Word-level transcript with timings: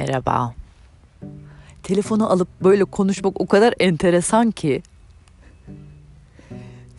Merhaba. 0.00 0.54
Telefonu 1.82 2.30
alıp 2.30 2.48
böyle 2.62 2.84
konuşmak 2.84 3.40
o 3.40 3.46
kadar 3.46 3.74
enteresan 3.80 4.50
ki. 4.50 4.82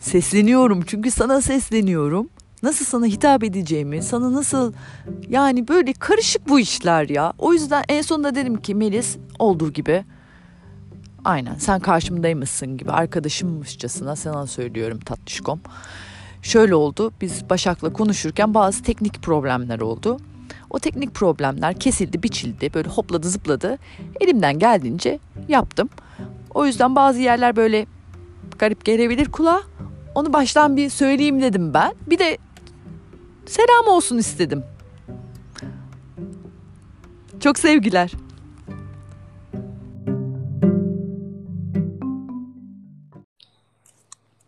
Sesleniyorum 0.00 0.82
çünkü 0.86 1.10
sana 1.10 1.40
sesleniyorum. 1.40 2.28
Nasıl 2.62 2.84
sana 2.84 3.06
hitap 3.06 3.44
edeceğimi, 3.44 4.02
sana 4.02 4.32
nasıl 4.32 4.72
yani 5.28 5.68
böyle 5.68 5.92
karışık 5.92 6.48
bu 6.48 6.60
işler 6.60 7.08
ya. 7.08 7.32
O 7.38 7.52
yüzden 7.52 7.84
en 7.88 8.02
sonunda 8.02 8.34
dedim 8.34 8.56
ki 8.56 8.74
Melis 8.74 9.16
olduğu 9.38 9.72
gibi 9.72 10.04
aynen 11.24 11.54
sen 11.54 11.80
karşımdaymışsın 11.80 12.76
gibi 12.76 12.90
arkadaşımmışçasına 12.90 14.16
sana 14.16 14.46
söylüyorum 14.46 15.00
tatlışkom. 15.00 15.60
Şöyle 16.42 16.74
oldu 16.74 17.12
biz 17.20 17.50
Başak'la 17.50 17.92
konuşurken 17.92 18.54
bazı 18.54 18.82
teknik 18.82 19.22
problemler 19.22 19.80
oldu. 19.80 20.18
O 20.70 20.78
teknik 20.78 21.14
problemler 21.14 21.74
kesildi, 21.74 22.22
biçildi, 22.22 22.74
böyle 22.74 22.88
hopladı 22.88 23.28
zıpladı. 23.28 23.78
Elimden 24.20 24.58
geldiğince 24.58 25.18
yaptım. 25.48 25.88
O 26.54 26.66
yüzden 26.66 26.96
bazı 26.96 27.20
yerler 27.20 27.56
böyle 27.56 27.86
garip 28.58 28.84
gelebilir 28.84 29.30
kulağa. 29.30 29.62
Onu 30.14 30.32
baştan 30.32 30.76
bir 30.76 30.90
söyleyeyim 30.90 31.42
dedim 31.42 31.74
ben. 31.74 31.94
Bir 32.06 32.18
de 32.18 32.38
selam 33.46 33.86
olsun 33.86 34.18
istedim. 34.18 34.64
Çok 37.40 37.58
sevgiler. 37.58 38.12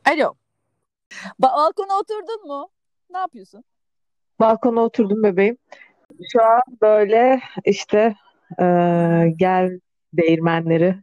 Alo. 0.04 0.34
Balkona 1.38 1.98
oturdun 2.00 2.46
mu? 2.46 2.68
Ne 3.10 3.18
yapıyorsun? 3.18 3.64
Balkona 4.40 4.80
oturdum 4.80 5.22
bebeğim. 5.22 5.56
Şu 6.32 6.42
an 6.42 6.60
böyle 6.82 7.40
işte 7.64 8.14
e, 8.60 8.64
gel 9.36 9.80
değirmenleri 10.12 10.96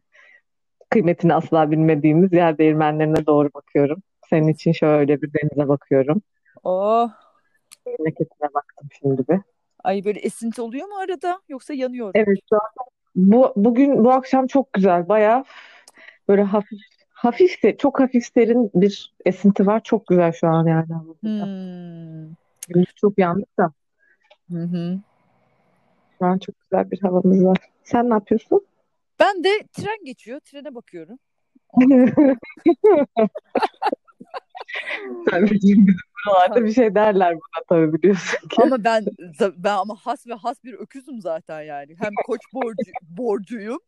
kıymetini 0.89 1.33
asla 1.33 1.71
bilmediğimiz 1.71 2.33
yer 2.33 2.57
değirmenlerine 2.57 3.25
doğru 3.25 3.49
bakıyorum. 3.53 4.03
Senin 4.29 4.47
için 4.47 4.71
şöyle 4.71 5.21
bir 5.21 5.29
denize 5.33 5.67
bakıyorum. 5.67 6.21
Oh. 6.63 7.09
Memleketine 7.85 8.53
baktım 8.53 8.89
şimdi 8.99 9.27
bir. 9.29 9.39
Ay 9.83 10.05
böyle 10.05 10.19
esinti 10.19 10.61
oluyor 10.61 10.87
mu 10.87 10.95
arada 10.95 11.41
yoksa 11.49 11.73
yanıyor? 11.73 12.11
Evet 12.15 12.37
şu 12.49 12.55
an 12.55 12.87
bu 13.15 13.53
bugün 13.55 14.03
bu 14.03 14.11
akşam 14.11 14.47
çok 14.47 14.73
güzel. 14.73 15.09
Bayağı 15.09 15.45
böyle 16.27 16.41
hafif 16.41 16.79
hafif 17.09 17.63
de 17.63 17.77
çok 17.77 17.99
hafif 17.99 18.25
serin 18.25 18.71
bir 18.75 19.13
esinti 19.25 19.67
var. 19.67 19.83
Çok 19.83 20.07
güzel 20.07 20.31
şu 20.31 20.47
an 20.47 20.65
yani. 20.67 20.87
Hmm. 21.21 22.35
Gündüz 22.69 22.95
çok 22.95 23.17
yandık 23.17 23.57
da 23.59 23.71
Hı 24.51 24.63
hı. 24.63 24.99
şu 26.19 26.25
an 26.25 26.37
çok 26.37 26.55
güzel 26.61 26.91
bir 26.91 27.01
havamız 27.01 27.45
var. 27.45 27.57
Sen 27.83 28.09
ne 28.09 28.13
yapıyorsun? 28.13 28.65
Ben 29.19 29.43
de 29.43 29.49
tren 29.73 30.05
geçiyor. 30.05 30.39
Trene 30.39 30.75
bakıyorum. 30.75 31.19
Tabii 35.29 35.51
bizim 35.51 35.87
buralarda 36.25 36.65
bir 36.65 36.73
şey 36.73 36.95
derler 36.95 37.35
buna 37.35 37.63
tabii 37.69 37.93
biliyorsun 37.93 38.47
ki. 38.47 38.61
Ama 38.61 38.83
ben 38.83 39.05
ben 39.57 39.77
ama 39.77 39.95
has 39.95 40.27
ve 40.27 40.33
has 40.33 40.63
bir 40.63 40.73
öküzüm 40.73 41.21
zaten 41.21 41.61
yani. 41.61 41.95
Hem 41.99 42.11
koç 42.25 42.41
borcu, 42.53 42.91
borcuyum 43.09 43.79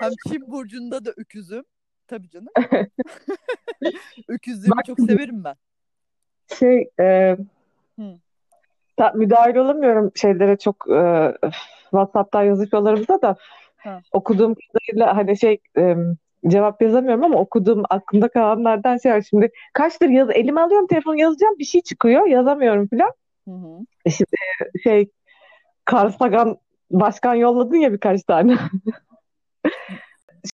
hem 0.00 0.10
Çin 0.28 0.50
burcunda 0.50 1.04
da 1.04 1.10
öküzüm. 1.16 1.64
Tabii 2.06 2.30
canım. 2.30 2.52
Öküzlüğümü 4.28 4.76
Bak 4.76 4.84
çok 4.84 5.00
severim 5.00 5.44
ben. 5.44 5.56
şey 6.58 6.90
e, 7.00 7.36
Hı. 7.98 8.18
Ta- 9.02 9.12
müdahil 9.14 9.56
olamıyorum 9.56 10.12
şeylere 10.14 10.56
çok 10.56 10.90
e, 10.90 11.32
WhatsApp'tan 11.82 12.42
yazışmalarımıza 12.42 13.22
da 13.22 13.36
Ha. 13.76 14.00
okuduğum 14.12 14.54
kadarıyla 14.54 15.16
hani 15.16 15.38
şey 15.38 15.58
e, 15.78 15.96
cevap 16.46 16.82
yazamıyorum 16.82 17.24
ama 17.24 17.38
okuduğum 17.38 17.82
aklımda 17.90 18.28
kalanlardan 18.28 18.96
şey 18.96 19.12
var. 19.12 19.22
Şimdi 19.30 19.50
kaçtır 19.72 20.08
yaz 20.08 20.30
elime 20.30 20.60
alıyorum 20.60 20.86
telefonu 20.86 21.20
yazacağım 21.20 21.58
bir 21.58 21.64
şey 21.64 21.80
çıkıyor 21.80 22.26
yazamıyorum 22.26 22.88
falan. 22.88 23.10
Hı 23.48 23.50
hı. 23.50 23.86
E 24.04 24.10
Şimdi 24.10 24.30
şey 24.82 25.10
Carl 25.92 26.10
Sagan 26.10 26.56
başkan 26.90 27.34
yolladın 27.34 27.76
ya 27.76 27.92
birkaç 27.92 28.22
tane. 28.22 28.56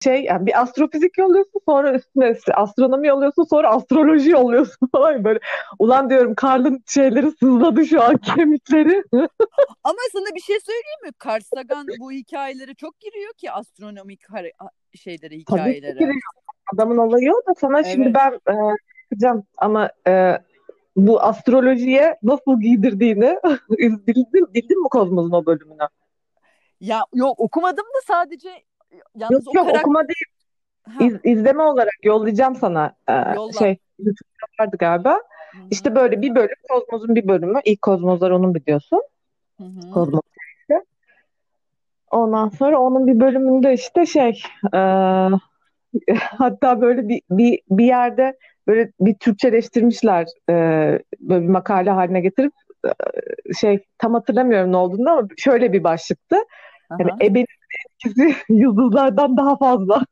şey 0.04 0.24
yani 0.24 0.46
bir 0.46 0.62
astrofizik 0.62 1.18
yolluyorsun 1.18 1.62
sonra 1.66 1.94
üstüne 1.94 2.38
astronomi 2.54 3.08
yolluyorsun 3.08 3.44
sonra 3.44 3.70
astroloji 3.70 4.30
yolluyorsun 4.30 4.88
falan 4.92 5.24
böyle. 5.24 5.40
Ulan 5.80 6.10
diyorum 6.10 6.36
Karl'ın 6.36 6.84
şeyleri 6.88 7.32
sızladı 7.32 7.86
şu 7.86 8.04
an 8.04 8.18
kemikleri. 8.36 9.04
Ama 9.84 9.98
sana 10.14 10.36
bir 10.36 10.42
şey 10.42 10.60
söyleyeyim 10.60 11.04
mi? 11.04 11.12
Carl 11.26 11.42
Sagan 11.56 11.88
bu 12.00 12.12
hikayelere 12.12 12.74
çok 12.74 13.00
giriyor 13.00 13.34
ki 13.34 13.52
astronomik 13.52 14.22
şeylere, 14.96 15.30
Tabii 15.30 15.46
ki 15.46 15.52
hikayelere. 15.52 15.92
giriyor. 16.00 16.22
Adamın 16.74 16.98
olayı 16.98 17.32
o 17.32 17.50
da 17.50 17.56
sana 17.60 17.84
şimdi 17.84 18.06
Evet. 18.06 18.16
ben 18.16 18.54
e, 18.54 18.76
yapacağım 19.12 19.44
ama 19.58 19.90
e, 20.08 20.38
bu 20.96 21.22
astrolojiye 21.22 22.18
nasıl 22.24 22.62
giydirdiğini 22.62 23.40
bildin, 24.08 24.54
bildin 24.54 24.82
mi 24.84 24.90
Kozmos'un 24.90 25.32
o 25.32 25.46
bölümünü? 25.46 25.88
Ya 26.80 27.02
yok 27.14 27.40
okumadım 27.40 27.86
da 27.86 28.00
sadece 28.08 28.50
yalnız 29.16 29.46
Yok 29.46 29.56
o 29.56 29.58
yok 29.58 29.66
karakter 29.66 29.82
okuma 29.82 30.02
değil 30.08 30.26
ha, 30.84 31.06
iz, 31.06 31.16
izleme 31.24 31.64
olarak 31.64 31.98
yollayacağım 32.04 32.56
sana 32.56 32.96
e, 33.08 33.14
yolla. 33.14 33.54
şey 33.60 33.78
vardı 34.60 34.78
galiba. 34.80 35.14
Hı 35.14 35.58
İşte 35.72 35.96
böyle 35.96 36.22
bir 36.22 36.36
bölüm 36.36 36.56
Kozmos'un 36.70 37.16
bir 37.16 37.28
bölümü. 37.28 37.60
İlk 37.66 37.82
Kozmoslar 37.82 38.32
onun 38.32 38.56
biliyorsun. 38.56 39.02
Hı 39.58 39.64
hı. 39.64 39.92
Kozmos 39.92 40.22
işte. 40.62 40.84
Ondan 42.12 42.50
sonra 42.50 42.80
onun 42.80 43.08
bir 43.08 43.20
bölümünde 43.20 43.74
işte 43.74 44.06
şey 44.06 44.42
e, 44.74 44.80
hatta 46.16 46.82
böyle 46.82 47.10
bir, 47.10 47.22
bir, 47.30 47.60
bir 47.70 47.86
yerde 47.86 48.38
böyle 48.68 48.92
bir 49.00 49.14
Türkçeleştirmişler 49.14 50.28
e, 50.50 50.54
böyle 51.20 51.44
bir 51.44 51.50
makale 51.50 51.90
haline 51.90 52.22
getirip 52.22 52.54
e, 52.86 53.54
şey 53.54 53.86
tam 53.98 54.14
hatırlamıyorum 54.14 54.72
ne 54.72 54.78
olduğunu 54.78 55.12
ama 55.12 55.28
şöyle 55.38 55.74
bir 55.74 55.84
başlıktı. 55.84 56.36
Aha. 56.90 57.18
ebenin 57.22 57.46
etkisi 57.98 58.36
yıldızlardan 58.54 59.38
daha 59.38 59.58
fazla 59.58 60.02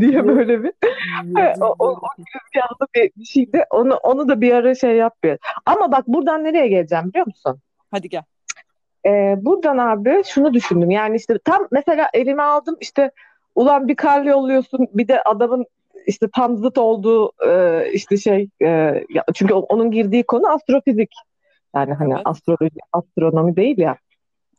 diye 0.00 0.26
böyle 0.26 0.62
bir 0.62 0.72
o, 1.60 1.74
o, 1.78 1.88
o 1.88 2.08
rüzgarlı 2.18 2.86
bir, 2.94 3.10
bir 3.16 3.24
şeydi. 3.24 3.64
Onu, 3.70 3.94
onu 3.94 4.28
da 4.28 4.40
bir 4.40 4.52
ara 4.52 4.74
şey 4.74 4.96
yapıyor. 4.96 5.38
Ama 5.66 5.92
bak 5.92 6.08
buradan 6.08 6.44
nereye 6.44 6.68
geleceğim 6.68 7.08
biliyor 7.08 7.26
musun? 7.26 7.58
Hadi 7.90 8.08
gel. 8.08 8.22
Ee, 9.06 9.34
buradan 9.40 9.78
abi 9.78 10.22
şunu 10.26 10.54
düşündüm. 10.54 10.90
Yani 10.90 11.16
işte 11.16 11.38
tam 11.44 11.68
mesela 11.70 12.08
elime 12.14 12.42
aldım 12.42 12.76
işte 12.80 13.10
ulan 13.54 13.88
bir 13.88 13.96
kar 13.96 14.22
yolluyorsun 14.22 14.88
bir 14.94 15.08
de 15.08 15.22
adamın 15.22 15.66
işte 16.06 16.26
tam 16.34 16.56
zıt 16.56 16.78
olduğu 16.78 17.32
e, 17.46 17.82
işte 17.92 18.16
şey 18.16 18.48
e, 18.62 18.66
ya- 19.08 19.24
çünkü 19.34 19.54
onun 19.54 19.90
girdiği 19.90 20.22
konu 20.22 20.48
astrofizik. 20.48 21.10
Yani 21.74 21.94
hani 21.94 22.12
Evet. 22.14 22.22
astroloji, 22.24 22.78
astronomi 22.92 23.56
değil 23.56 23.78
ya. 23.78 23.96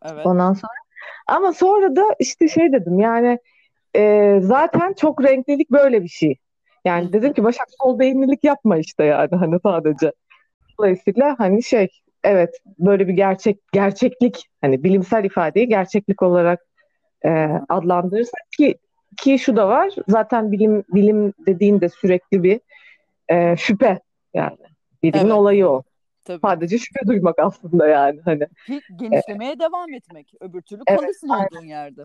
Evet. 0.05 0.25
Ondan 0.25 0.53
sonra 0.53 0.71
ama 1.27 1.53
sonra 1.53 1.95
da 1.95 2.03
işte 2.19 2.47
şey 2.47 2.73
dedim 2.73 2.99
yani 2.99 3.39
e, 3.95 4.37
zaten 4.41 4.93
çok 4.93 5.23
renklilik 5.23 5.71
böyle 5.71 6.03
bir 6.03 6.07
şey. 6.07 6.35
Yani 6.85 7.13
dedim 7.13 7.33
ki 7.33 7.43
Başak 7.43 7.67
sol 7.81 7.99
beyinlilik 7.99 8.43
yapma 8.43 8.77
işte 8.77 9.03
yani 9.03 9.35
hani 9.35 9.59
sadece. 9.63 10.11
Dolayısıyla 10.79 11.35
hani 11.39 11.63
şey 11.63 11.87
evet 12.23 12.57
böyle 12.79 13.07
bir 13.07 13.13
gerçek 13.13 13.57
gerçeklik 13.71 14.49
hani 14.61 14.83
bilimsel 14.83 15.23
ifadeyi 15.23 15.67
gerçeklik 15.67 16.21
olarak 16.21 16.65
e, 17.25 17.49
adlandırırsak 17.69 18.41
ki 18.57 18.75
ki 19.17 19.39
şu 19.39 19.55
da 19.55 19.67
var 19.67 19.93
zaten 20.07 20.51
bilim 20.51 20.83
bilim 20.89 21.33
dediğin 21.47 21.81
de 21.81 21.89
sürekli 21.89 22.43
bir 22.43 22.59
e, 23.29 23.57
şüphe 23.57 23.99
yani 24.33 24.57
bilimin 25.03 25.25
Evet. 25.25 25.33
olayı 25.33 25.67
o. 25.67 25.83
Tabii. 26.23 26.39
Sadece 26.41 26.77
şüphe 26.77 27.07
duymak 27.07 27.39
aslında 27.39 27.87
yani 27.87 28.19
hani. 28.25 28.47
Genişlemeye 28.95 29.59
devam 29.59 29.93
etmek. 29.93 30.33
Öbür 30.41 30.61
türlü 30.61 30.81
Evet, 30.87 30.99
kalırsın 30.99 31.29
aynen, 31.29 31.47
olduğun 31.47 31.65
yerde. 31.65 32.03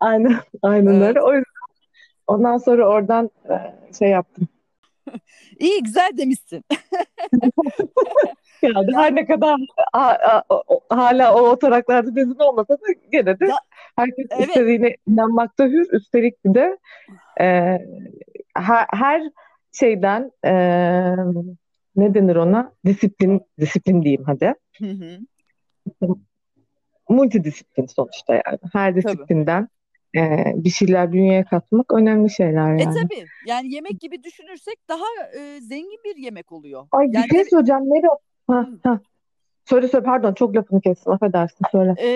aynen, 0.00 0.36
aynen 0.62 0.94
Evet. 0.94 1.08
öyle. 1.08 1.20
O 1.22 1.32
yüzden 1.32 1.44
ondan 2.26 2.58
sonra 2.58 2.88
oradan 2.88 3.30
e, 3.50 3.54
şey 3.98 4.08
yaptım. 4.08 4.48
İyi 5.58 5.82
güzel 5.82 6.10
demişsin. 6.18 6.64
Yani 8.62 8.90
Ya 8.92 8.98
her 8.98 9.14
ne 9.14 9.26
kadar 9.26 9.56
a- 9.92 10.00
a- 10.08 10.42
o- 10.48 10.80
hala 10.90 11.34
o 11.34 11.48
oturaklarda 11.48 12.16
bezin 12.16 12.38
olmasa 12.38 12.74
da 12.74 12.92
gene 13.12 13.40
de 13.40 13.46
ya 13.46 13.56
herkes 13.96 14.26
evet. 14.30 14.48
istediğine 14.48 14.96
inanmakta 15.06 15.64
hür. 15.64 15.92
Üstelik 15.92 16.44
bir 16.44 16.54
de 16.54 16.78
e, 17.40 17.46
her, 18.54 18.86
her 18.92 19.22
şeyden 19.72 20.32
e, 20.44 20.52
ne 21.96 22.14
denir 22.14 22.36
ona? 22.36 22.72
Disiplin, 22.86 23.40
disiplin 23.60 24.02
diyeyim 24.02 24.22
hadi. 24.26 24.54
Hı 24.78 24.86
hı. 24.90 25.18
Multidisiplin 27.08 27.86
sonuçta 27.86 28.34
yani. 28.34 28.58
Her 28.72 28.96
disiplinden 28.96 29.68
e, 30.16 30.52
bir 30.56 30.70
şeyler 30.70 31.12
dünyaya 31.12 31.44
katmak 31.44 31.92
önemli 31.94 32.30
şeyler 32.30 32.74
E 32.74 32.82
yani. 32.82 32.94
tabii. 33.02 33.26
Yani 33.46 33.74
yemek 33.74 34.00
gibi 34.00 34.22
düşünürsek 34.24 34.78
daha 34.88 35.04
e, 35.38 35.60
zengin 35.60 36.00
bir 36.04 36.16
yemek 36.16 36.52
oluyor. 36.52 36.86
Ay 36.92 37.08
bir 37.08 37.14
Yani 37.14 37.28
şey 37.30 37.38
evet. 37.40 37.50
söyleyeceğim 37.50 37.88
Mero. 37.88 38.18
Ha, 38.46 38.68
ha. 38.82 39.00
Söyle 39.64 39.88
söyle 39.88 40.04
pardon 40.04 40.34
çok 40.34 40.56
lafını 40.56 40.80
kestim 40.80 41.12
affedersin 41.12 41.64
söyle. 41.72 41.94
Ee, 41.98 42.08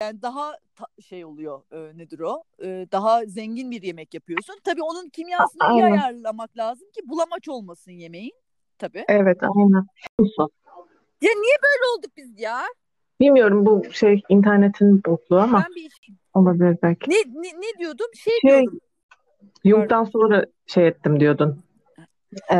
yani 0.00 0.22
daha 0.22 0.52
ta- 0.74 1.02
şey 1.02 1.24
oluyor 1.24 1.62
e, 1.72 1.98
nedir 1.98 2.20
o? 2.20 2.42
Ee, 2.62 2.86
daha 2.92 3.24
zengin 3.26 3.70
bir 3.70 3.82
yemek 3.82 4.14
yapıyorsun. 4.14 4.54
Tabii 4.64 4.82
onun 4.82 5.08
kimyasını 5.08 5.62
iyi 5.62 5.84
Aynen. 5.84 5.92
ayarlamak 5.92 6.56
lazım 6.56 6.88
ki 6.94 7.00
bulamaç 7.08 7.48
olmasın 7.48 7.92
yemeğin. 7.92 8.32
Tabii. 8.78 9.04
Evet 9.08 9.38
aynen. 9.42 9.86
Ya 11.20 11.30
niye 11.36 11.56
böyle 11.62 11.84
olduk 11.96 12.10
biz 12.16 12.40
ya? 12.40 12.62
Bilmiyorum 13.20 13.66
bu 13.66 13.84
şey 13.92 14.22
internetin 14.28 15.04
bozukluğu 15.06 15.38
ama 15.40 15.64
Ben 15.68 15.74
bir 15.74 15.86
iş- 15.86 16.16
olabilir 16.34 16.78
belki. 16.82 17.10
ne, 17.10 17.14
ne, 17.14 17.48
ne 17.48 17.78
diyordum? 17.78 18.06
Şey, 18.14 18.50
Şey, 18.50 18.64
diyordum. 19.64 20.06
Sonra 20.12 20.46
şey 20.66 20.86
ettim 20.86 21.20
diyordun. 21.20 21.62
Ee, 22.52 22.56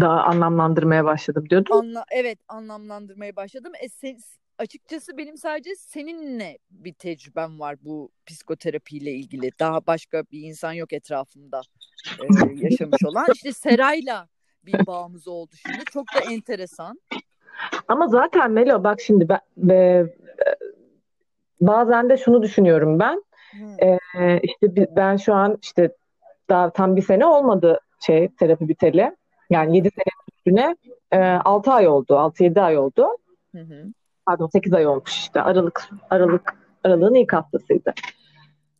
daha 0.00 0.22
anlamlandırmaya 0.22 1.04
başladım 1.04 1.44
diyordun. 1.50 1.78
Anla, 1.78 2.04
evet 2.10 2.38
anlamlandırmaya 2.48 3.36
başladım. 3.36 3.72
E, 3.80 3.88
sen, 3.88 4.16
açıkçası 4.58 5.16
benim 5.18 5.36
sadece 5.36 5.70
seninle 5.76 6.58
bir 6.70 6.92
tecrübem 6.94 7.60
var 7.60 7.76
bu 7.84 8.10
psikoterapiyle 8.26 9.12
ilgili. 9.12 9.50
Daha 9.58 9.86
başka 9.86 10.24
bir 10.32 10.40
insan 10.42 10.72
yok 10.72 10.92
etrafımda 10.92 11.60
e, 12.20 12.26
yaşamış 12.54 13.04
olan. 13.04 13.26
İşte 13.34 13.52
Seray'la 13.52 14.28
bir 14.66 14.86
bağımız 14.86 15.28
oldu 15.28 15.50
şimdi. 15.54 15.84
Çok 15.92 16.04
da 16.14 16.32
enteresan. 16.32 17.00
Ama 17.88 18.08
zaten 18.08 18.50
Melo 18.50 18.84
bak 18.84 19.00
şimdi 19.00 19.28
ben, 19.28 19.40
be- 19.56 20.14
bazen 21.60 22.10
de 22.10 22.16
şunu 22.16 22.42
düşünüyorum 22.42 22.98
ben. 22.98 23.22
Ee, 23.82 24.40
işte 24.42 24.96
ben 24.96 25.16
şu 25.16 25.34
an 25.34 25.58
işte 25.62 25.92
daha 26.48 26.70
tam 26.70 26.96
bir 26.96 27.02
sene 27.02 27.26
olmadı 27.26 27.80
şey 28.06 28.28
terapi 28.28 28.68
biteli. 28.68 29.16
Yani 29.50 29.76
7 29.76 29.90
sene 29.90 30.36
üstüne 30.36 30.76
e, 31.12 31.18
6 31.18 31.72
ay 31.72 31.88
oldu. 31.88 32.14
6-7 32.14 32.60
ay 32.60 32.78
oldu. 32.78 33.06
Hı 33.52 33.60
hı. 33.60 33.84
Pardon 34.26 34.46
8 34.46 34.72
ay 34.72 34.86
olmuş 34.86 35.10
işte. 35.10 35.42
Aralık 35.42 35.88
Aralık 36.10 36.54
Aralığın 36.84 37.14
ilk 37.14 37.32
haftasıydı. 37.32 37.94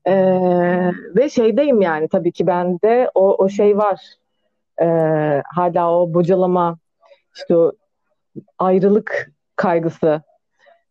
Ee, 0.06 0.92
ve 1.16 1.30
şeydeyim 1.30 1.80
yani 1.80 2.08
tabii 2.08 2.32
ki 2.32 2.46
bende 2.46 3.10
o, 3.14 3.34
o 3.34 3.48
şey 3.48 3.78
var. 3.78 4.00
Ee, 4.82 5.42
hala 5.54 5.92
o 5.92 6.14
bocalama 6.14 6.78
işte 7.34 7.56
o 7.56 7.72
ayrılık 8.58 9.32
kaygısı 9.56 10.22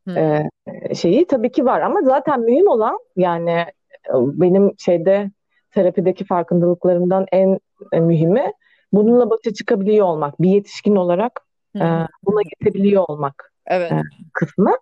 e, 0.07 0.49
şeyi 0.95 1.27
tabii 1.27 1.51
ki 1.51 1.65
var 1.65 1.81
ama 1.81 2.01
zaten 2.01 2.39
mühim 2.39 2.67
olan 2.67 2.99
yani 3.15 3.51
e, 3.51 4.13
benim 4.13 4.73
şeyde 4.77 5.31
terapideki 5.71 6.25
farkındalıklarımdan 6.25 7.25
en 7.31 7.59
e, 7.91 7.99
mühimi 7.99 8.53
bununla 8.93 9.29
başa 9.29 9.53
çıkabiliyor 9.53 10.05
olmak. 10.05 10.41
Bir 10.41 10.49
yetişkin 10.49 10.95
olarak 10.95 11.41
e, 11.75 11.85
buna 12.23 12.41
yetebiliyor 12.41 13.03
olmak 13.07 13.53
Evet. 13.67 13.91
e, 13.91 14.01
kısmı. 14.33 14.77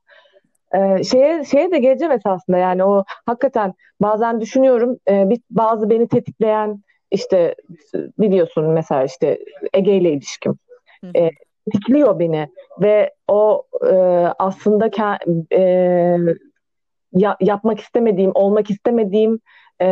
E, 0.74 1.04
şeye 1.04 1.46
şeye 1.46 1.72
de 1.72 1.80
geleceğim 1.80 2.12
esasında 2.12 2.58
yani 2.58 2.84
o 2.84 3.04
hakikaten 3.26 3.74
bazen 4.02 4.42
düşünüyorum 4.42 4.98
e, 5.10 5.30
bir, 5.30 5.40
bazı 5.50 5.90
beni 5.90 6.08
tetikleyen 6.08 6.84
işte 7.14 7.56
biliyorsun 8.20 8.66
mesela 8.66 9.04
işte 9.04 9.40
Ege 9.74 9.96
ile 9.96 10.12
ilişkim 10.12 10.56
Hı 11.04 11.08
hı. 11.08 11.12
e, 11.18 11.30
tetikliyor 11.66 12.20
beni 12.20 12.48
ve 12.82 13.14
o 13.28 13.64
e, 13.92 13.96
aslında 14.40 14.88
ke- 14.88 15.46
e, 15.54 15.62
ya- 17.14 17.38
yapmak 17.42 17.80
istemediğim, 17.80 18.32
olmak 18.34 18.70
istemediğim 18.70 19.40
e, 19.82 19.88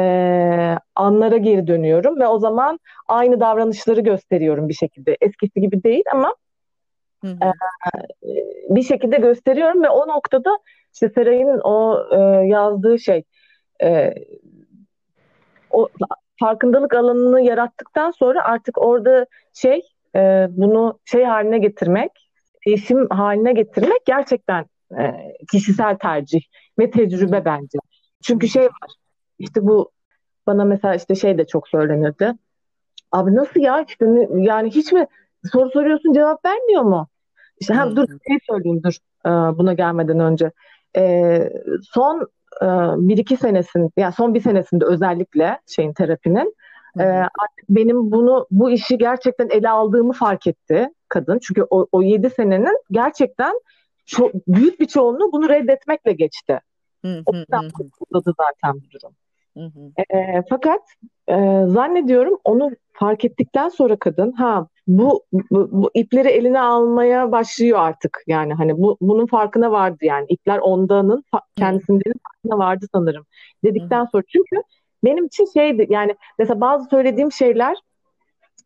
anlara 0.95 1.37
geri 1.37 1.67
dönüyorum 1.67 2.19
ve 2.19 2.27
o 2.27 2.39
zaman 2.39 2.79
aynı 3.07 3.39
davranışları 3.39 4.01
gösteriyorum 4.01 4.69
bir 4.69 4.73
şekilde. 4.73 5.17
Eskisi 5.21 5.61
gibi 5.61 5.83
değil 5.83 6.03
ama 6.13 6.35
Hı 7.21 7.27
hı. 7.27 7.37
e, 7.43 7.49
bir 8.69 8.83
şekilde 8.83 9.17
gösteriyorum 9.17 9.83
ve 9.83 9.89
o 9.89 10.07
noktada 10.07 10.49
işte 10.93 11.09
Seray'ın 11.09 11.59
o 11.63 12.03
e, 12.11 12.47
yazdığı 12.47 12.99
şey 12.99 13.23
e, 13.83 14.13
o 15.69 15.89
farkındalık 16.41 16.93
alanını 16.93 17.41
yarattıktan 17.41 18.11
sonra 18.11 18.43
artık 18.43 18.77
orada 18.77 19.25
şey 19.53 19.81
e, 20.15 20.47
bunu 20.49 20.99
şey 21.05 21.23
haline 21.23 21.57
getirmek, 21.57 22.11
isim 22.65 23.07
haline 23.09 23.53
getirmek 23.53 24.05
gerçekten 24.05 24.65
e, 24.99 25.33
kişisel 25.51 25.97
tercih 25.97 26.41
ve 26.79 26.91
tecrübe 26.91 27.45
bence. 27.45 27.77
Çünkü 28.23 28.47
şey 28.47 28.65
var 28.65 28.91
işte 29.39 29.67
bu 29.67 29.91
bana 30.47 30.65
mesela 30.65 30.95
işte 30.95 31.15
şey 31.15 31.37
de 31.37 31.47
çok 31.47 31.67
söylenirdi. 31.67 32.33
Abi 33.11 33.35
nasıl 33.35 33.59
ya 33.59 33.85
işte 33.87 34.05
yani 34.35 34.69
hiç 34.69 34.91
mi 34.91 35.07
soru 35.51 35.69
soruyorsun 35.69 36.13
cevap 36.13 36.45
vermiyor 36.45 36.81
mu? 36.81 37.07
İşte 37.59 37.73
Hı 37.73 37.95
dur 37.95 38.07
şey 38.27 38.37
söyleyeyim 38.49 38.81
dur 38.83 38.93
e, 39.25 39.29
buna 39.57 39.73
gelmeden 39.73 40.19
önce. 40.19 40.51
E, 40.97 41.49
son 41.83 42.27
e, 42.61 42.65
bir 42.97 43.17
iki 43.17 43.37
senesinde 43.37 43.89
yani 43.97 44.13
son 44.13 44.33
bir 44.33 44.41
senesinde 44.41 44.85
özellikle 44.85 45.59
şeyin 45.67 45.93
terapinin 45.93 46.55
e, 46.99 47.03
artık 47.03 47.69
benim 47.69 48.11
bunu 48.11 48.47
bu 48.51 48.71
işi 48.71 48.97
gerçekten 48.97 49.49
ele 49.49 49.69
aldığımı 49.69 50.13
fark 50.13 50.47
etti 50.47 50.89
kadın. 51.09 51.39
Çünkü 51.39 51.65
o, 51.69 51.87
o 51.91 52.01
7 52.01 52.29
senenin 52.29 52.77
gerçekten 52.91 53.59
çok 54.05 54.33
büyük 54.47 54.79
bir 54.79 54.85
çoğunluğu 54.85 55.31
bunu 55.31 55.49
reddetmekle 55.49 56.13
geçti. 56.13 56.59
Hı 57.05 57.23
O 57.25 57.33
hı. 57.33 57.37
yüzden 57.37 57.63
Hı 57.63 58.33
zaten 58.37 58.81
bu 58.81 58.91
durum. 58.91 59.15
Hı 59.57 59.63
hı. 59.63 60.15
E, 60.17 60.43
fakat 60.49 60.81
e, 61.27 61.35
zannediyorum 61.67 62.37
onu 62.43 62.71
fark 62.93 63.25
ettikten 63.25 63.69
sonra 63.69 63.95
kadın 63.99 64.31
ha 64.31 64.67
bu, 64.87 65.23
bu, 65.31 65.69
bu 65.71 65.91
ipleri 65.93 66.27
eline 66.27 66.59
almaya 66.59 67.31
başlıyor 67.31 67.79
artık. 67.79 68.23
Yani 68.27 68.53
hani 68.53 68.77
bu 68.77 68.97
bunun 69.01 69.25
farkına 69.25 69.71
vardı 69.71 69.97
yani. 70.01 70.25
İpler 70.29 70.59
ondanın 70.59 71.23
kendisinin 71.55 72.01
farkına 72.23 72.65
vardı 72.65 72.85
sanırım 72.95 73.25
dedikten 73.63 74.05
sonra. 74.05 74.23
Çünkü 74.27 74.63
benim 75.03 75.25
için 75.25 75.45
şeydi 75.53 75.87
yani 75.89 76.15
mesela 76.39 76.61
bazı 76.61 76.89
söylediğim 76.89 77.31
şeyler 77.31 77.77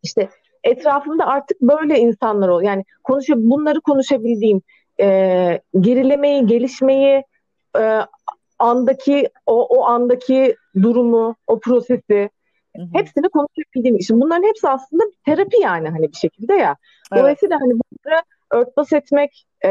işte 0.04 0.30
etrafımda 0.64 1.28
artık 1.28 1.62
böyle 1.62 2.00
insanlar 2.00 2.50
ol 2.50 2.62
yani 2.62 2.84
konuşa 3.04 3.34
bunları 3.38 3.82
konuşabildiğim 3.82 4.62
e, 5.02 5.62
gerilemeyi 5.80 6.48
gelişmeyi 6.48 7.24
e, 7.80 8.00
andaki 8.60 9.30
o, 9.46 9.66
o 9.66 9.86
andaki 9.86 10.56
durumu 10.82 11.36
o 11.48 11.60
prosesi 11.60 12.30
Hı 12.76 12.82
hı. 12.82 12.88
hepsini 12.94 13.30
konuşabildiğim 13.30 13.96
için 13.96 14.22
bunların 14.22 14.48
hepsi 14.48 14.70
aslında 14.70 15.04
terapi 15.26 15.62
yani 15.62 15.90
hani 15.90 16.12
bir 16.12 16.18
şekilde 16.18 16.54
ya. 16.54 16.76
Evet. 17.12 17.22
Dolayısıyla 17.22 17.60
hani 17.62 17.74
bunları 17.74 18.22
örtbas 18.52 18.94
etmek 18.94 19.46
e, 19.66 19.70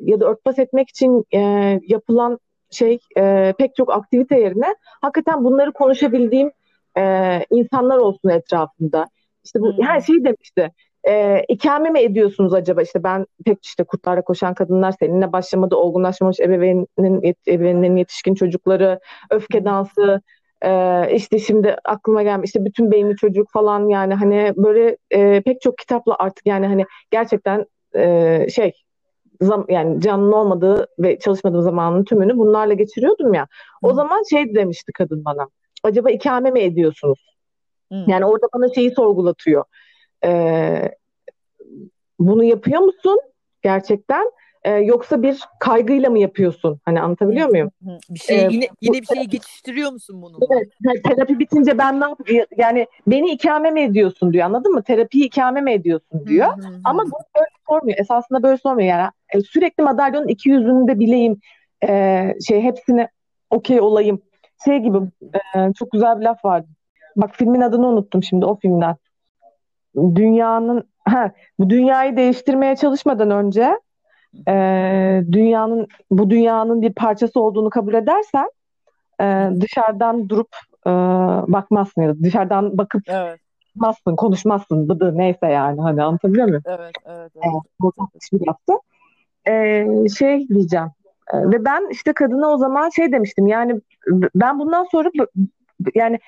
ya 0.00 0.20
da 0.20 0.26
örtbas 0.26 0.58
etmek 0.58 0.88
için 0.88 1.24
e, 1.34 1.40
yapılan 1.86 2.38
şey 2.70 2.98
e, 3.16 3.54
pek 3.58 3.76
çok 3.76 3.92
aktivite 3.92 4.40
yerine 4.40 4.74
hakikaten 5.00 5.44
bunları 5.44 5.72
konuşabildiğim 5.72 6.50
e, 6.98 7.02
insanlar 7.50 7.98
olsun 7.98 8.28
etrafımda. 8.28 9.06
İşte 9.44 9.60
bu 9.60 9.66
Hı. 9.66 9.82
her 9.82 10.00
şeyi 10.00 10.24
demişti. 10.24 10.72
E, 11.08 11.44
ikame 11.48 11.90
mi 11.90 12.00
ediyorsunuz 12.00 12.54
acaba? 12.54 12.82
İşte 12.82 13.04
ben 13.04 13.26
pek 13.44 13.64
işte 13.64 13.84
kurtlarla 13.84 14.22
koşan 14.22 14.54
kadınlar 14.54 14.94
seninle 15.00 15.32
başlamadı. 15.32 15.76
Olgunlaşmamış 15.76 16.40
ebeveynin, 16.40 17.36
ebeveynlerin 17.48 17.96
yetişkin 17.96 18.34
çocukları, 18.34 19.00
öfke 19.30 19.64
dansı, 19.64 20.20
ee, 20.64 21.08
işte 21.14 21.38
şimdi 21.38 21.76
aklıma 21.84 22.22
gelmiş 22.22 22.48
işte 22.48 22.64
bütün 22.64 22.90
beyni 22.90 23.16
çocuk 23.16 23.52
falan 23.52 23.88
yani 23.88 24.14
hani 24.14 24.52
böyle 24.56 24.96
e, 25.10 25.40
pek 25.40 25.60
çok 25.60 25.78
kitapla 25.78 26.16
artık 26.18 26.46
yani 26.46 26.66
hani 26.66 26.86
gerçekten 27.10 27.66
e, 27.96 28.46
şey 28.54 28.72
zam, 29.40 29.66
yani 29.68 30.00
canlı 30.00 30.36
olmadığı 30.36 30.86
ve 30.98 31.18
çalışmadığım 31.18 31.62
zamanın 31.62 32.04
tümünü 32.04 32.36
bunlarla 32.36 32.74
geçiriyordum 32.74 33.34
ya. 33.34 33.46
O 33.82 33.94
zaman 33.94 34.22
şey 34.30 34.54
demişti 34.54 34.92
kadın 34.92 35.24
bana. 35.24 35.48
Acaba 35.82 36.10
ikame 36.10 36.50
mi 36.50 36.60
ediyorsunuz? 36.60 37.36
Hı. 37.92 38.04
Yani 38.08 38.24
orada 38.24 38.46
bana 38.54 38.74
şeyi 38.74 38.90
sorgulatıyor. 38.90 39.64
Ee, 40.24 40.90
bunu 42.18 42.44
yapıyor 42.44 42.80
musun 42.80 43.20
gerçekten? 43.62 44.30
Ee, 44.64 44.70
yoksa 44.70 45.22
bir 45.22 45.40
kaygıyla 45.60 46.10
mı 46.10 46.18
yapıyorsun? 46.18 46.80
Hani 46.84 47.00
anlatabiliyor 47.00 47.48
muyum? 47.48 47.70
Bir 48.10 48.18
şey 48.18 48.38
Ee, 48.38 48.48
yine 48.50 48.68
yine 48.80 49.00
bir 49.00 49.06
şeyi 49.06 49.28
geçiştiriyor 49.28 49.92
musun 49.92 50.22
bununla? 50.22 50.46
Evet, 50.50 51.04
terapi 51.04 51.38
bitince 51.38 51.78
ben 51.78 52.00
ne 52.00 52.04
yapayım? 52.04 52.46
Yani 52.56 52.86
beni 53.06 53.30
ikame 53.30 53.70
mi 53.70 53.82
ediyorsun 53.82 54.32
diyor 54.32 54.46
anladın 54.46 54.72
mı? 54.72 54.82
Terapiyi 54.82 55.24
ikame 55.24 55.60
mi 55.60 55.72
ediyorsun 55.72 56.26
diyor. 56.26 56.48
Hı 56.48 56.68
hı. 56.68 56.80
Ama 56.84 57.02
bunu 57.02 57.22
böyle 57.36 57.50
sormuyor. 57.68 57.98
Esasında 57.98 58.42
böyle 58.42 58.56
sormuyor. 58.56 58.88
Yani 58.88 59.10
e, 59.34 59.40
sürekli 59.40 59.82
madalyonun 59.82 60.28
iki 60.28 60.48
yüzünü 60.48 60.88
de 60.88 60.98
bileyim. 60.98 61.40
E, 61.88 62.34
şey 62.46 62.60
hepsine 62.60 63.08
okey 63.50 63.80
olayım. 63.80 64.22
Şey 64.64 64.78
gibi 64.78 64.98
e, 65.56 65.72
çok 65.78 65.90
güzel 65.90 66.20
bir 66.20 66.24
laf 66.24 66.44
vardı. 66.44 66.68
Bak 67.16 67.30
filmin 67.34 67.60
adını 67.60 67.88
unuttum 67.88 68.22
şimdi 68.22 68.44
o 68.44 68.58
filmden. 68.58 68.96
Dünyanın 69.96 70.84
ha, 71.04 71.32
bu 71.58 71.70
dünyayı 71.70 72.16
değiştirmeye 72.16 72.76
çalışmadan 72.76 73.30
önce 73.30 73.78
e, 74.48 74.54
dünyanın 75.32 75.86
bu 76.10 76.30
dünyanın 76.30 76.82
bir 76.82 76.92
parçası 76.92 77.40
olduğunu 77.40 77.70
kabul 77.70 77.94
edersen 77.94 78.50
e, 79.20 79.48
dışarıdan 79.60 80.28
durup 80.28 80.56
e, 80.86 80.90
bakmazsın 81.52 82.02
ya 82.02 82.08
da 82.08 82.22
dışarıdan 82.22 82.78
bakıp 82.78 83.02
Evet, 83.08 83.40
bakmazsın, 83.76 84.16
konuşmazsın, 84.16 84.88
bıdı 84.88 85.18
neyse 85.18 85.46
yani 85.46 85.80
hani 85.80 86.02
anlatabiliyor 86.02 86.46
muyum? 86.48 86.62
evet, 86.66 86.92
evet, 87.06 87.32
evet. 87.36 87.44
Evet, 87.82 87.92
tatlış 87.98 88.32
bir 88.32 88.46
laftı. 88.46 88.72
e, 89.48 90.08
şey 90.18 90.48
diyeceğim. 90.48 90.88
E, 91.32 91.36
ve 91.36 91.64
ben 91.64 91.88
işte 91.90 92.12
kadına 92.12 92.48
o 92.48 92.56
zaman 92.56 92.88
şey 92.88 93.12
demiştim. 93.12 93.46
Yani 93.46 93.80
ben 94.34 94.58
bundan 94.58 94.84
sonra 94.84 95.10
yani 95.94 96.18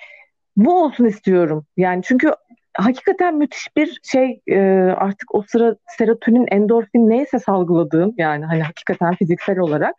bu 0.57 0.83
olsun 0.85 1.05
istiyorum. 1.05 1.65
Yani 1.77 2.03
çünkü 2.05 2.33
hakikaten 2.75 3.35
müthiş 3.35 3.77
bir 3.77 4.01
şey 4.03 4.41
e, 4.47 4.59
artık 4.97 5.35
o 5.35 5.43
sıra 5.43 5.77
serotonin, 5.99 6.47
endorfin 6.51 7.11
neyse 7.11 7.39
salgıladığım 7.39 8.15
yani 8.19 8.45
hani 8.45 8.63
hakikaten 8.63 9.15
fiziksel 9.15 9.59
olarak 9.59 9.95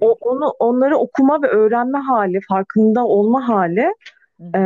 o 0.00 0.12
onu 0.12 0.48
onları 0.58 0.96
okuma 0.96 1.42
ve 1.42 1.46
öğrenme 1.46 1.98
hali, 1.98 2.40
farkında 2.48 3.04
olma 3.04 3.48
hali 3.48 3.92
e, 4.40 4.58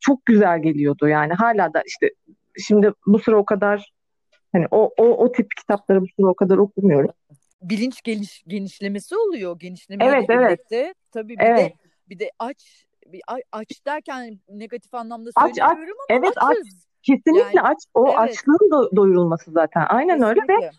çok 0.00 0.26
güzel 0.26 0.62
geliyordu. 0.62 1.08
Yani 1.08 1.32
hala 1.32 1.74
da 1.74 1.82
işte 1.86 2.10
şimdi 2.58 2.92
bu 3.06 3.18
sıra 3.18 3.36
o 3.36 3.44
kadar 3.44 3.92
hani 4.52 4.66
o 4.70 4.90
o 4.98 5.04
o 5.04 5.32
tip 5.32 5.46
kitapları 5.56 6.02
bu 6.02 6.06
sıra 6.16 6.26
o 6.26 6.34
kadar 6.34 6.58
okumuyorum. 6.58 7.10
Bilinç 7.62 8.02
geniş, 8.02 8.44
genişlemesi 8.46 9.16
oluyor. 9.16 9.58
Genişlemeyle 9.58 10.16
evet, 10.16 10.28
birlikte. 10.28 10.76
Evet. 10.76 10.94
Tabii 11.12 11.38
bir 11.38 11.44
evet. 11.44 11.58
de 11.58 11.74
bir 12.08 12.18
de 12.18 12.30
aç 12.38 12.86
bir 13.06 13.22
aç 13.52 13.86
derken 13.86 14.38
negatif 14.48 14.94
anlamda 14.94 15.30
söylemiyorum 15.38 15.96
aç, 16.10 16.10
aç. 16.10 16.10
ama 16.10 16.18
evet, 16.18 16.34
açız. 16.36 16.66
Aç. 16.66 16.93
Kesinlikle 17.06 17.56
yani, 17.56 17.60
aç. 17.62 17.78
O 17.94 18.06
evet. 18.08 18.18
açlığın 18.18 18.70
do- 18.70 18.96
doyurulması 18.96 19.50
zaten. 19.50 19.84
Aynen 19.88 20.18
Kesinlikle. 20.18 20.52
öyle 20.52 20.62
ve 20.62 20.70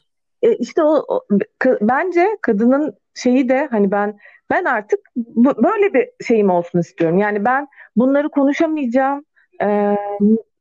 e, 0.41 0.55
işte 0.55 0.83
o, 0.83 1.05
o 1.07 1.21
k- 1.59 1.77
bence 1.81 2.37
kadının 2.41 2.93
şeyi 3.13 3.49
de 3.49 3.67
hani 3.71 3.91
ben 3.91 4.17
ben 4.49 4.65
artık 4.65 4.99
bu, 5.15 5.63
böyle 5.63 5.93
bir 5.93 6.25
şeyim 6.25 6.49
olsun 6.49 6.79
istiyorum. 6.79 7.17
Yani 7.17 7.45
ben 7.45 7.67
bunları 7.95 8.29
konuşamayacağım. 8.29 9.25
E, 9.61 9.95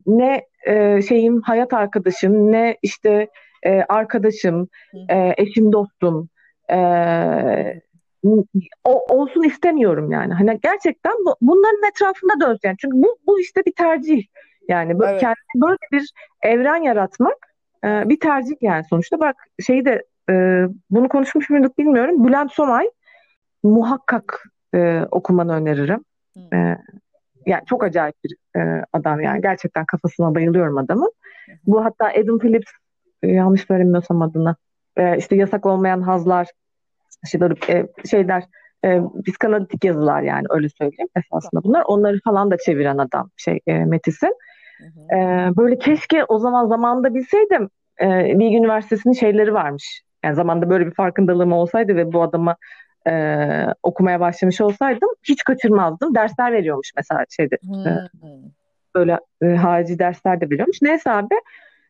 ne 0.06 0.46
e, 0.66 1.02
şeyim 1.02 1.42
hayat 1.42 1.72
arkadaşım, 1.72 2.52
ne 2.52 2.76
işte 2.82 3.28
e, 3.66 3.82
arkadaşım, 3.88 4.68
e, 5.08 5.34
eşim, 5.36 5.72
dostum. 5.72 6.28
E, 6.70 6.76
o, 8.84 9.14
olsun 9.14 9.42
istemiyorum 9.42 10.10
yani. 10.10 10.34
Hani 10.34 10.58
gerçekten 10.62 11.12
bu, 11.26 11.36
bunların 11.40 11.88
etrafında 11.90 12.40
dönsün. 12.40 12.68
Yani 12.68 12.76
çünkü 12.78 12.96
bu, 12.96 13.16
bu 13.26 13.40
işte 13.40 13.62
bir 13.66 13.72
tercih. 13.72 14.26
Yani 14.68 14.98
böyle, 14.98 15.10
evet. 15.10 15.20
kendine 15.20 15.66
böyle 15.66 15.78
bir 15.92 16.12
evren 16.42 16.82
yaratmak 16.82 17.36
e, 17.84 18.08
bir 18.08 18.20
tercih 18.20 18.54
yani 18.60 18.84
sonuçta. 18.90 19.20
Bak 19.20 19.36
şeyi 19.66 19.84
de 19.84 20.04
e, 20.30 20.64
bunu 20.90 21.08
konuşmuş 21.08 21.50
muyduk 21.50 21.78
bilmiyorum. 21.78 22.26
Bülent 22.26 22.52
Somay 22.52 22.90
muhakkak 23.62 24.42
e, 24.74 25.00
okumanı 25.10 25.54
öneririm. 25.54 26.04
E, 26.52 26.76
yani 27.46 27.62
çok 27.66 27.84
acayip 27.84 28.14
bir 28.24 28.60
e, 28.60 28.84
adam 28.92 29.20
yani. 29.20 29.42
Gerçekten 29.42 29.84
kafasına 29.84 30.34
bayılıyorum 30.34 30.78
adamın. 30.78 31.12
Bu 31.66 31.84
hatta 31.84 32.06
Adam 32.06 32.38
Phillips 32.38 32.72
e, 33.22 33.28
yanlış 33.28 33.60
söylemiyorsam 33.60 34.22
adını. 34.22 34.56
E, 34.96 35.18
işte 35.18 35.36
yasak 35.36 35.66
olmayan 35.66 36.00
hazlar 36.00 36.48
böyle 37.34 37.54
e, 37.68 37.86
şeyler 38.10 38.44
e, 38.84 39.00
psikanalitik 39.26 39.84
yazılar 39.84 40.22
yani 40.22 40.46
öyle 40.50 40.68
söyleyeyim 40.68 41.08
esasında 41.16 41.62
bunlar. 41.64 41.82
Onları 41.86 42.20
falan 42.24 42.50
da 42.50 42.56
çeviren 42.58 42.98
adam 42.98 43.30
şey 43.36 43.60
e, 43.66 43.84
Metis'in. 43.84 44.34
E, 45.12 45.16
böyle 45.56 45.78
keşke 45.78 46.24
o 46.24 46.38
zaman 46.38 46.66
zamanda 46.66 47.14
bilseydim 47.14 47.70
e, 48.00 48.38
Bilgi 48.38 48.56
Üniversitesi'nin 48.56 49.14
şeyleri 49.14 49.54
varmış. 49.54 50.02
Yani 50.24 50.34
zamanda 50.34 50.70
böyle 50.70 50.86
bir 50.86 50.94
farkındalığım 50.94 51.52
olsaydı 51.52 51.96
ve 51.96 52.12
bu 52.12 52.22
adamı 52.22 52.54
e, 53.08 53.12
okumaya 53.82 54.20
başlamış 54.20 54.60
olsaydım 54.60 55.08
hiç 55.22 55.44
kaçırmazdım. 55.44 56.14
Dersler 56.14 56.52
veriyormuş 56.52 56.92
mesela 56.96 57.24
şeyde. 57.30 57.54
E, 57.54 57.90
böyle 58.94 59.18
e, 59.42 59.46
harici 59.46 59.98
dersler 59.98 60.40
de 60.40 60.50
veriyormuş. 60.50 60.82
Neyse 60.82 61.10
abi 61.10 61.34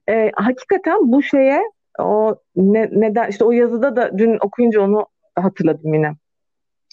e, 0.08 0.30
hakikaten 0.34 1.12
bu 1.12 1.22
şeye 1.22 1.62
o 1.98 2.36
ne, 2.56 2.88
neden 2.92 3.28
işte 3.28 3.44
o 3.44 3.52
yazıda 3.52 3.96
da 3.96 4.18
dün 4.18 4.38
okuyunca 4.40 4.80
onu 4.80 5.06
hatırladım 5.36 5.94
yine. 5.94 6.12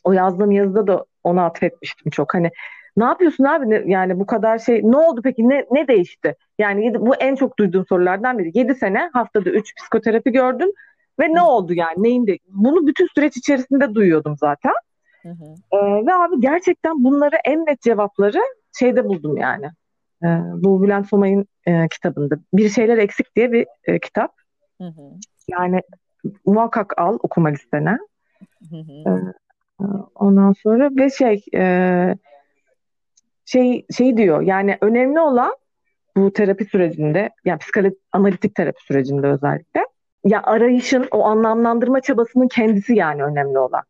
O 0.03 0.12
yazdığım 0.12 0.51
yazıda 0.51 0.88
da 0.88 1.05
ona 1.24 1.45
atfetmiştim 1.45 2.10
çok. 2.10 2.33
Hani 2.33 2.51
ne 2.98 3.03
yapıyorsun 3.03 3.43
abi 3.43 3.69
ne, 3.69 3.83
yani 3.86 4.19
bu 4.19 4.25
kadar 4.25 4.60
şey 4.60 4.81
ne 4.83 4.98
oldu 4.98 5.21
peki 5.24 5.50
ne 5.50 5.65
ne 5.71 5.88
değişti? 5.88 6.36
Yani 6.60 6.86
yedi, 6.86 7.01
bu 7.01 7.15
en 7.15 7.36
çok 7.36 7.60
duyduğum 7.60 7.86
sorulardan 7.86 8.39
biri. 8.39 8.51
7 8.53 8.75
sene 8.75 9.10
haftada 9.13 9.50
3 9.50 9.75
psikoterapi 9.75 10.31
gördün 10.31 10.74
ve 11.19 11.33
ne 11.33 11.41
oldu 11.41 11.74
yani 11.74 12.03
neyinde? 12.03 12.38
Bunu 12.48 12.88
bütün 12.88 13.07
süreç 13.15 13.38
içerisinde 13.38 13.95
duyuyordum 13.95 14.38
zaten. 14.38 14.74
Hı 15.21 15.29
hı. 15.29 15.55
Ee, 15.71 16.05
ve 16.05 16.13
abi 16.13 16.39
gerçekten 16.39 17.03
bunları 17.03 17.36
en 17.45 17.65
net 17.65 17.81
cevapları 17.81 18.41
şeyde 18.79 19.05
buldum 19.05 19.38
yani. 19.38 19.65
Ee, 20.24 20.27
bu 20.53 20.83
Bülent 20.83 21.07
Somay'ın 21.07 21.45
e, 21.67 21.88
kitabında. 21.88 22.36
Bir 22.53 22.69
Şeyler 22.69 22.98
Eksik 22.98 23.36
diye 23.36 23.51
bir 23.51 23.67
e, 23.83 24.00
kitap. 24.00 24.33
Hı 24.81 24.88
hı. 24.88 25.01
Yani 25.48 25.81
muhakkak 26.45 26.93
al 26.98 27.17
okuma 27.24 27.50
listene. 27.50 27.98
Hı 28.69 28.77
hı. 28.77 29.10
Ee, 29.10 29.83
ondan 30.15 30.53
sonra 30.53 30.89
ve 30.98 31.10
şey 31.10 31.43
e, 31.55 32.15
şey 33.51 33.86
şey 33.98 34.17
diyor 34.17 34.41
yani 34.41 34.77
önemli 34.81 35.20
olan 35.20 35.55
bu 36.17 36.34
terapi 36.34 36.65
sürecinde 36.65 37.29
yani 37.46 37.60
psikanalitik 37.60 38.55
terapi 38.55 38.84
sürecinde 38.84 39.27
özellikle 39.27 39.86
ya 40.25 40.43
arayışın 40.43 41.08
o 41.12 41.24
anlamlandırma 41.24 42.01
çabasının 42.01 42.48
kendisi 42.48 42.96
yani 42.96 43.24
önemli 43.24 43.60
olan. 43.60 43.84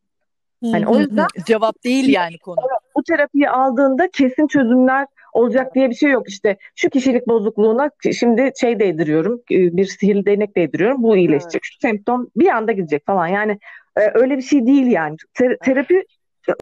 Hani 0.72 0.88
o 0.88 1.00
yüzden 1.00 1.28
cevap 1.46 1.84
değil 1.84 2.10
yani 2.10 2.38
konu. 2.38 2.58
Bu 2.96 3.04
terapiyi 3.04 3.50
aldığında 3.50 4.10
kesin 4.14 4.48
çözümler 4.48 5.08
olacak 5.34 5.76
diye 5.76 5.90
bir 5.90 5.96
şey 5.96 6.12
yok. 6.12 6.30
İşte 6.30 6.58
şu 6.76 6.90
kişilik 6.90 7.28
bozukluğuna 7.28 7.90
şimdi 8.12 8.52
şey 8.62 8.80
değdiriyorum, 8.80 9.42
e, 9.52 9.78
bir 9.78 9.86
sihirli 9.86 10.26
değnek 10.26 10.56
değdiriyorum. 10.56 11.04
Bu 11.04 11.18
iyileşecek. 11.18 11.54
Evet. 11.54 11.64
Şu 11.64 11.80
semptom 11.82 12.28
bir 12.36 12.48
anda 12.48 12.72
gidecek 12.72 13.06
falan. 13.06 13.28
Yani 13.28 13.60
e, 13.98 14.02
öyle 14.14 14.38
bir 14.38 14.42
şey 14.42 14.66
değil 14.66 14.88
yani. 14.88 15.16
Ter- 15.34 15.58
terapi 15.58 16.06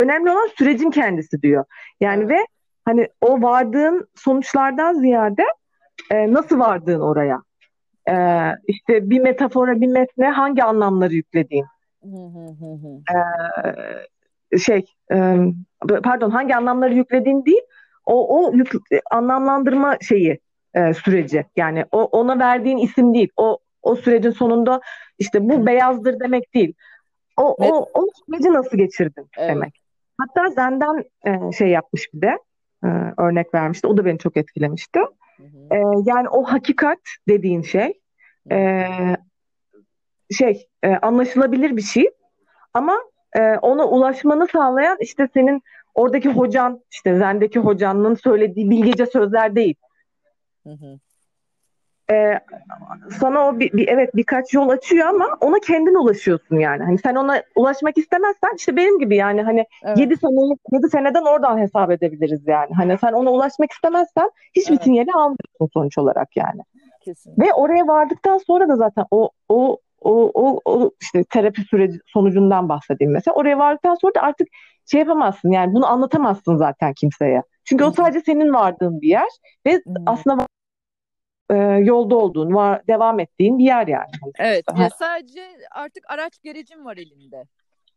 önemli 0.01 0.31
olan 0.31 0.49
sürecin 0.57 0.91
kendisi 0.91 1.41
diyor. 1.41 1.65
Yani 2.01 2.23
evet. 2.23 2.31
ve 2.31 2.45
hani 2.89 3.07
o 3.21 3.41
vardığın 3.41 4.07
sonuçlardan 4.15 4.93
ziyade 4.93 5.43
e, 6.11 6.33
nasıl 6.33 6.59
vardığın 6.59 6.99
oraya. 6.99 7.41
E, 8.09 8.15
işte 8.67 9.09
bir 9.09 9.19
metafora, 9.19 9.81
bir 9.81 9.87
metne 9.87 10.29
hangi 10.29 10.63
anlamları 10.63 11.13
yüklediğin. 11.13 11.65
e, 14.53 14.57
şey, 14.57 14.85
e, 15.11 15.37
pardon 16.03 16.29
hangi 16.29 16.55
anlamları 16.55 16.93
yüklediğin 16.93 17.45
değil, 17.45 17.61
o, 18.05 18.37
o 18.37 18.53
yük, 18.53 18.71
anlamlandırma 19.11 19.97
şeyi 20.01 20.39
e, 20.73 20.93
süreci. 20.93 21.45
Yani 21.55 21.85
o 21.91 22.03
ona 22.03 22.39
verdiğin 22.39 22.77
isim 22.77 23.13
değil. 23.13 23.29
O 23.37 23.57
o 23.81 23.95
sürecin 23.95 24.31
sonunda 24.31 24.81
işte 25.19 25.49
bu 25.49 25.65
beyazdır 25.65 26.19
demek 26.19 26.53
değil. 26.53 26.73
O 27.37 27.55
evet. 27.59 27.71
o 27.71 27.87
o 27.93 28.05
süreci 28.25 28.53
nasıl 28.53 28.77
geçirdin 28.77 29.27
evet. 29.37 29.49
demek. 29.49 29.81
Hatta 30.17 30.49
Zen'den 30.49 31.03
e, 31.25 31.51
şey 31.51 31.67
yapmış 31.67 32.13
bir 32.13 32.21
de 32.21 32.39
e, 32.83 32.87
örnek 33.17 33.53
vermişti. 33.53 33.87
O 33.87 33.97
da 33.97 34.05
beni 34.05 34.17
çok 34.17 34.37
etkilemişti. 34.37 34.99
Hı 35.37 35.43
hı. 35.43 35.75
E, 35.75 35.77
yani 36.05 36.29
o 36.29 36.43
hakikat 36.43 36.99
dediğin 37.27 37.61
şey 37.61 37.99
e, 38.51 38.87
şey 40.31 40.67
e, 40.83 40.89
anlaşılabilir 40.89 41.77
bir 41.77 41.81
şey 41.81 42.09
ama 42.73 42.99
e, 43.37 43.41
ona 43.41 43.87
ulaşmanı 43.87 44.47
sağlayan 44.47 44.97
işte 45.01 45.27
senin 45.33 45.61
oradaki 45.95 46.29
hocan 46.29 46.81
işte 46.91 47.17
Zen'deki 47.17 47.59
hocanın 47.59 48.15
söylediği 48.15 48.69
bilgece 48.69 49.05
sözler 49.05 49.55
değil. 49.55 49.75
Hı 50.63 50.69
hı. 50.69 50.99
Ee, 52.11 52.39
sana 53.19 53.47
o 53.47 53.59
bir, 53.59 53.73
bir 53.73 53.87
evet 53.87 54.15
birkaç 54.15 54.53
yol 54.53 54.69
açıyor 54.69 55.07
ama 55.07 55.37
ona 55.41 55.59
kendin 55.59 55.95
ulaşıyorsun 55.95 56.59
yani. 56.59 56.83
Hani 56.83 56.97
sen 56.97 57.15
ona 57.15 57.43
ulaşmak 57.55 57.97
istemezsen 57.97 58.55
işte 58.57 58.75
benim 58.75 58.99
gibi 58.99 59.15
yani 59.15 59.41
hani 59.41 59.65
evet. 59.83 59.97
7 59.97 60.17
sene 60.17 60.55
7 60.71 60.89
seneden 60.89 61.23
oradan 61.23 61.57
hesap 61.57 61.91
edebiliriz 61.91 62.47
yani. 62.47 62.69
Hani 62.75 62.97
sen 62.97 63.13
ona 63.13 63.31
ulaşmak 63.31 63.71
istemezsen 63.71 64.31
hiçbir 64.55 64.73
evet. 64.73 64.83
sinyali 64.83 65.11
almıyorsun 65.11 65.69
sonuç 65.73 65.97
olarak 65.97 66.37
yani. 66.37 66.61
Kesinlikle. 67.05 67.45
Ve 67.45 67.53
oraya 67.53 67.87
vardıktan 67.87 68.37
sonra 68.37 68.69
da 68.69 68.75
zaten 68.75 69.05
o 69.11 69.29
o 69.49 69.77
o, 70.01 70.31
o, 70.33 70.59
o 70.65 70.91
işte 71.01 71.23
terapi 71.23 71.61
süreci 71.61 71.99
sonucundan 72.05 72.69
bahsedeyim 72.69 73.13
mesela. 73.13 73.35
Oraya 73.35 73.57
vardıktan 73.57 73.95
sonra 73.95 74.15
da 74.15 74.21
artık 74.21 74.47
şey 74.91 74.99
yapamazsın 74.99 75.51
yani 75.51 75.73
bunu 75.73 75.87
anlatamazsın 75.87 76.57
zaten 76.57 76.93
kimseye. 76.93 77.43
Çünkü 77.63 77.83
Hı-hı. 77.83 77.91
o 77.91 77.93
sadece 77.93 78.21
senin 78.21 78.53
vardığın 78.53 79.01
bir 79.01 79.07
yer 79.07 79.29
ve 79.65 79.73
Hı-hı. 79.73 80.03
aslında 80.05 80.47
e, 81.49 81.55
yolda 81.83 82.15
olduğun, 82.15 82.53
var, 82.53 82.87
devam 82.87 83.19
ettiğin 83.19 83.57
bir 83.59 83.63
yer 83.63 83.87
yani. 83.87 84.11
Evet, 84.39 84.65
ya 84.79 84.89
sadece 84.89 85.41
artık 85.71 86.03
araç 86.11 86.41
gerecin 86.43 86.85
var 86.85 86.97
elinde. 86.97 87.45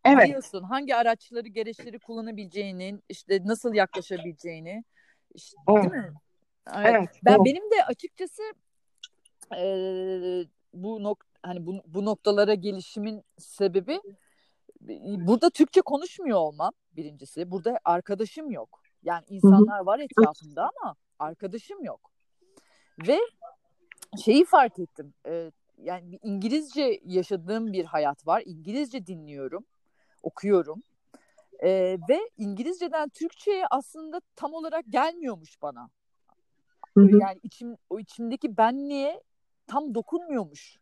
Evet. 0.05 0.25
Biliyorsun 0.25 0.63
hangi 0.63 0.97
araçları, 0.97 1.49
gereçleri 1.49 1.99
kullanabileceğini, 1.99 3.01
işte 3.09 3.41
nasıl 3.45 3.75
yaklaşabileceğini. 3.75 4.85
İşte, 5.35 5.57
evet. 5.71 5.83
Değil 5.83 5.95
mi? 5.95 6.13
Evet. 6.77 6.87
evet. 6.87 7.09
Ben 7.25 7.33
evet. 7.33 7.41
benim 7.45 7.71
de 7.71 7.85
açıkçası 7.87 8.43
e, 9.57 9.65
bu 10.75 11.03
nok 11.03 11.19
hani 11.43 11.67
bu, 11.67 11.83
bu 11.87 12.05
noktalara 12.05 12.55
gelişimin 12.55 13.25
sebebi 13.39 14.01
burada 15.27 15.51
Türkçe 15.51 15.81
konuşmuyor 15.81 16.39
olmam 16.39 16.73
birincisi. 16.97 17.51
Burada 17.51 17.79
arkadaşım 17.85 18.51
yok. 18.51 18.83
Yani 19.03 19.25
insanlar 19.29 19.81
var 19.81 19.99
etrafımda 19.99 20.71
ama 20.83 20.97
arkadaşım 21.19 21.85
yok. 21.85 22.12
Ve 23.09 23.19
şeyi 24.25 24.45
fark 24.45 24.79
ettim. 24.79 25.15
E, 25.27 25.51
yani 25.79 26.13
bir 26.13 26.19
İngilizce 26.23 27.01
yaşadığım 27.05 27.73
bir 27.73 27.85
hayat 27.85 28.27
var. 28.27 28.43
İngilizce 28.47 29.07
dinliyorum, 29.07 29.65
okuyorum. 30.23 30.83
Ee, 31.63 31.99
ve 32.09 32.31
İngilizceden 32.39 33.09
Türkçe'ye 33.09 33.65
aslında 33.71 34.21
tam 34.37 34.55
olarak 34.55 34.85
gelmiyormuş 34.89 35.63
bana. 35.63 35.91
Yani 36.97 37.41
içim 37.43 37.77
o 37.91 38.01
içimdeki 38.01 38.57
benliğe 38.57 39.23
tam 39.67 39.95
dokunmuyormuş. 39.95 40.79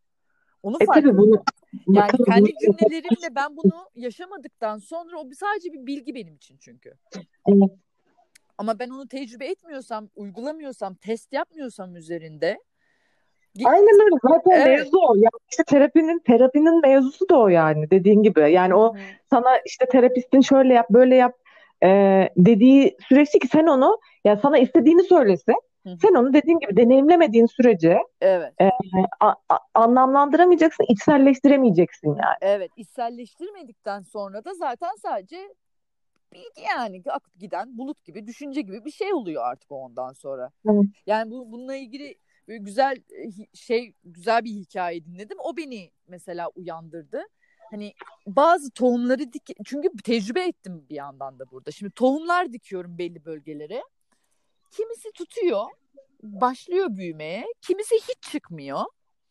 Onu 0.62 0.76
E 0.80 0.84
fark 0.84 0.98
ettim. 0.98 1.16
bunu 1.18 1.42
Yani 1.86 2.10
kendi 2.26 2.52
bunu 2.52 2.76
cümlelerimle 2.78 3.34
ben 3.34 3.56
bunu 3.56 3.90
yaşamadıktan 3.94 4.78
sonra 4.78 5.18
o 5.18 5.30
sadece 5.34 5.72
bir 5.72 5.86
bilgi 5.86 6.14
benim 6.14 6.34
için 6.34 6.56
çünkü. 6.60 6.94
Evet. 7.46 7.70
Ama 8.60 8.78
ben 8.78 8.90
onu 8.90 9.08
tecrübe 9.08 9.46
etmiyorsam, 9.46 10.08
uygulamıyorsam, 10.16 10.94
test 10.94 11.32
yapmıyorsam 11.32 11.96
üzerinde 11.96 12.58
Aynen 13.64 14.00
öyle. 14.04 14.16
Zaten 14.22 14.50
Evet. 14.50 14.66
mevzu 14.66 14.98
o. 14.98 15.14
Yani 15.14 15.30
işte 15.50 15.64
terapinin 15.64 16.18
terapinin 16.18 16.80
mevzusu 16.80 17.28
da 17.28 17.38
o 17.38 17.48
yani 17.48 17.90
dediğin 17.90 18.22
gibi. 18.22 18.52
Yani 18.52 18.74
o 18.74 18.94
sana 19.30 19.58
işte 19.66 19.86
terapistin 19.86 20.40
şöyle 20.40 20.74
yap, 20.74 20.86
böyle 20.90 21.16
yap 21.16 21.36
e, 21.82 21.88
dediği 22.36 22.96
süreçte 23.08 23.38
ki 23.38 23.48
sen 23.48 23.66
onu 23.66 23.98
ya 24.24 24.36
sana 24.36 24.58
istediğini 24.58 25.02
söylese 25.02 25.52
sen 26.02 26.14
onu 26.14 26.32
dediğin 26.32 26.58
gibi 26.58 26.76
deneyimlemediğin 26.76 27.46
sürece 27.46 27.98
evet. 28.20 28.52
a- 29.20 29.34
a- 29.48 29.58
anlamlandıramayacaksın, 29.74 30.84
içselleştiremeyeceksin 30.88 32.08
yani. 32.08 32.36
Evet, 32.40 32.70
içselleştirmedikten 32.76 34.00
sonra 34.00 34.44
da 34.44 34.54
zaten 34.54 34.90
sadece 35.02 35.36
bilgi 36.32 36.60
yani 36.76 37.02
akıp 37.06 37.38
giden 37.38 37.78
bulut 37.78 38.04
gibi, 38.04 38.26
düşünce 38.26 38.60
gibi 38.60 38.84
bir 38.84 38.90
şey 38.90 39.12
oluyor 39.12 39.42
artık 39.44 39.72
ondan 39.72 40.12
sonra. 40.12 40.50
Evet. 40.70 40.84
Yani 41.06 41.30
bu 41.30 41.52
bununla 41.52 41.76
ilgili 41.76 42.18
böyle 42.48 42.58
güzel 42.58 42.96
e, 42.96 43.56
şey 43.56 43.94
güzel 44.04 44.44
bir 44.44 44.50
hikaye 44.50 45.04
dinledim. 45.04 45.38
O 45.40 45.56
beni 45.56 45.90
mesela 46.08 46.48
uyandırdı. 46.48 47.22
Hani 47.70 47.94
bazı 48.26 48.70
tohumları 48.70 49.32
dik 49.32 49.50
çünkü 49.64 49.88
tecrübe 50.04 50.44
ettim 50.44 50.86
bir 50.90 50.94
yandan 50.94 51.38
da 51.38 51.50
burada. 51.50 51.70
Şimdi 51.70 51.92
tohumlar 51.92 52.52
dikiyorum 52.52 52.98
belli 52.98 53.24
bölgelere. 53.24 53.82
Kimisi 54.70 55.12
tutuyor, 55.12 55.64
başlıyor 56.22 56.96
büyümeye. 56.96 57.46
Kimisi 57.62 57.94
hiç 57.94 58.22
çıkmıyor. 58.32 58.84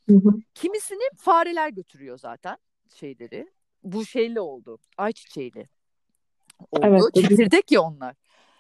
Hı 0.10 0.16
hı. 0.16 0.30
Kimisini 0.54 1.10
fareler 1.18 1.70
götürüyor 1.70 2.18
zaten 2.18 2.58
şeyleri. 2.94 3.50
Bu 3.84 4.06
şeyle 4.06 4.42
oldu. 4.42 4.80
Ayçiçeğiyle 4.98 5.68
oldu. 6.72 6.86
Evet. 6.86 7.02
Çekirdek 7.16 7.72
ya 7.72 7.82
onlar. 7.82 8.16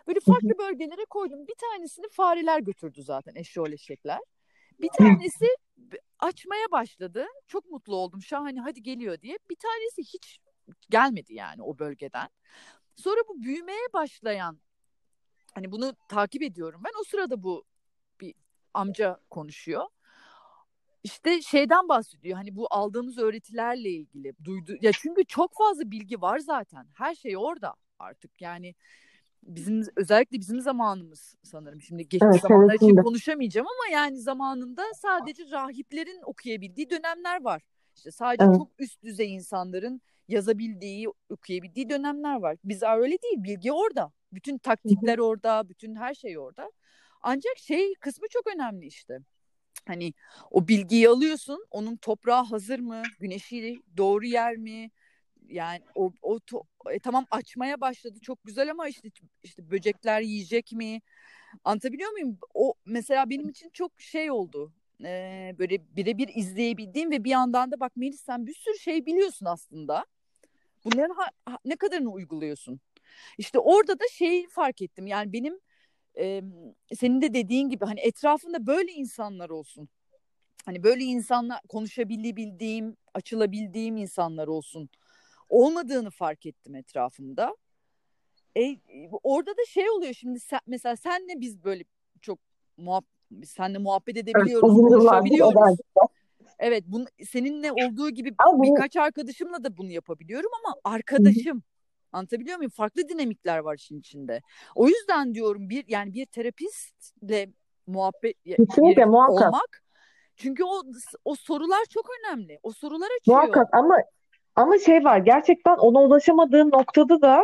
Böyle 0.07 0.19
farklı 0.19 0.57
bölgelere 0.57 1.05
koydum. 1.09 1.47
Bir 1.47 1.55
tanesini 1.55 2.09
fareler 2.11 2.59
götürdü 2.59 3.03
zaten 3.03 3.35
eşyol 3.35 3.71
eşekler. 3.71 4.19
Bir 4.81 4.89
tanesi 4.97 5.45
açmaya 6.19 6.71
başladı. 6.71 7.25
Çok 7.47 7.71
mutlu 7.71 7.95
oldum. 7.95 8.21
Şahane 8.21 8.59
hadi 8.59 8.83
geliyor 8.83 9.21
diye. 9.21 9.37
Bir 9.49 9.55
tanesi 9.55 10.13
hiç 10.13 10.39
gelmedi 10.89 11.33
yani 11.33 11.61
o 11.63 11.79
bölgeden. 11.79 12.29
Sonra 12.95 13.21
bu 13.29 13.41
büyümeye 13.41 13.87
başlayan 13.93 14.59
hani 15.55 15.71
bunu 15.71 15.95
takip 16.07 16.41
ediyorum 16.41 16.81
ben. 16.85 16.91
O 17.01 17.03
sırada 17.03 17.43
bu 17.43 17.63
bir 18.21 18.35
amca 18.73 19.19
konuşuyor. 19.29 19.85
İşte 21.03 21.41
şeyden 21.41 21.89
bahsediyor. 21.89 22.37
Hani 22.37 22.55
bu 22.55 22.67
aldığımız 22.69 23.17
öğretilerle 23.17 23.89
ilgili 23.89 24.33
duydu. 24.43 24.75
Ya 24.81 24.91
çünkü 24.93 25.25
çok 25.25 25.53
fazla 25.57 25.91
bilgi 25.91 26.21
var 26.21 26.39
zaten. 26.39 26.87
Her 26.93 27.15
şey 27.15 27.37
orada 27.37 27.75
artık. 27.99 28.41
Yani 28.41 28.75
bizim 29.43 29.83
özellikle 29.95 30.39
bizim 30.39 30.61
zamanımız 30.61 31.35
sanırım. 31.43 31.81
Şimdi 31.81 32.09
geçmiş 32.09 32.29
Evet, 32.31 32.41
zamanlar 32.41 32.73
için 32.73 32.95
konuşamayacağım 32.95 33.67
ama 33.67 33.93
yani 33.97 34.17
zamanında 34.17 34.83
sadece 34.95 35.43
rahiplerin 35.51 36.21
okuyabildiği 36.23 36.89
dönemler 36.89 37.43
var. 37.43 37.61
İşte 37.95 38.11
sadece 38.11 38.43
Evet. 38.43 38.55
çok 38.55 38.71
üst 38.79 39.03
düzey 39.03 39.33
insanların 39.33 40.01
yazabildiği, 40.27 41.07
okuyabildiği 41.29 41.89
dönemler 41.89 42.35
var. 42.35 42.57
Biz 42.63 42.83
öyle 42.83 43.21
değil. 43.21 43.43
Bilgi 43.43 43.71
orada. 43.71 44.11
Bütün 44.33 44.57
taktikler 44.57 45.17
orada, 45.17 45.69
bütün 45.69 45.95
her 45.95 46.13
şey 46.13 46.39
orada. 46.39 46.71
Ancak 47.21 47.57
şey 47.57 47.93
kısmı 47.95 48.27
çok 48.29 48.47
önemli 48.55 48.85
işte. 48.85 49.19
Hani 49.87 50.13
o 50.51 50.67
bilgiyi 50.67 51.09
alıyorsun, 51.09 51.65
onun 51.71 51.95
toprağı 51.95 52.43
hazır 52.43 52.79
mı, 52.79 53.01
güneşi 53.19 53.81
doğru 53.97 54.25
yer 54.25 54.57
mi? 54.57 54.91
Yani 55.49 55.81
o, 55.95 56.11
o 56.21 56.37
to- 56.37 56.63
e, 56.91 56.99
tamam 56.99 57.25
açmaya 57.31 57.81
başladı 57.81 58.19
çok 58.21 58.43
güzel 58.45 58.71
ama 58.71 58.87
işte 58.87 59.09
işte 59.43 59.71
böcekler 59.71 60.21
yiyecek 60.21 60.71
mi? 60.71 61.01
Anlatabiliyor 61.63 62.11
muyum? 62.11 62.37
O 62.53 62.73
mesela 62.85 63.29
benim 63.29 63.49
için 63.49 63.69
çok 63.69 64.01
şey 64.01 64.31
oldu. 64.31 64.73
Ee, 65.03 65.55
böyle 65.59 65.95
birebir 65.95 66.29
izleyebildiğim 66.35 67.11
ve 67.11 67.23
bir 67.23 67.29
yandan 67.29 67.71
da 67.71 67.79
bak 67.79 67.95
Melis 67.97 68.21
sen 68.21 68.47
bir 68.47 68.53
sürü 68.53 68.77
şey 68.79 69.05
biliyorsun 69.05 69.45
aslında. 69.45 70.05
Bunların 70.85 71.15
ha- 71.15 71.31
ha- 71.45 71.59
ne 71.65 71.75
kadarını 71.75 72.11
uyguluyorsun? 72.11 72.79
İşte 73.37 73.59
orada 73.59 73.99
da 73.99 74.03
şeyi 74.11 74.47
fark 74.47 74.81
ettim. 74.81 75.07
Yani 75.07 75.33
benim 75.33 75.59
e, 76.19 76.41
senin 76.95 77.21
de 77.21 77.33
dediğin 77.33 77.69
gibi 77.69 77.85
hani 77.85 77.99
etrafında 77.99 78.67
böyle 78.67 78.91
insanlar 78.91 79.49
olsun. 79.49 79.89
Hani 80.65 80.83
böyle 80.83 81.03
insanla 81.03 81.61
konuşabildiğim, 81.69 82.97
açılabildiğim 83.13 83.97
insanlar 83.97 84.47
olsun. 84.47 84.89
Olmadığını 85.49 86.09
fark 86.11 86.45
ettim 86.45 86.75
etrafımda. 86.75 87.55
E, 88.57 88.77
orada 89.23 89.51
da 89.51 89.65
şey 89.67 89.89
oluyor 89.89 90.13
şimdi 90.13 90.39
sen, 90.39 90.59
mesela 90.67 90.95
senle 90.95 91.39
biz 91.41 91.63
böyle 91.63 91.83
çok 92.21 92.39
muhab 92.77 93.03
senle 93.45 93.77
muhabbet 93.77 94.17
edebiliyoruz, 94.17 94.77
yıllardır 94.77 94.95
konuşabiliyoruz. 94.95 95.79
Evet, 96.59 96.83
bunu 96.87 97.05
seninle 97.25 97.71
olduğu 97.71 98.09
gibi 98.09 98.35
Ama 98.37 98.59
bunu- 98.59 98.75
birkaç 98.75 98.95
arkadaşımla 98.97 99.63
da 99.63 99.77
bunu 99.77 99.91
yapabiliyorum 99.91 100.49
ama 100.65 100.75
arkadaşım. 100.83 101.63
Anlatabiliyor 102.11 102.57
muyum? 102.57 102.71
Farklı 102.71 103.09
dinamikler 103.09 103.57
var 103.57 103.75
işin 103.75 103.99
içinde. 103.99 104.41
O 104.75 104.87
yüzden 104.87 105.35
diyorum 105.35 105.69
bir 105.69 105.85
yani 105.87 106.13
bir 106.13 106.25
terapistle 106.25 107.49
muhabbet 107.87 108.43
Kesinlikle, 108.43 109.05
muhakkak. 109.05 109.47
olmak. 109.47 109.83
Çünkü 110.35 110.63
o 110.63 110.83
o 111.25 111.35
sorular 111.35 111.85
çok 111.89 112.05
önemli. 112.19 112.59
O 112.63 112.71
sorular 112.71 113.09
açıyor. 113.19 113.37
Muhakkak 113.37 113.73
ama 113.73 113.97
ama 114.61 114.77
şey 114.77 115.03
var 115.03 115.17
gerçekten 115.17 115.75
ona 115.77 115.99
ulaşamadığın 116.01 116.69
noktada 116.71 117.21
da 117.21 117.43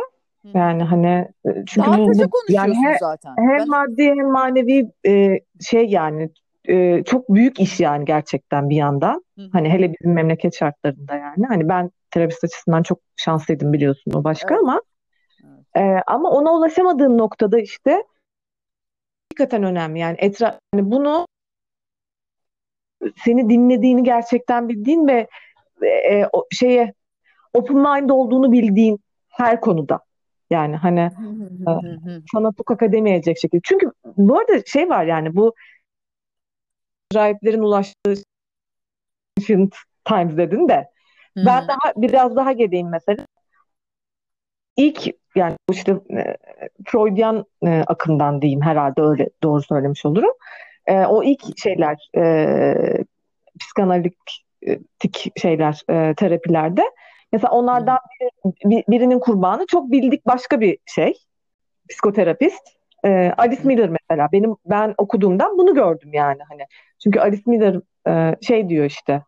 yani 0.54 0.82
hani 0.82 1.28
e, 1.46 1.64
çünkü 1.66 1.90
bu, 1.90 2.06
bu- 2.06 2.52
yani 2.52 2.74
he- 2.74 2.98
zaten. 3.00 3.34
hem 3.38 3.58
Ben- 3.58 3.68
maddi 3.68 4.04
hem 4.04 4.26
manevi 4.30 4.90
e, 5.06 5.40
şey 5.60 5.86
yani 5.86 6.30
e, 6.68 7.04
çok 7.04 7.28
büyük 7.28 7.60
iş 7.60 7.80
yani 7.80 8.04
gerçekten 8.04 8.70
bir 8.70 8.76
yandan. 8.76 9.24
Hı. 9.38 9.48
Hani 9.52 9.70
hele 9.70 9.92
bizim 9.92 10.12
memleket 10.12 10.54
şartlarında 10.56 11.14
yani. 11.14 11.46
Hani 11.48 11.68
ben 11.68 11.90
terapist 12.10 12.44
açısından 12.44 12.82
çok 12.82 12.98
şanslıydım 13.16 13.72
biliyorsun 13.72 14.12
o 14.14 14.24
başka 14.24 14.54
Evet. 14.54 14.62
ama 14.62 14.80
Evet. 15.44 15.86
e, 15.86 16.02
ama 16.06 16.30
ona 16.30 16.52
ulaşamadığın 16.52 17.18
noktada 17.18 17.58
işte 17.58 18.02
hakikaten 19.32 19.62
önemli. 19.62 19.98
Yani 19.98 20.16
etra 20.18 20.60
yani 20.74 20.90
bunu 20.90 21.26
seni 23.24 23.50
dinlediğini 23.50 24.02
gerçekten 24.02 24.68
bildiğin 24.68 25.06
ve 25.06 25.26
e, 26.10 26.26
o 26.32 26.44
şeye 26.50 26.92
open 27.54 27.76
mind 27.76 28.10
olduğunu 28.10 28.52
bildiğin 28.52 29.00
her 29.28 29.60
konuda. 29.60 30.00
Yani 30.50 30.76
hani 30.76 31.10
hı. 31.64 32.22
sana 32.32 32.52
tukaka 32.52 32.92
demeyecek 32.92 33.38
şekilde. 33.38 33.60
Çünkü 33.64 33.92
bu 34.16 34.38
arada 34.38 34.62
şey 34.66 34.88
var 34.88 35.04
yani 35.04 35.36
bu 35.36 35.54
rahiplerin 37.14 37.62
ulaştığı 37.62 38.14
ancient 39.38 39.74
times 40.04 40.36
dedin 40.36 40.68
de 40.68 40.88
ben 41.36 41.68
daha 41.68 41.92
biraz 41.96 42.36
daha 42.36 42.52
geleyim 42.52 42.88
mesela. 42.90 43.26
İlk 44.76 45.06
yani 45.34 45.56
bu 45.68 45.72
işte 45.72 45.92
e, 45.92 46.36
Freudian 46.86 47.44
e, 47.66 47.84
akımdan 47.86 48.42
diyeyim 48.42 48.62
herhalde 48.62 49.02
öyle 49.02 49.28
doğru 49.42 49.62
söylemiş 49.62 50.06
olurum. 50.06 50.32
E, 50.86 51.06
o 51.06 51.22
ilk 51.22 51.58
şeyler 51.58 52.10
e, 52.16 52.74
psikanalitik 53.60 54.44
şeyler 55.36 55.80
e, 55.90 56.14
terapilerde 56.14 56.82
mesela 57.32 57.52
onlardan 57.52 57.98
biri- 58.20 58.70
bir- 58.70 58.84
birinin 58.88 59.18
kurbanı 59.18 59.66
çok 59.66 59.92
bildik 59.92 60.26
başka 60.26 60.60
bir 60.60 60.78
şey 60.86 61.14
psikoterapist. 61.90 62.62
E, 63.04 63.32
Alice 63.38 63.62
Miller 63.64 63.90
mesela. 63.90 64.28
Benim 64.32 64.56
ben 64.66 64.94
okuduğumdan 64.98 65.58
bunu 65.58 65.74
gördüm 65.74 66.10
yani 66.12 66.42
hani. 66.48 66.62
Çünkü 67.02 67.20
Alice 67.20 67.42
Miller 67.46 67.80
e, 68.08 68.36
şey 68.42 68.68
diyor 68.68 68.84
işte 68.84 69.22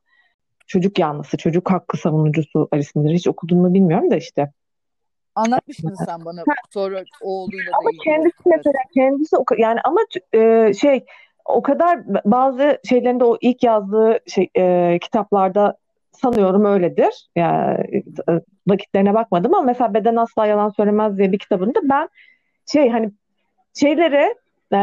çocuk 0.66 0.98
yanlısı 0.98 1.36
çocuk 1.36 1.70
hakkı 1.70 1.96
savunucusu 1.96 2.68
Alice 2.72 2.90
Miller 2.94 3.14
hiç 3.14 3.28
okudun 3.28 3.58
mu 3.58 3.74
bilmiyorum 3.74 4.10
da 4.10 4.16
işte. 4.16 4.52
Anlatmıştın 5.34 5.94
sen 6.06 6.24
bana 6.24 6.44
sonra 6.70 7.04
oğluyla 7.22 7.72
da 7.72 7.76
Ama 7.78 7.90
kendisi 8.04 8.36
Evet. 8.46 8.56
mesela 8.56 8.78
kendisi 8.94 9.36
yani 9.58 9.80
ama 9.84 10.00
e, 10.34 10.72
şey 10.74 11.04
o 11.44 11.62
kadar 11.62 12.00
bazı 12.24 12.78
şeylerinde 12.88 13.24
o 13.24 13.38
ilk 13.40 13.62
yazdığı 13.62 14.18
şey 14.26 14.50
e, 14.56 14.98
kitaplarda 14.98 15.76
sanıyorum 16.12 16.64
öyledir. 16.64 17.28
Yani 17.36 18.02
e, 18.28 18.32
vakitlerine 18.66 19.14
bakmadım 19.14 19.54
ama 19.54 19.62
mesela 19.62 19.94
Beden 19.94 20.16
Asla 20.16 20.46
Yalan 20.46 20.68
Söylemez 20.68 21.18
diye 21.18 21.32
bir 21.32 21.38
kitabında 21.38 21.80
ben 21.82 22.08
şey 22.66 22.88
hani 22.88 23.10
şeylere 23.74 24.34
e, 24.72 24.80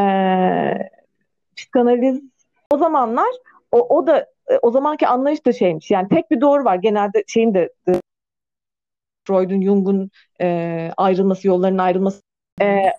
psikanaliz 1.57 2.21
o 2.71 2.77
zamanlar 2.77 3.27
o, 3.71 3.97
o 3.97 4.07
da 4.07 4.19
e, 4.47 4.57
o 4.61 4.71
zamanki 4.71 5.07
anlayış 5.07 5.45
da 5.45 5.53
şeymiş. 5.53 5.91
Yani 5.91 6.09
tek 6.09 6.31
bir 6.31 6.41
doğru 6.41 6.65
var. 6.65 6.75
Genelde 6.75 7.23
şeyin 7.27 7.53
de 7.53 7.73
e, 7.87 7.91
Freud'un, 9.27 9.61
Jung'un 9.61 10.11
e, 10.41 10.91
ayrılması, 10.97 11.47
yolların 11.47 11.77
ayrılması 11.77 12.21
e, 12.61 12.91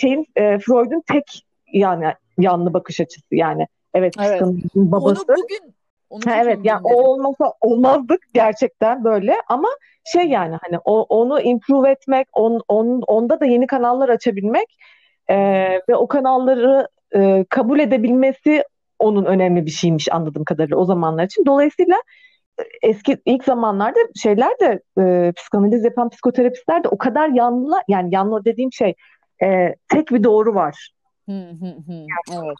şeyin 0.00 0.26
e, 0.36 0.58
Freud'un 0.58 1.02
tek 1.06 1.46
yani 1.72 2.14
yanlı 2.38 2.74
bakış 2.74 3.00
açısı 3.00 3.34
yani. 3.34 3.66
Evet, 3.94 4.14
Evet. 4.18 4.42
babası. 4.74 5.24
Onu 5.28 5.36
bugün 5.36 5.74
onu 6.10 6.20
Ha, 6.26 6.36
evet 6.42 6.58
yani 6.62 6.80
o 6.84 7.02
olmasa 7.02 7.52
olmazdık 7.60 8.20
gerçekten 8.34 9.04
böyle 9.04 9.34
ama 9.48 9.68
şey 10.12 10.24
yani 10.28 10.56
hani 10.62 10.78
o, 10.84 11.02
onu 11.02 11.40
improve 11.40 11.90
etmek, 11.90 12.28
on, 12.32 12.60
on, 12.68 13.02
onda 13.06 13.40
da 13.40 13.46
yeni 13.46 13.66
kanallar 13.66 14.08
açabilmek 14.08 14.66
e, 15.28 15.36
ve 15.88 15.96
o 15.96 16.08
kanalları 16.08 16.88
e, 17.14 17.44
kabul 17.50 17.80
edebilmesi 17.80 18.64
onun 18.98 19.24
önemli 19.24 19.66
bir 19.66 19.70
şeymiş 19.70 20.12
anladığım 20.12 20.44
kadarıyla 20.44 20.76
o 20.76 20.84
zamanlar 20.84 21.24
için. 21.24 21.46
Dolayısıyla 21.46 21.96
eski 22.82 23.18
ilk 23.26 23.44
zamanlarda 23.44 23.98
şeyler 24.22 24.50
de 24.60 24.82
e, 24.98 25.32
psikanaliz 25.32 25.84
yapan 25.84 26.08
psikoterapistler 26.08 26.84
de 26.84 26.88
o 26.88 26.98
kadar 26.98 27.28
yanlı 27.28 27.76
yani 27.88 28.14
yanlı 28.14 28.44
dediğim 28.44 28.72
şey 28.72 28.94
e, 29.42 29.74
tek 29.88 30.10
bir 30.10 30.24
doğru 30.24 30.54
var. 30.54 30.90
Hı 31.28 31.32
hı 31.32 31.66
hı. 31.66 32.06
Evet. 32.32 32.56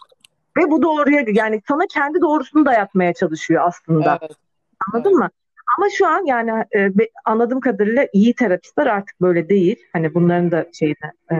Ve 0.56 0.70
bu 0.70 0.82
doğruya 0.82 1.24
yani 1.32 1.62
sana 1.68 1.86
kendi 1.90 2.20
doğrusunu 2.20 2.66
dayatmaya 2.66 3.14
çalışıyor 3.14 3.62
aslında. 3.66 4.18
Evet. 4.22 4.36
Anladın 4.92 5.14
mı? 5.14 5.30
Ama 5.78 5.86
şu 5.90 6.06
an 6.06 6.24
yani 6.26 6.64
e, 6.76 6.90
anladığım 7.24 7.60
kadarıyla 7.60 8.06
iyi 8.12 8.34
terapistler 8.34 8.86
artık 8.86 9.20
böyle 9.20 9.48
değil. 9.48 9.76
Hani 9.92 10.14
bunların 10.14 10.50
da 10.50 10.66
şeyine 10.72 11.12
e, 11.32 11.34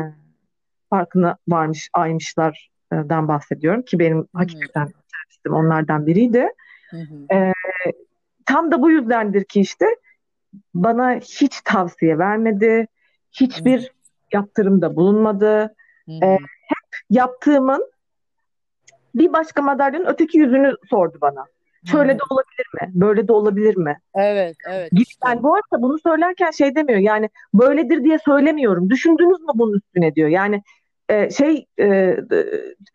farkına 0.91 1.37
varmış, 1.49 1.91
aymışlardan 1.93 3.29
bahsediyorum 3.29 3.83
ki 3.83 3.99
benim 3.99 4.29
hakikaten 4.35 4.89
terapistim 5.13 5.53
onlardan 5.53 6.07
biriydi. 6.07 6.49
Hı 6.91 6.97
hı. 6.97 7.53
Tam 8.47 8.73
da 8.73 8.83
bu 8.83 8.91
yüzdendir 8.91 9.45
ki 9.45 9.61
işte 9.61 9.87
bana 10.75 11.15
hiç 11.15 11.61
tavsiye 11.61 12.19
vermedi, 12.19 12.87
hiçbir 13.33 13.93
yaptırımda 14.33 14.97
bulunmadı. 14.97 15.75
E, 16.09 16.35
hı. 16.35 16.37
Yaptığımın 17.11 17.91
bir 19.15 19.33
başka 19.33 19.63
madalyonun 19.63 20.07
öteki 20.07 20.39
yüzünü 20.39 20.75
sordu 20.91 21.19
bana. 21.21 21.45
Şöyle 21.85 22.19
de 22.19 22.23
olabilir 22.31 22.67
mi? 22.81 23.01
Böyle 23.01 23.29
de 23.29 23.33
olabilir 23.33 23.77
mi? 23.77 23.99
Evet, 24.15 24.57
evet. 24.71 24.89
İşte. 24.93 25.29
Yani 25.29 25.43
bu 25.43 25.55
arada 25.55 25.83
bunu 25.83 25.99
söylerken 25.99 26.51
şey 26.51 26.75
demiyor 26.75 26.99
yani 26.99 27.29
böyledir 27.55 28.05
diye 28.05 28.19
söylemiyorum. 28.19 28.91
Düşündünüz 28.91 29.41
mü 29.41 29.53
bunun 29.55 29.77
üstüne 29.77 30.15
diyor. 30.15 30.29
Yani 30.29 30.63
e, 31.09 31.31
şey 31.31 31.67
e, 31.79 31.87
e, 31.87 32.17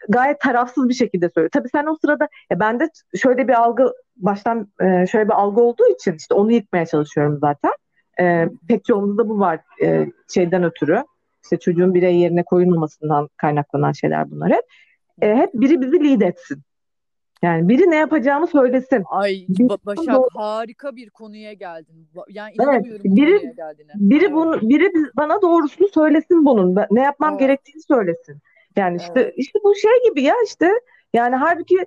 gayet 0.09 0.39
tarafsız 0.39 0.89
bir 0.89 0.93
şekilde 0.93 1.29
söylüyor. 1.29 1.49
Tabii 1.53 1.69
sen 1.69 1.85
o 1.85 1.95
sırada 2.01 2.27
ya 2.51 2.59
bende 2.59 2.89
şöyle 3.15 3.47
bir 3.47 3.53
algı 3.53 3.93
baştan 4.15 4.67
e, 4.81 5.07
şöyle 5.07 5.27
bir 5.27 5.33
algı 5.33 5.61
olduğu 5.61 5.87
için 5.93 6.13
işte 6.13 6.33
onu 6.33 6.51
yıkmaya 6.51 6.85
çalışıyorum 6.85 7.37
zaten. 7.41 7.71
E, 8.19 8.49
pek 8.67 8.85
çoğumuzda 8.85 9.29
bu 9.29 9.39
var 9.39 9.59
e, 9.83 10.05
şeyden 10.33 10.63
ötürü. 10.63 11.03
İşte 11.43 11.59
çocuğun 11.59 11.93
birey 11.93 12.15
yerine 12.15 12.43
koyulmamasından 12.43 13.29
kaynaklanan 13.37 13.91
şeyler 13.91 14.31
bunlar 14.31 14.51
hep. 14.51 14.63
E, 15.21 15.35
hep 15.35 15.53
biri 15.53 15.81
bizi 15.81 16.03
lead 16.03 16.21
etsin. 16.21 16.61
Yani 17.41 17.69
biri 17.69 17.91
ne 17.91 17.95
yapacağımı 17.95 18.47
söylesin. 18.47 19.03
Ay 19.09 19.45
Bir- 19.49 19.63
Ba- 19.63 19.85
Başak 19.85 20.15
harika 20.33 20.95
bir 20.95 21.09
konuya 21.09 21.53
geldin. 21.53 22.07
Yani 22.29 22.53
Evet, 22.63 22.85
biri- 23.03 23.37
konuya 23.37 23.53
geldiğine. 23.53 23.91
Biri 23.95 24.33
bunu, 24.33 24.61
biri 24.61 24.91
bana 25.17 25.41
doğrusunu 25.41 25.87
söylesin 25.87 26.45
bunun. 26.45 26.75
Ne 26.91 27.01
yapmam 27.01 27.29
Evet. 27.29 27.39
gerektiğini 27.39 27.81
söylesin. 27.81 28.37
Yani 28.75 28.97
işte 28.97 29.21
Evet. 29.21 29.33
işte 29.37 29.59
bu 29.63 29.75
şey 29.75 29.91
gibi 30.09 30.21
ya 30.21 30.35
işte. 30.45 30.71
Yani 31.13 31.35
halbuki 31.35 31.85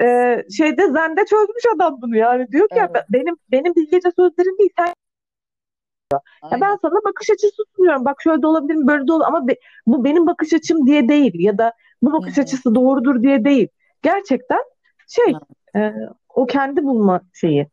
e, 0.00 0.36
şeyde 0.56 0.86
Zen'de 0.86 1.24
çözmüş 1.24 1.64
adam 1.76 1.98
bunu 2.02 2.16
yani 2.16 2.48
diyor 2.48 2.68
ki 2.68 2.78
ya 2.78 2.90
Evet. 2.94 3.04
benim 3.10 3.36
benim 3.52 3.74
bilgece 3.74 4.10
sözlerim 4.16 4.58
değil 4.58 4.70
sen 4.78 4.92
ya 6.52 6.60
ben 6.60 6.76
sana 6.82 7.00
bakış 7.08 7.30
açısı 7.30 7.62
sunuyorum. 7.76 8.04
Bak 8.04 8.16
şöyle 8.22 8.42
de 8.42 8.46
olabilir 8.46 8.74
mi 8.74 8.86
böyle 8.86 9.06
de 9.08 9.12
olur 9.12 9.24
ama 9.26 9.48
be- 9.48 9.56
bu 9.86 10.04
benim 10.04 10.26
bakış 10.26 10.52
açım 10.52 10.86
diye 10.86 11.08
değil 11.08 11.32
ya 11.34 11.58
da 11.58 11.72
bu 12.02 12.12
bakış 12.12 12.36
Hı 12.36 12.40
hı. 12.40 12.44
açısı 12.44 12.74
doğrudur 12.74 13.22
diye 13.22 13.44
değil. 13.44 13.68
Gerçekten 14.02 14.60
şey 15.08 15.34
e, 15.76 15.94
o 16.28 16.46
kendi 16.46 16.84
bulma 16.84 17.20
şeyi 17.34 17.68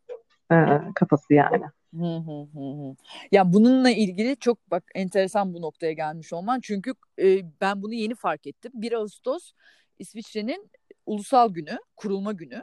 e, 0.51 0.57
kafası 0.95 1.33
yani. 1.33 1.63
Hı 1.93 2.15
hı 2.17 2.47
hı 2.53 2.59
hı. 2.59 2.95
Ya 3.31 3.53
bununla 3.53 3.89
ilgili 3.89 4.37
çok 4.37 4.71
bak 4.71 4.83
enteresan 4.95 5.53
bu 5.53 5.61
noktaya 5.61 5.93
gelmiş 5.93 6.33
olman. 6.33 6.59
Çünkü 6.59 6.93
e, 7.19 7.41
ben 7.61 7.81
bunu 7.81 7.93
yeni 7.93 8.15
fark 8.15 8.47
ettim. 8.47 8.71
1 8.75 8.91
Ağustos 8.91 9.51
İsviçre'nin 9.99 10.69
ulusal 11.05 11.53
günü, 11.53 11.79
kurulma 11.95 12.31
günü. 12.31 12.61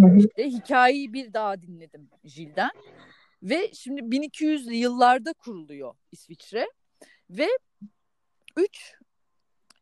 Hı 0.00 0.06
hı. 0.06 0.18
İşte 0.18 0.44
hikayeyi 0.44 1.12
bir 1.12 1.32
daha 1.32 1.62
dinledim 1.62 2.08
Jil'den. 2.24 2.70
Ve 3.42 3.72
şimdi 3.72 4.00
1200'lü 4.00 4.72
yıllarda 4.72 5.32
kuruluyor 5.32 5.94
İsviçre. 6.12 6.70
Ve 7.30 7.48
üç 8.56 8.94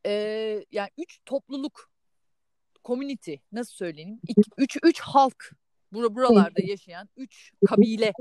e, 0.07 0.13
yani 0.73 0.91
üç 0.99 1.19
topluluk 1.27 1.91
community 2.85 3.35
nasıl 3.53 3.73
söyleyeyim? 3.73 4.21
İki, 4.29 4.43
üç, 4.57 4.79
üç 4.83 5.01
halk 5.01 5.53
bura, 5.93 6.15
buralarda 6.15 6.63
yaşayan 6.63 7.09
üç 7.17 7.53
kabile 7.67 8.13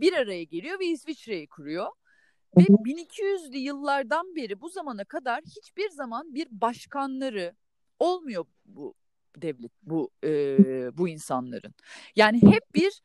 bir 0.00 0.12
araya 0.12 0.44
geliyor 0.44 0.80
ve 0.80 0.86
İsviçre'yi 0.86 1.46
kuruyor. 1.46 1.86
Ve 2.56 2.62
1200'lü 2.62 3.56
yıllardan 3.56 4.36
beri 4.36 4.60
bu 4.60 4.68
zamana 4.68 5.04
kadar 5.04 5.40
hiçbir 5.44 5.90
zaman 5.90 6.34
bir 6.34 6.48
başkanları 6.50 7.54
olmuyor 7.98 8.44
bu 8.64 8.94
devlet 9.36 9.72
bu 9.82 10.10
e, 10.24 10.58
bu 10.98 11.08
insanların. 11.08 11.74
Yani 12.16 12.42
hep 12.42 12.74
bir 12.74 13.02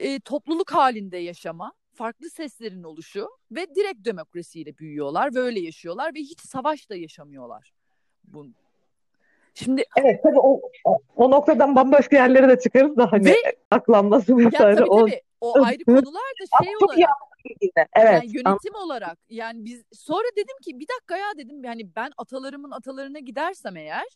e, 0.00 0.20
topluluk 0.20 0.72
halinde 0.72 1.16
yaşama, 1.16 1.72
farklı 1.94 2.30
seslerin 2.30 2.82
oluşu 2.82 3.28
ve 3.50 3.74
direkt 3.74 4.04
demokrasiyle 4.04 4.78
büyüyorlar 4.78 5.34
ve 5.34 5.38
öyle 5.40 5.60
yaşıyorlar 5.60 6.14
ve 6.14 6.18
hiç 6.18 6.40
savaş 6.40 6.90
da 6.90 6.96
yaşamıyorlar. 6.96 7.72
Bu. 8.24 8.46
Şimdi 9.54 9.84
Evet 9.96 10.22
tabii 10.22 10.38
o, 10.38 10.60
o, 11.16 11.30
noktadan 11.30 11.76
bambaşka 11.76 12.16
yerlere 12.16 12.48
de 12.48 12.60
çıkarız 12.60 12.96
da 12.96 13.12
hani 13.12 13.24
Ve- 13.24 13.56
aklanması 13.70 14.30
ya 14.32 14.36
vesaire. 14.38 14.74
tabii 14.76 14.90
o, 14.90 15.00
tabii 15.00 15.20
o 15.40 15.64
ayrı 15.64 15.84
konular 15.84 16.32
da 16.40 16.64
şey 16.64 16.76
olarak. 16.76 16.98
Evet. 17.96 18.12
yani 18.22 18.26
yönetim 18.36 18.74
olarak 18.74 19.18
yani 19.28 19.64
biz 19.64 19.82
sonra 19.92 20.28
dedim 20.36 20.56
ki 20.62 20.80
bir 20.80 20.86
dakika 20.88 21.16
ya 21.16 21.26
dedim 21.38 21.64
yani 21.64 21.96
ben 21.96 22.10
atalarımın 22.16 22.70
atalarına 22.70 23.18
gidersem 23.18 23.76
eğer 23.76 24.06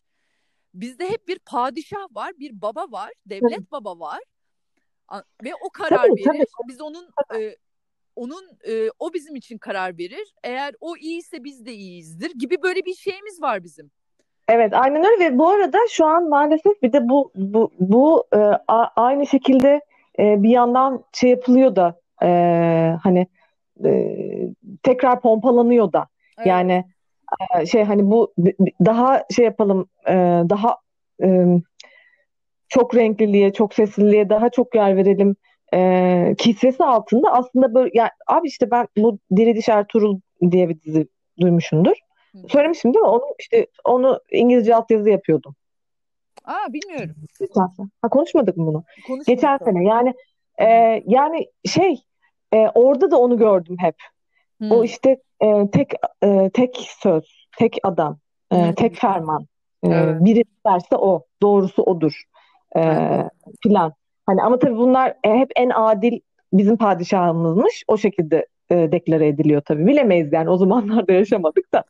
bizde 0.73 1.09
hep 1.09 1.27
bir 1.27 1.39
padişah 1.39 2.07
var, 2.15 2.31
bir 2.39 2.61
baba 2.61 2.91
var, 2.91 3.11
devlet 3.25 3.71
baba 3.71 3.99
var 3.99 4.19
ve 5.43 5.55
o 5.61 5.69
karar 5.69 5.97
Tabii, 5.97 6.09
verir. 6.11 6.25
tabii. 6.25 6.67
Biz 6.67 6.81
onun 6.81 7.09
e, 7.35 7.55
onun 8.17 8.43
e, 8.67 8.89
o 8.99 9.13
bizim 9.13 9.35
için 9.35 9.57
karar 9.57 9.97
verir. 9.97 10.33
Eğer 10.43 10.75
o 10.81 10.97
iyiyse 10.97 11.43
biz 11.43 11.65
de 11.65 11.73
iyiyizdir 11.73 12.31
gibi 12.39 12.55
böyle 12.63 12.85
bir 12.85 12.93
şeyimiz 12.93 13.41
var 13.41 13.63
bizim. 13.63 13.91
Evet 14.49 14.73
aynen 14.73 15.05
öyle 15.05 15.25
ve 15.25 15.37
bu 15.37 15.49
arada 15.49 15.77
şu 15.89 16.05
an 16.05 16.29
maalesef 16.29 16.81
bir 16.81 16.93
de 16.93 17.09
bu 17.09 17.31
bu 17.35 17.71
bu 17.79 18.23
e, 18.33 18.37
a- 18.67 18.91
aynı 18.95 19.27
şekilde 19.27 19.81
e, 20.19 20.43
bir 20.43 20.49
yandan 20.49 21.03
şey 21.13 21.29
yapılıyor 21.29 21.75
da 21.75 21.99
e, 22.23 22.27
hani 23.03 23.27
e, 23.85 24.17
tekrar 24.83 25.21
pompalanıyor 25.21 25.93
da 25.93 26.07
Evet. 26.37 26.47
yani 26.47 26.85
e, 27.59 27.65
şey 27.65 27.83
hani 27.83 28.11
bu 28.11 28.33
daha 28.85 29.23
şey 29.35 29.45
yapalım 29.45 29.89
e, 30.07 30.13
daha 30.49 30.77
e, 31.23 31.45
çok 32.69 32.95
renkliliğe 32.95 33.53
çok 33.53 33.73
sesliliğe 33.73 34.29
daha 34.29 34.49
çok 34.49 34.75
yer 34.75 34.95
verelim 34.97 35.35
e, 35.73 36.35
kisvesi 36.37 36.83
altında 36.83 37.31
aslında 37.31 37.73
böyle 37.73 37.91
yani 37.93 38.09
abi 38.27 38.47
işte 38.47 38.71
ben 38.71 38.87
bu 38.97 39.19
Diriliş 39.35 39.69
Ertuğrul 39.69 40.19
diye 40.51 40.69
bir 40.69 40.81
dizi 40.81 41.07
duymuşsundur. 41.41 41.95
Hı. 42.31 42.37
Söylemişim 42.49 42.93
değil 42.93 43.05
mi? 43.05 43.09
Onu 43.09 43.23
işte 43.39 43.67
onu 43.83 44.19
İngilizce 44.31 44.75
altyazı 44.75 45.09
yapıyordum. 45.09 45.55
Aa 46.45 46.73
bilmiyorum. 46.73 47.15
Geçen 47.39 47.67
sene. 47.67 47.87
Ha 48.01 48.09
konuşmadık 48.09 48.57
mı 48.57 48.67
bunu? 48.67 48.83
Konuşmadık 49.07 49.27
Geçen 49.27 49.57
sene 49.57 49.83
yani 49.83 50.13
e, 50.57 50.65
yani 51.05 51.47
şey 51.65 52.03
e, 52.53 52.57
orada 52.57 53.11
da 53.11 53.17
onu 53.19 53.37
gördüm 53.37 53.75
hep. 53.79 53.95
Hı. 54.61 54.73
O 54.75 54.83
işte 54.83 55.17
e, 55.41 55.71
tek 55.71 55.93
e, 56.23 56.49
tek 56.53 56.77
söz, 56.77 57.47
tek 57.57 57.77
adam, 57.83 58.19
e, 58.51 58.67
Hı. 58.67 58.75
tek 58.75 58.95
ferman. 58.95 59.47
E, 59.83 59.87
Evet. 59.87 60.25
biri 60.25 60.43
derse 60.65 60.95
o, 60.95 61.23
doğrusu 61.41 61.83
odur. 61.83 62.23
E, 62.75 62.81
filan. 63.63 63.93
Hani 64.27 64.43
ama 64.43 64.59
tabii 64.59 64.77
bunlar 64.77 65.13
e, 65.23 65.33
hep 65.33 65.51
en 65.55 65.69
adil 65.69 66.19
bizim 66.53 66.77
padişahımızmış. 66.77 67.83
O 67.87 67.97
şekilde 67.97 68.45
e, 68.69 68.91
deklare 68.91 69.27
ediliyor 69.27 69.61
tabii. 69.61 69.87
Bilemeyiz 69.87 70.33
yani 70.33 70.49
o 70.49 70.57
zamanlarda 70.57 71.13
yaşamadık 71.13 71.73
da. 71.73 71.83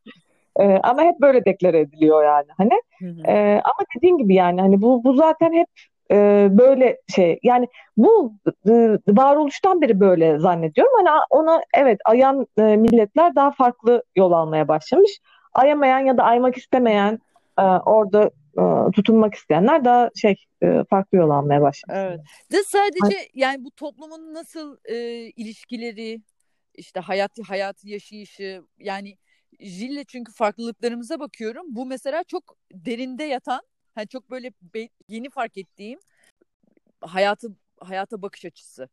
E, 0.60 0.63
ama 0.63 1.04
hep 1.04 1.21
böyle 1.21 1.45
deklare 1.45 1.80
ediliyor 1.80 2.23
yani. 2.23 2.47
Hani 2.58 2.82
Hı 3.00 3.06
hı. 3.06 3.32
ee, 3.32 3.62
ama 3.63 3.88
dediğin 3.97 4.17
gibi 4.17 4.36
yani 4.36 4.62
hani 4.62 4.82
bu 4.82 5.04
bu 5.04 5.13
zaten 5.13 5.54
hep 5.54 5.67
e, 6.12 6.47
böyle 6.52 6.97
şey 7.15 7.39
yani 7.43 7.67
bu 7.97 8.34
e, 8.69 8.71
varoluştan 9.08 9.82
beri 9.82 10.00
böyle 10.00 10.39
zannediyorum 10.39 10.93
hani 10.97 11.10
ona 11.30 11.62
evet 11.73 12.00
ayan 12.06 12.47
e, 12.58 12.62
milletler 12.62 13.36
daha 13.36 13.52
farklı 13.52 14.04
yol 14.15 14.32
almaya 14.32 14.67
başlamış 14.67 15.19
ayamayan 15.54 16.00
ya 16.00 16.17
da 16.17 16.23
aymak 16.23 16.58
istemeyen 16.58 17.19
e, 17.60 17.63
orada 17.63 18.23
e, 18.23 18.30
tutunmak 18.96 19.36
isteyenler 19.36 19.86
daha 19.86 20.10
şey 20.15 20.36
e, 20.63 20.84
farklı 20.89 21.17
yol 21.17 21.30
almaya 21.30 21.62
başladı. 21.62 21.93
Evet. 21.96 22.20
De 22.52 22.63
sadece 22.63 23.30
yani 23.34 23.63
bu 23.65 23.72
toplumun 23.72 24.34
nasıl 24.34 24.78
e, 24.86 24.96
ilişkileri 25.36 26.22
işte 26.74 27.00
hayat 27.00 27.32
hayatı 27.48 27.89
yaşayışı 27.89 28.63
yani 28.78 29.17
Jill'le 29.60 30.04
çünkü 30.08 30.32
farklılıklarımıza 30.34 31.20
bakıyorum. 31.20 31.65
Bu 31.70 31.86
mesela 31.86 32.24
çok 32.24 32.58
derinde 32.74 33.24
yatan, 33.24 33.62
hani 33.96 34.08
çok 34.08 34.30
böyle 34.30 34.52
be, 34.62 34.89
yeni 35.08 35.30
fark 35.30 35.58
ettiğim 35.58 36.00
hayatı 37.02 37.56
hayata 37.80 38.22
bakış 38.22 38.46
açısı. 38.46 38.89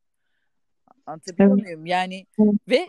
Anlatabiliyor 1.07 1.55
evet. 1.55 1.65
muyum? 1.65 1.87
Yani 1.87 2.27
evet. 2.39 2.55
ve 2.69 2.87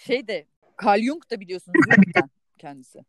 şey 0.00 0.28
de 0.28 0.46
Carl 0.84 1.00
Jung 1.00 1.30
da 1.30 1.40
biliyorsunuz 1.40 1.76
kendisi. 2.58 3.04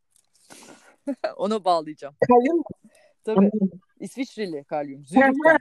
Ona 1.37 1.63
bağlayacağım. 1.63 2.15
Carl 2.31 2.45
Jung 2.45 2.63
Tabii. 3.35 3.51
İsviçreli 3.99 4.65
Carl 4.71 4.87
Jung. 4.87 5.05
Zürich'ten. 5.05 5.57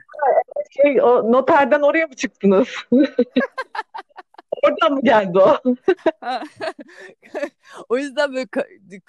şey, 0.69 1.01
o 1.01 1.31
noterden 1.31 1.81
oraya 1.81 2.07
mı 2.07 2.15
çıktınız? 2.15 2.67
Oradan 4.63 4.93
mı 4.93 5.01
geldi 5.01 5.39
o? 5.39 5.57
o 7.89 7.97
yüzden 7.97 8.33
böyle 8.33 8.47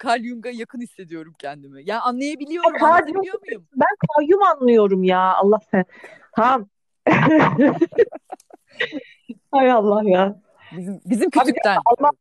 Carl 0.05 0.23
Jung'a 0.23 0.49
yakın 0.49 0.81
hissediyorum 0.81 1.33
kendimi. 1.39 1.81
Yani 1.85 2.01
anlayabiliyorum. 2.01 2.83
Anlayabiliyor 2.83 3.23
Jung, 3.33 3.43
muyum? 3.45 3.67
Ben 3.75 4.25
Jung 4.27 4.41
anlıyorum 4.55 5.03
ya. 5.03 5.33
Allah 5.33 5.59
sen. 5.71 5.85
Tamam. 6.35 6.67
Hay 9.51 9.71
Allah 9.71 10.01
ya. 10.05 10.41
Bizim, 10.77 11.01
bizim 11.05 11.29
küçükten. 11.29 11.75
Abi, 11.75 11.81
Alman, 11.85 12.11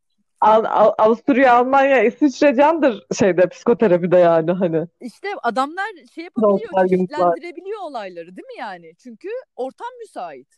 Al, 0.40 0.64
Al, 0.64 0.92
Avusturya, 0.98 1.54
Almanya, 1.54 2.02
İsviçre 2.02 2.54
candır 2.54 3.06
şeyde 3.18 3.48
psikoterapide 3.48 4.18
yani 4.18 4.52
hani. 4.52 4.86
İşte 5.00 5.28
adamlar 5.42 5.86
şey 6.14 6.24
yapabiliyor, 6.24 6.88
çeşitlendirebiliyor 6.88 7.80
olayları 7.82 8.36
değil 8.36 8.46
mi 8.46 8.58
yani? 8.58 8.94
Çünkü 8.98 9.28
ortam 9.56 9.88
müsait 10.00 10.48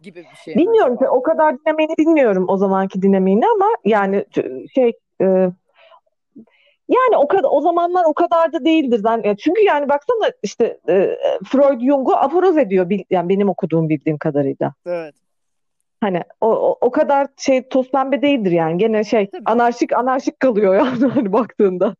gibi 0.00 0.26
bir 0.32 0.36
şey. 0.44 0.54
Bilmiyorum 0.54 0.98
o 1.10 1.22
kadar 1.22 1.58
dinamiğini 1.58 1.96
bilmiyorum 1.98 2.44
o 2.48 2.56
zamanki 2.56 3.02
dinamiğini 3.02 3.46
ama 3.46 3.66
yani 3.84 4.24
şey 4.74 4.92
e, 5.20 5.24
yani 6.88 7.16
o 7.16 7.28
kadar 7.28 7.48
o 7.50 7.60
zamanlar 7.60 8.04
o 8.04 8.14
kadar 8.14 8.52
da 8.52 8.64
değildir 8.64 9.00
ben 9.04 9.34
çünkü 9.34 9.62
yani 9.62 9.88
baksana 9.88 10.30
işte 10.42 10.78
e, 10.88 11.18
Freud 11.46 11.80
Jung'u 11.80 12.12
aforoz 12.12 12.58
ediyor 12.58 12.90
yani 13.10 13.28
benim 13.28 13.48
okuduğum 13.48 13.88
bildiğim 13.88 14.18
kadarıyla. 14.18 14.74
Evet. 14.86 15.14
Hani 16.00 16.22
o, 16.40 16.48
o, 16.48 16.78
o 16.80 16.90
kadar 16.90 17.26
şey 17.36 17.68
toz 17.68 17.90
pembe 17.90 18.22
değildir 18.22 18.50
yani. 18.50 18.78
Gene 18.78 19.04
şey 19.04 19.30
Tabii. 19.30 19.42
anarşik 19.46 19.92
anarşik 19.92 20.40
kalıyor 20.40 20.74
yani 20.84 21.06
hani 21.06 21.32
baktığında. 21.32 21.96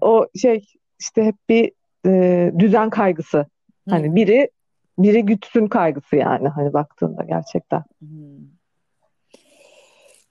o 0.00 0.26
şey 0.40 0.64
işte 1.00 1.22
hep 1.24 1.36
bir 1.48 1.72
e, 2.06 2.52
düzen 2.58 2.90
kaygısı. 2.90 3.46
Hani 3.88 4.14
biri 4.14 4.50
biri 4.98 5.22
gütsün 5.22 5.66
kaygısı 5.66 6.16
yani 6.16 6.48
hani 6.48 6.72
baktığında 6.72 7.22
gerçekten. 7.24 7.84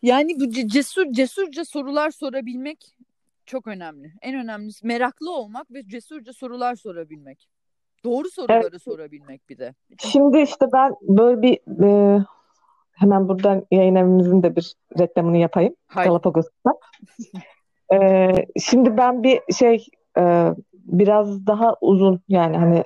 Yani 0.02 0.39
bu 0.39 0.52
cesur 0.52 1.12
cesurca 1.12 1.65
sorular 1.65 2.12
sorabilmek 2.12 2.95
çok 3.45 3.67
önemli. 3.67 4.13
En 4.21 4.36
önemlisi 4.36 4.88
meraklı 4.88 5.36
olmak 5.36 5.71
ve 5.71 5.88
cesurca 5.88 6.34
sorular 6.34 6.75
sorabilmek. 6.75 7.49
Doğru 8.03 8.29
soruları 8.29 8.67
evet. 8.71 8.81
sorabilmek 8.81 9.49
bir 9.49 9.57
de. 9.57 9.73
Şimdi 9.99 10.39
işte 10.39 10.65
ben 10.73 10.95
böyle 11.01 11.41
bir 11.41 11.83
e, 11.83 12.19
hemen 12.91 13.29
buradan 13.29 13.65
yayın 13.71 13.95
evimizin 13.95 14.43
de 14.43 14.55
bir 14.55 14.75
reklamını 14.99 15.38
yapayım. 15.38 15.75
Galapagos'ta. 15.95 16.73
e, 17.93 18.31
şimdi 18.62 18.97
ben 18.97 19.23
bir 19.23 19.41
şey 19.53 19.85
e, 20.17 20.53
biraz 20.73 21.47
daha 21.47 21.75
uzun 21.81 22.21
yani 22.27 22.57
hani 22.57 22.83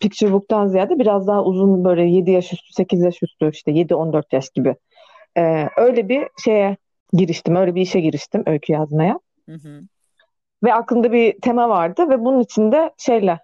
picture 0.00 0.32
book'tan 0.32 0.66
ziyade 0.66 0.98
biraz 0.98 1.26
daha 1.26 1.44
uzun 1.44 1.84
böyle 1.84 2.02
7 2.02 2.30
yaş 2.30 2.52
üstü 2.52 2.72
8 2.72 3.00
yaş 3.00 3.22
üstü 3.22 3.50
işte 3.50 3.72
7-14 3.72 4.22
yaş 4.32 4.50
gibi 4.50 4.76
e, 5.36 5.68
öyle 5.76 6.08
bir 6.08 6.28
şeye 6.44 6.76
giriştim 7.12 7.56
öyle 7.56 7.74
bir 7.74 7.80
işe 7.80 8.00
giriştim 8.00 8.42
öykü 8.46 8.72
yazmaya. 8.72 9.20
Hı 9.48 9.54
hı. 9.54 9.80
Ve 10.64 10.74
aklımda 10.74 11.12
bir 11.12 11.40
tema 11.40 11.68
vardı 11.68 12.08
ve 12.08 12.24
bunun 12.24 12.40
içinde 12.40 12.90
şeyle 12.98 13.38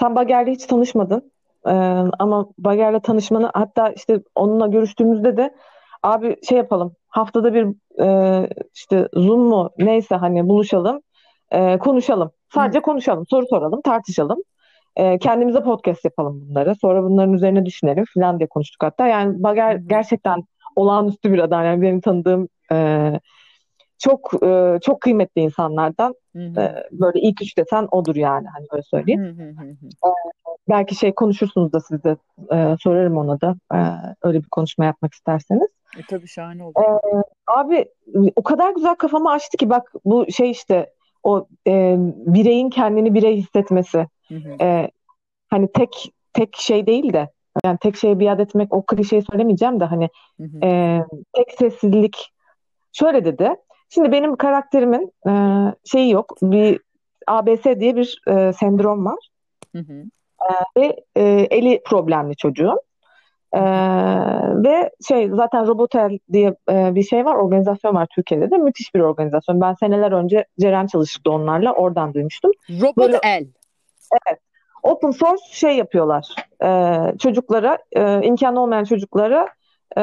sen 0.00 0.14
Bager'le 0.14 0.46
hiç 0.46 0.66
tanışmadın. 0.66 1.32
Ee, 1.66 1.70
ama 2.18 2.46
Bager'le 2.58 3.00
tanışmanı 3.00 3.50
hatta 3.54 3.90
işte 3.90 4.22
onunla 4.34 4.66
görüştüğümüzde 4.66 5.36
de 5.36 5.54
abi 6.02 6.36
şey 6.48 6.58
yapalım 6.58 6.96
haftada 7.08 7.54
bir 7.54 7.66
e, 8.02 8.48
işte 8.74 9.08
Zoom 9.14 9.40
mu 9.40 9.70
neyse 9.78 10.14
hani 10.14 10.48
buluşalım 10.48 11.00
e, 11.50 11.78
konuşalım. 11.78 12.30
Sadece 12.54 12.78
Hı. 12.78 12.82
konuşalım 12.82 13.26
soru 13.26 13.46
soralım 13.46 13.82
tartışalım. 13.82 14.38
E, 14.96 15.18
kendimize 15.18 15.62
podcast 15.62 16.04
yapalım 16.04 16.46
bunları. 16.48 16.74
Sonra 16.74 17.02
bunların 17.02 17.32
üzerine 17.32 17.66
düşünelim 17.66 18.04
falan 18.14 18.38
diye 18.38 18.48
konuştuk 18.48 18.82
hatta. 18.82 19.06
Yani 19.06 19.42
Bager 19.42 19.74
gerçekten 19.74 20.44
olağanüstü 20.76 21.32
bir 21.32 21.38
adam. 21.38 21.64
Yani 21.64 21.82
benim 21.82 22.00
tanıdığım 22.00 22.48
e, 22.72 23.10
çok 23.98 24.44
e, 24.44 24.78
çok 24.82 25.00
kıymetli 25.00 25.40
insanlardan. 25.42 26.14
E, 26.36 26.84
böyle 26.92 27.20
ilk 27.20 27.42
üç 27.42 27.58
desen 27.58 27.88
odur 27.90 28.16
yani 28.16 28.46
hani 28.48 28.66
öyle 28.72 28.82
söyleyeyim. 28.82 29.40
E, 30.06 30.08
belki 30.68 30.94
şey 30.94 31.14
konuşursunuz 31.14 31.72
da 31.72 31.80
siz 31.80 32.04
de 32.04 32.16
e, 32.52 32.76
sorarım 32.80 33.16
ona 33.16 33.40
da 33.40 33.56
e, 33.74 33.78
öyle 34.22 34.38
bir 34.38 34.48
konuşma 34.48 34.84
yapmak 34.84 35.14
isterseniz. 35.14 35.68
E, 35.98 36.00
tabii 36.08 36.28
şahane 36.28 36.64
oldu. 36.64 36.80
E, 36.80 36.86
abi 37.46 37.88
o 38.36 38.42
kadar 38.42 38.74
güzel 38.74 38.94
kafamı 38.94 39.30
açtı 39.30 39.56
ki 39.56 39.70
bak 39.70 39.92
bu 40.04 40.26
şey 40.30 40.50
işte 40.50 40.92
o 41.22 41.46
e, 41.66 41.96
bireyin 42.26 42.70
kendini 42.70 43.14
birey 43.14 43.36
hissetmesi. 43.36 44.06
E, 44.60 44.90
hani 45.48 45.72
tek 45.72 46.12
tek 46.32 46.56
şey 46.56 46.86
değil 46.86 47.12
de 47.12 47.30
yani 47.64 47.78
tek 47.80 47.96
şeye 47.96 48.20
biat 48.20 48.40
etmek 48.40 48.74
o 48.74 48.82
klişeyi 48.82 49.22
söylemeyeceğim 49.22 49.80
de 49.80 49.84
hani. 49.84 50.08
E, 50.62 51.00
tek 51.32 51.52
sessizlik 51.58 52.32
şöyle 52.92 53.24
dedi 53.24 53.56
Şimdi 53.94 54.12
benim 54.12 54.36
karakterimin 54.36 55.12
e, 55.28 55.32
şeyi 55.84 56.10
yok. 56.10 56.36
Bir 56.42 56.80
ABS 57.26 57.64
diye 57.80 57.96
bir 57.96 58.20
e, 58.28 58.52
sendrom 58.52 59.06
var. 59.06 59.28
Hı 59.72 59.78
hı. 59.78 60.02
E, 60.40 60.80
ve 60.80 60.96
e, 61.16 61.22
eli 61.50 61.82
problemli 61.84 62.36
çocuğun. 62.36 62.80
E, 63.52 63.60
ve 64.64 64.90
şey 65.08 65.28
zaten 65.28 65.66
Robotel 65.66 66.18
diye 66.32 66.54
e, 66.70 66.94
bir 66.94 67.02
şey 67.02 67.24
var, 67.24 67.34
organizasyon 67.34 67.94
var 67.94 68.08
Türkiye'de 68.14 68.50
de. 68.50 68.56
Müthiş 68.56 68.94
bir 68.94 69.00
organizasyon. 69.00 69.60
Ben 69.60 69.74
seneler 69.74 70.12
önce 70.12 70.44
Ceren 70.60 70.86
çalışırdı 70.86 71.30
onlarla. 71.30 71.72
Oradan 71.72 72.14
duymuştum. 72.14 72.50
Robotel. 72.70 73.46
Evet. 74.28 74.40
Open 74.82 75.10
source 75.10 75.42
şey 75.50 75.76
yapıyorlar. 75.76 76.34
E, 76.64 77.18
çocuklara, 77.18 77.78
e, 77.92 78.20
imkanı 78.22 78.62
olmayan 78.62 78.84
çocuklara 78.84 79.48
e, 79.98 80.02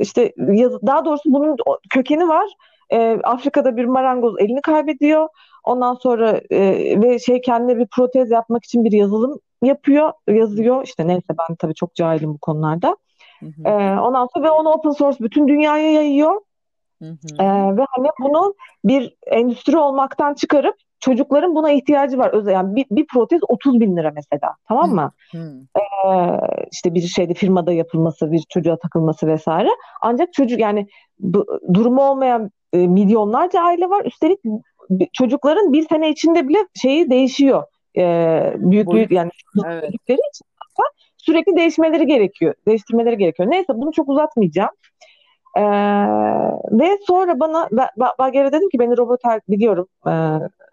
işte 0.00 0.32
yaz, 0.38 0.72
daha 0.86 1.04
doğrusu 1.04 1.32
bunun 1.32 1.56
kökeni 1.90 2.28
var 2.28 2.48
e, 2.92 3.18
Afrika'da 3.24 3.76
bir 3.76 3.84
marangoz 3.84 4.34
elini 4.38 4.62
kaybediyor. 4.62 5.28
Ondan 5.64 5.94
sonra 5.94 6.40
e, 6.50 6.60
ve 7.02 7.18
şey 7.18 7.40
kendine 7.40 7.78
bir 7.78 7.86
protez 7.86 8.30
yapmak 8.30 8.64
için 8.64 8.84
bir 8.84 8.92
yazılım 8.92 9.40
yapıyor, 9.62 10.12
yazıyor. 10.28 10.84
İşte 10.84 11.06
neyse 11.06 11.34
ben 11.38 11.56
tabii 11.56 11.74
çok 11.74 11.94
cahilim 11.94 12.34
bu 12.34 12.38
konularda. 12.38 12.96
Hı 13.40 13.46
hı. 13.46 13.68
E, 13.68 14.00
ondan 14.00 14.28
sonra 14.34 14.44
ve 14.44 14.50
onu 14.50 14.68
open 14.68 14.90
source 14.90 15.24
bütün 15.24 15.48
dünyaya 15.48 15.92
yayıyor. 15.92 16.40
Hı 17.02 17.08
hı. 17.08 17.42
E, 17.42 17.76
ve 17.76 17.84
hani 17.88 18.08
bunu 18.20 18.54
bir 18.84 19.16
endüstri 19.26 19.78
olmaktan 19.78 20.34
çıkarıp 20.34 20.74
çocukların 21.00 21.54
buna 21.54 21.70
ihtiyacı 21.70 22.18
var. 22.18 22.30
Özel 22.30 22.52
yani 22.52 22.76
bir, 22.76 22.86
bir 22.90 23.06
protez 23.06 23.40
30 23.48 23.80
bin 23.80 23.96
lira 23.96 24.12
mesela. 24.14 24.54
Tamam 24.68 24.90
mı? 24.90 25.12
Hı. 25.32 25.60
Ee, 25.76 26.40
işte 26.72 26.94
bir 26.94 27.00
şeyde 27.00 27.34
firmada 27.34 27.72
yapılması, 27.72 28.32
bir 28.32 28.42
çocuğa 28.48 28.78
takılması 28.78 29.26
vesaire. 29.26 29.68
Ancak 30.02 30.32
çocuk 30.32 30.60
yani 30.60 30.86
bu, 31.18 31.46
durumu 31.74 32.02
olmayan 32.02 32.50
e, 32.72 32.86
milyonlarca 32.86 33.60
aile 33.62 33.90
var. 33.90 34.04
Üstelik 34.04 34.40
çocukların 35.12 35.72
bir 35.72 35.88
sene 35.88 36.10
içinde 36.10 36.48
bile 36.48 36.58
şeyi 36.82 37.10
değişiyor. 37.10 37.62
E, 37.96 38.52
büyüklüğü 38.56 39.14
yani 39.14 39.30
evet. 39.66 39.94
için 40.04 40.44
sürekli 41.16 41.56
değişmeleri 41.56 42.06
gerekiyor. 42.06 42.54
Değiştirmeleri 42.66 43.18
gerekiyor. 43.18 43.50
Neyse 43.50 43.72
bunu 43.74 43.92
çok 43.92 44.08
uzatmayacağım. 44.08 44.70
Ee, 45.56 45.62
ve 46.70 46.98
sonra 47.06 47.40
bana 47.40 47.68
Bager'e 48.18 48.52
dedim 48.52 48.70
ki 48.70 48.78
beni 48.78 48.96
Robotel 48.96 49.40
biliyorum 49.48 49.86
e, 50.06 50.12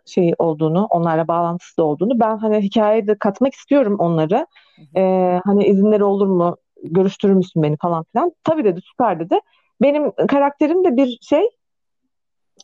şey 0.05 0.34
olduğunu, 0.38 0.86
onlarla 0.89 1.27
bağlantısı 1.27 1.84
olduğunu. 1.84 2.19
Ben 2.19 2.38
hani 2.38 2.62
hikayeye 2.62 3.08
de 3.08 3.17
katmak 3.17 3.53
istiyorum 3.53 3.95
onları. 3.99 4.47
Ee, 4.97 5.39
hani 5.45 5.65
izinleri 5.65 6.03
olur 6.03 6.27
mu? 6.27 6.58
Görüştürür 6.84 7.34
müsün 7.34 7.63
beni 7.63 7.77
falan 7.77 8.05
filan. 8.12 8.31
Tabii 8.43 8.63
dedi 8.63 8.79
süper 8.81 9.19
dedi. 9.19 9.39
Benim 9.81 10.12
karakterim 10.27 10.84
de 10.84 10.97
bir 10.97 11.19
şey 11.21 11.49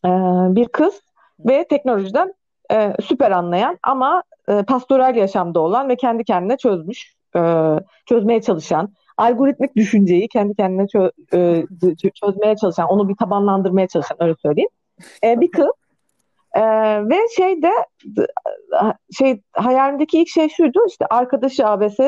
e, 0.06 0.10
bir 0.56 0.68
kız 0.68 1.02
ve 1.40 1.68
teknolojiden 1.68 2.34
e, 2.72 2.94
süper 3.04 3.32
anlayan 3.32 3.80
ama 3.84 4.24
e, 4.50 4.64
pastoral 4.64 5.16
yaşamda 5.16 5.60
olan 5.60 5.90
ve 5.90 5.96
kendi 5.96 6.24
kendine 6.24 6.58
çözmüş, 6.58 7.16
e, 7.36 7.42
çözmeye 8.06 8.42
çalışan, 8.42 8.94
algoritmik 9.18 9.76
düşünceyi 9.76 10.28
kendi 10.28 10.56
kendine 10.56 10.88
çö, 10.88 11.10
e, 11.34 11.66
çözmeye 12.14 12.56
çalışan, 12.56 12.88
onu 12.88 13.10
bir 13.10 13.16
tabanlandırmaya 13.16 13.88
çalışan 13.88 14.18
öyle 14.24 14.36
söyleyeyim. 14.44 14.70
E, 15.24 15.42
bir 15.42 15.52
kız 15.52 15.72
Ee, 16.56 16.62
ve 17.10 17.16
şey 17.36 17.62
de 17.62 17.72
şey 19.18 19.42
hayalimdeki 19.52 20.22
ilk 20.22 20.28
şey 20.28 20.50
şuydu 20.50 20.80
işte 20.88 21.06
arkadaşı 21.06 21.68
ABS 21.68 22.00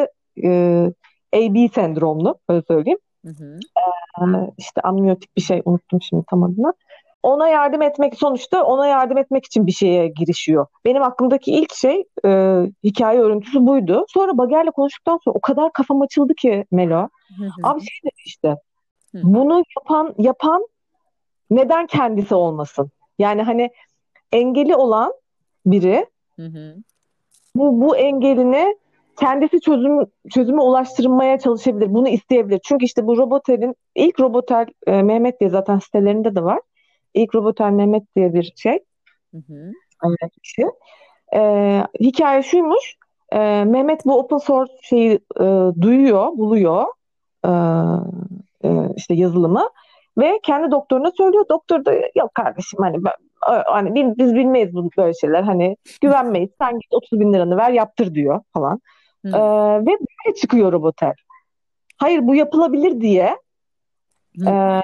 e, 0.43 0.91
AB 1.35 1.69
sendromlu 1.75 2.39
öyle 2.49 2.61
söyleyeyim. 2.67 2.99
Hı 3.25 3.29
hı. 3.29 3.59
Ee, 4.21 4.51
işte 4.57 4.81
amniyotik 4.81 5.37
bir 5.37 5.41
şey 5.41 5.61
unuttum 5.65 6.01
şimdi 6.01 6.23
tam 6.29 6.43
adını. 6.43 6.73
Ona 7.23 7.49
yardım 7.49 7.81
etmek 7.81 8.15
sonuçta 8.19 8.63
ona 8.63 8.87
yardım 8.87 9.17
etmek 9.17 9.45
için 9.45 9.67
bir 9.67 9.71
şeye 9.71 10.07
girişiyor. 10.07 10.65
Benim 10.85 11.03
aklımdaki 11.03 11.51
ilk 11.51 11.73
şey 11.73 12.03
e, 12.25 12.61
hikaye 12.83 13.19
örüntüsü 13.19 13.67
buydu. 13.67 14.05
Sonra 14.09 14.37
Bager'le 14.37 14.71
konuştuktan 14.71 15.19
sonra 15.23 15.37
o 15.37 15.41
kadar 15.41 15.73
kafam 15.73 16.01
açıldı 16.01 16.33
ki 16.35 16.65
Melo. 16.71 17.09
Abi 17.63 17.79
şey 17.79 17.99
dedi 18.03 18.21
işte. 18.25 18.55
Bunu 19.13 19.63
yapan 19.77 20.15
yapan 20.17 20.67
neden 21.49 21.87
kendisi 21.87 22.35
olmasın? 22.35 22.91
Yani 23.19 23.41
hani 23.41 23.69
engeli 24.31 24.75
olan 24.75 25.13
biri 25.65 26.05
bu 27.55 27.81
bu 27.81 27.97
engelini 27.97 28.77
kendisi 29.19 29.61
çözüm 29.61 29.99
çözüme 30.29 30.61
ulaştırmaya 30.61 31.39
çalışabilir. 31.39 31.93
Bunu 31.93 32.07
isteyebilir. 32.09 32.59
Çünkü 32.63 32.85
işte 32.85 33.07
bu 33.07 33.17
Robotel'in 33.17 33.75
ilk 33.95 34.19
Robotel 34.19 34.65
e, 34.87 35.01
Mehmet 35.03 35.39
diye 35.39 35.49
zaten 35.49 35.79
sitelerinde 35.79 36.35
de 36.35 36.43
var. 36.43 36.59
İlk 37.13 37.35
Robotel 37.35 37.69
Mehmet 37.69 38.15
diye 38.15 38.33
bir 38.33 38.53
şey. 38.55 38.79
Hı 39.31 39.37
hı. 39.37 39.71
Kişi. 40.43 40.65
E, 41.35 41.39
hikaye 41.99 42.43
şuymuş. 42.43 42.95
E, 43.31 43.37
Mehmet 43.63 44.05
bu 44.05 44.19
open 44.19 44.37
source 44.37 44.73
şeyi 44.81 45.19
e, 45.39 45.43
duyuyor, 45.81 46.27
buluyor. 46.37 46.85
E, 47.45 47.49
e, 48.63 48.69
işte 48.95 49.13
yazılımı 49.13 49.69
ve 50.17 50.39
kendi 50.43 50.71
doktoruna 50.71 51.11
söylüyor. 51.11 51.45
Doktor 51.49 51.85
da 51.85 51.93
yok 52.15 52.35
kardeşim 52.35 52.79
hani 52.83 53.03
ben, 53.03 53.13
hani 53.65 54.15
biz 54.17 54.35
bilmeyiz 54.35 54.73
bu 54.73 54.89
böyle 54.97 55.13
şeyler 55.13 55.43
hani 55.43 55.77
güvenmeyiz. 56.01 56.49
Sen 56.61 56.79
git 56.79 56.93
30 56.93 57.19
bin 57.19 57.33
liranı 57.33 57.57
ver 57.57 57.71
yaptır 57.71 58.15
diyor 58.15 58.41
falan. 58.53 58.81
Ee, 59.25 59.29
ve 59.81 59.85
böyle 59.85 60.35
çıkıyor 60.41 60.71
Roboter. 60.71 61.25
Hayır 61.97 62.27
bu 62.27 62.35
yapılabilir 62.35 63.01
diye 63.01 63.37
e, 64.47 64.81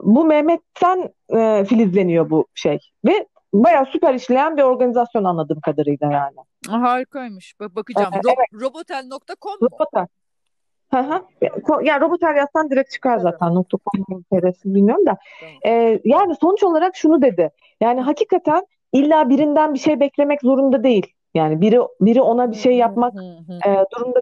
bu 0.00 0.24
Mehmet'ten 0.24 1.12
e, 1.36 1.64
filizleniyor 1.64 2.30
bu 2.30 2.46
şey. 2.54 2.78
Ve 3.04 3.26
bayağı 3.52 3.86
süper 3.86 4.14
işleyen 4.14 4.56
bir 4.56 4.62
organizasyon 4.62 5.24
anladığım 5.24 5.60
kadarıyla 5.60 6.12
yani. 6.12 6.36
Harikaymış. 6.82 7.54
Bak 7.60 7.76
bakacağım. 7.76 8.10
Evet, 8.14 8.24
Ro- 8.24 8.34
evet. 8.36 8.62
Robotel.com 8.62 9.52
mu? 9.60 9.68
Robotel. 9.72 10.06
Hı 10.90 10.98
hı. 10.98 11.22
Yani 11.84 12.00
Robotel 12.00 12.36
yazsan 12.36 12.70
direkt 12.70 12.90
çıkar 12.90 13.18
zaten. 13.18 13.54
.com 13.54 14.24
bilmiyorum 14.64 15.06
da. 15.06 15.18
Tamam. 15.40 15.54
Ee, 15.66 16.00
yani 16.04 16.34
sonuç 16.40 16.62
olarak 16.62 16.96
şunu 16.96 17.22
dedi. 17.22 17.50
Yani 17.80 18.00
hakikaten 18.00 18.66
illa 18.92 19.28
birinden 19.28 19.74
bir 19.74 19.78
şey 19.78 20.00
beklemek 20.00 20.40
zorunda 20.42 20.84
değil. 20.84 21.06
Yani 21.34 21.60
biri 21.60 21.80
biri 22.00 22.20
ona 22.20 22.50
bir 22.50 22.56
şey 22.56 22.76
yapmak 22.76 23.14
e, 23.66 23.84
durumda 23.94 24.20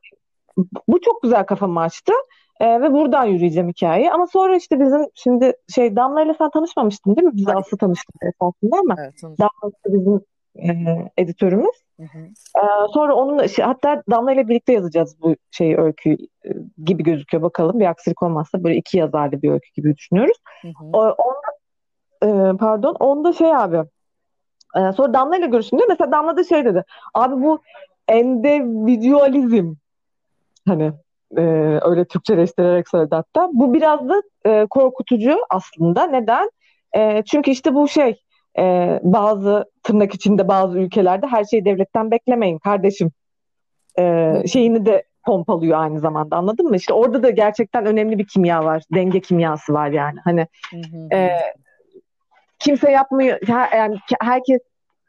Bu 0.89 1.01
çok 1.01 1.23
güzel 1.23 1.45
kafamı 1.45 1.81
açtı. 1.81 2.13
E, 2.61 2.81
ve 2.81 2.93
buradan 2.93 3.25
yürüyeceğim 3.25 3.69
hikayeyi. 3.69 4.13
Ama 4.13 4.27
sonra 4.27 4.57
işte 4.57 4.81
bizim 4.81 5.07
şimdi 5.15 5.53
şey 5.75 5.97
Damla 5.97 6.23
ile 6.23 6.35
sen 6.39 6.51
tanışmamıştın 6.51 7.17
değil 7.17 7.27
mi? 7.27 7.33
Biz 7.35 7.49
Aslı 7.49 7.79
tanıştık 7.79 8.17
esasında 8.23 8.77
ama 8.79 8.95
evet, 8.99 9.23
Damla 9.23 9.73
işte 9.77 9.99
bizim 9.99 10.21
e, 10.57 10.73
editörümüz. 11.17 11.83
Hı 11.97 12.03
hı. 12.03 12.19
E, 12.59 12.63
sonra 12.95 13.15
onun 13.15 13.47
şey, 13.47 13.65
hatta 13.65 14.03
Damla 14.11 14.33
ile 14.33 14.49
birlikte 14.49 14.73
yazacağız 14.73 15.17
bu 15.23 15.37
şeyi 15.51 15.79
öykü 15.79 16.11
e, 16.45 16.51
gibi 16.85 17.03
gözüküyor 17.03 17.43
bakalım. 17.43 17.81
Bir 17.81 17.87
aksilik 17.87 18.23
olmazsa 18.23 18.65
böyle 18.65 18.77
iki 18.77 18.99
yazarlı 18.99 19.43
bir 19.43 19.51
öykü 19.51 19.73
gibi 19.75 19.97
düşünüyoruz. 19.97 20.37
Hı 20.63 20.69
hı. 20.69 20.85
O, 20.93 21.01
onda, 21.01 21.49
e, 22.23 22.57
pardon 22.57 22.95
onda 22.95 23.33
şey 23.33 23.57
abi 23.57 23.83
ee, 24.77 24.93
sonra 24.93 25.15
Damla 25.15 25.37
ile 25.37 25.47
görüştüm 25.47 25.79
diyor. 25.79 25.89
Mesela 25.89 26.13
Damla 26.13 26.37
da 26.37 26.45
şey 26.45 26.65
dedi. 26.65 26.85
Abi 27.15 27.43
bu 27.43 27.63
endevidualizm 28.09 29.75
hani 30.69 30.93
e, 31.37 31.43
öyle 31.83 32.05
Türkçeleştirerek 32.05 32.89
söyledi 32.89 33.15
hatta. 33.15 33.49
Bu 33.53 33.75
biraz 33.75 34.09
da 34.09 34.23
e, 34.47 34.67
korkutucu 34.71 35.39
aslında. 35.51 36.07
Neden? 36.07 36.51
E, 36.97 37.23
çünkü 37.23 37.51
işte 37.51 37.75
bu 37.75 37.89
şey 37.89 38.23
e, 38.59 39.01
bazı 39.03 39.65
tırnak 39.83 40.15
içinde 40.15 40.49
bazı 40.49 40.79
ülkelerde 40.79 41.27
her 41.27 41.45
şeyi 41.45 41.65
devletten 41.65 42.11
beklemeyin 42.11 42.59
kardeşim 42.59 43.11
e, 43.99 44.35
şeyini 44.47 44.87
de 44.87 45.05
pompalıyor 45.27 45.81
aynı 45.81 46.01
zamanda 46.01 46.37
anladın 46.37 46.67
mı? 46.67 46.77
İşte 46.77 46.93
orada 46.93 47.23
da 47.23 47.31
gerçekten 47.31 47.87
önemli 47.87 48.19
bir 48.19 48.27
kimya 48.27 48.65
var. 48.65 48.83
Denge 48.95 49.21
kimyası 49.21 49.73
var 49.73 49.89
yani. 49.89 50.19
Hani 50.25 50.47
e, 51.13 51.31
kimse 52.59 52.91
yapmıyor 52.91 53.39
yani 53.49 53.97
herkes 54.21 54.61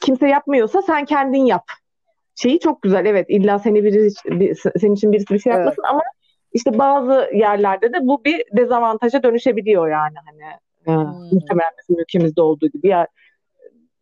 kimse 0.01 0.27
yapmıyorsa 0.27 0.82
sen 0.82 1.05
kendin 1.05 1.45
yap. 1.45 1.63
Şeyi 2.41 2.60
çok 2.60 2.82
güzel 2.82 3.06
evet 3.06 3.25
illa 3.30 3.60
seni 3.60 3.84
biri 3.84 4.12
senin 4.80 4.95
için 4.95 5.12
birisi 5.12 5.34
bir 5.34 5.39
şey 5.39 5.54
yapmasın 5.54 5.82
evet. 5.86 5.91
ama 5.91 6.02
işte 6.54 6.80
bazı 6.80 7.30
yerlerde 7.34 7.93
de 7.93 7.97
bu 8.02 8.25
bir 8.25 8.43
dezavantaja 8.58 9.23
dönüşebiliyor 9.23 9.89
yani 9.89 10.15
hani 10.25 10.43
e, 10.88 11.02
hmm. 11.02 11.12
muhtemelen 11.32 11.71
bizim 11.82 11.99
ülkemizde 12.02 12.41
olduğu 12.41 12.67
gibi 12.67 12.88
ya 12.88 13.08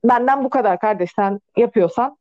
benden 0.04 0.44
bu 0.44 0.50
kadar 0.50 0.80
kardeş 0.80 1.12
sen 1.16 1.40
yapıyorsan 1.58 2.18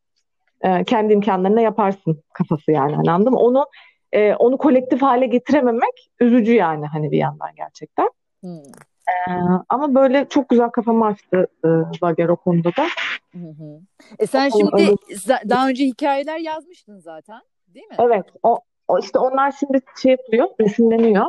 e, 0.61 0.85
kendi 0.85 1.12
imkanlarına 1.12 1.61
yaparsın 1.61 2.22
kafası 2.33 2.72
yani 2.72 2.94
hani 2.94 3.11
anladın 3.11 3.33
mı? 3.33 3.38
Onu 3.38 3.66
e, 4.12 4.35
onu 4.35 4.59
kolektif 4.59 5.02
hale 5.02 5.26
getirememek 5.26 6.11
üzücü 6.20 6.52
yani 6.52 6.87
hani 6.87 7.11
bir 7.11 7.18
yandan 7.18 7.50
gerçekten. 7.57 8.11
Hmm. 8.40 8.62
Ee, 9.08 9.32
ama 9.68 9.94
böyle 9.94 10.26
çok 10.28 10.48
güzel 10.48 10.68
kafamı 10.68 11.06
açtı 11.06 11.46
e, 11.64 11.68
Zager 12.00 12.28
o 12.28 12.36
konuda 12.36 12.68
da. 12.76 12.86
Hı 13.32 13.48
hı. 13.48 13.80
E 14.18 14.26
sen 14.26 14.50
o, 14.50 14.58
şimdi 14.58 14.70
öyle... 14.74 15.48
daha 15.48 15.68
önce 15.68 15.84
hikayeler 15.84 16.38
yazmıştın 16.38 16.98
zaten 16.98 17.40
değil 17.68 17.86
mi? 17.86 17.96
Evet. 17.98 18.24
O, 18.42 18.60
o 18.88 18.98
işte 18.98 19.18
onlar 19.18 19.52
şimdi 19.52 19.80
şey 20.02 20.10
yapıyor, 20.10 20.48
resimleniyor. 20.60 21.26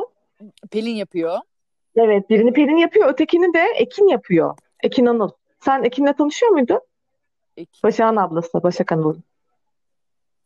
Pelin 0.70 0.94
yapıyor. 0.94 1.38
Evet, 1.96 2.30
birini 2.30 2.52
Pelin 2.52 2.76
yapıyor, 2.76 3.08
ötekini 3.08 3.54
de 3.54 3.64
Ekin 3.76 4.08
yapıyor. 4.08 4.58
Ekin 4.82 5.06
Anıl. 5.06 5.30
Sen 5.60 5.82
Ekin'le 5.82 6.12
tanışıyor 6.12 6.52
muydun? 6.52 6.80
Ekin. 7.56 7.82
Başak'ın 7.82 8.16
ablası, 8.16 8.62
Başak 8.62 8.92
Anıl. 8.92 9.16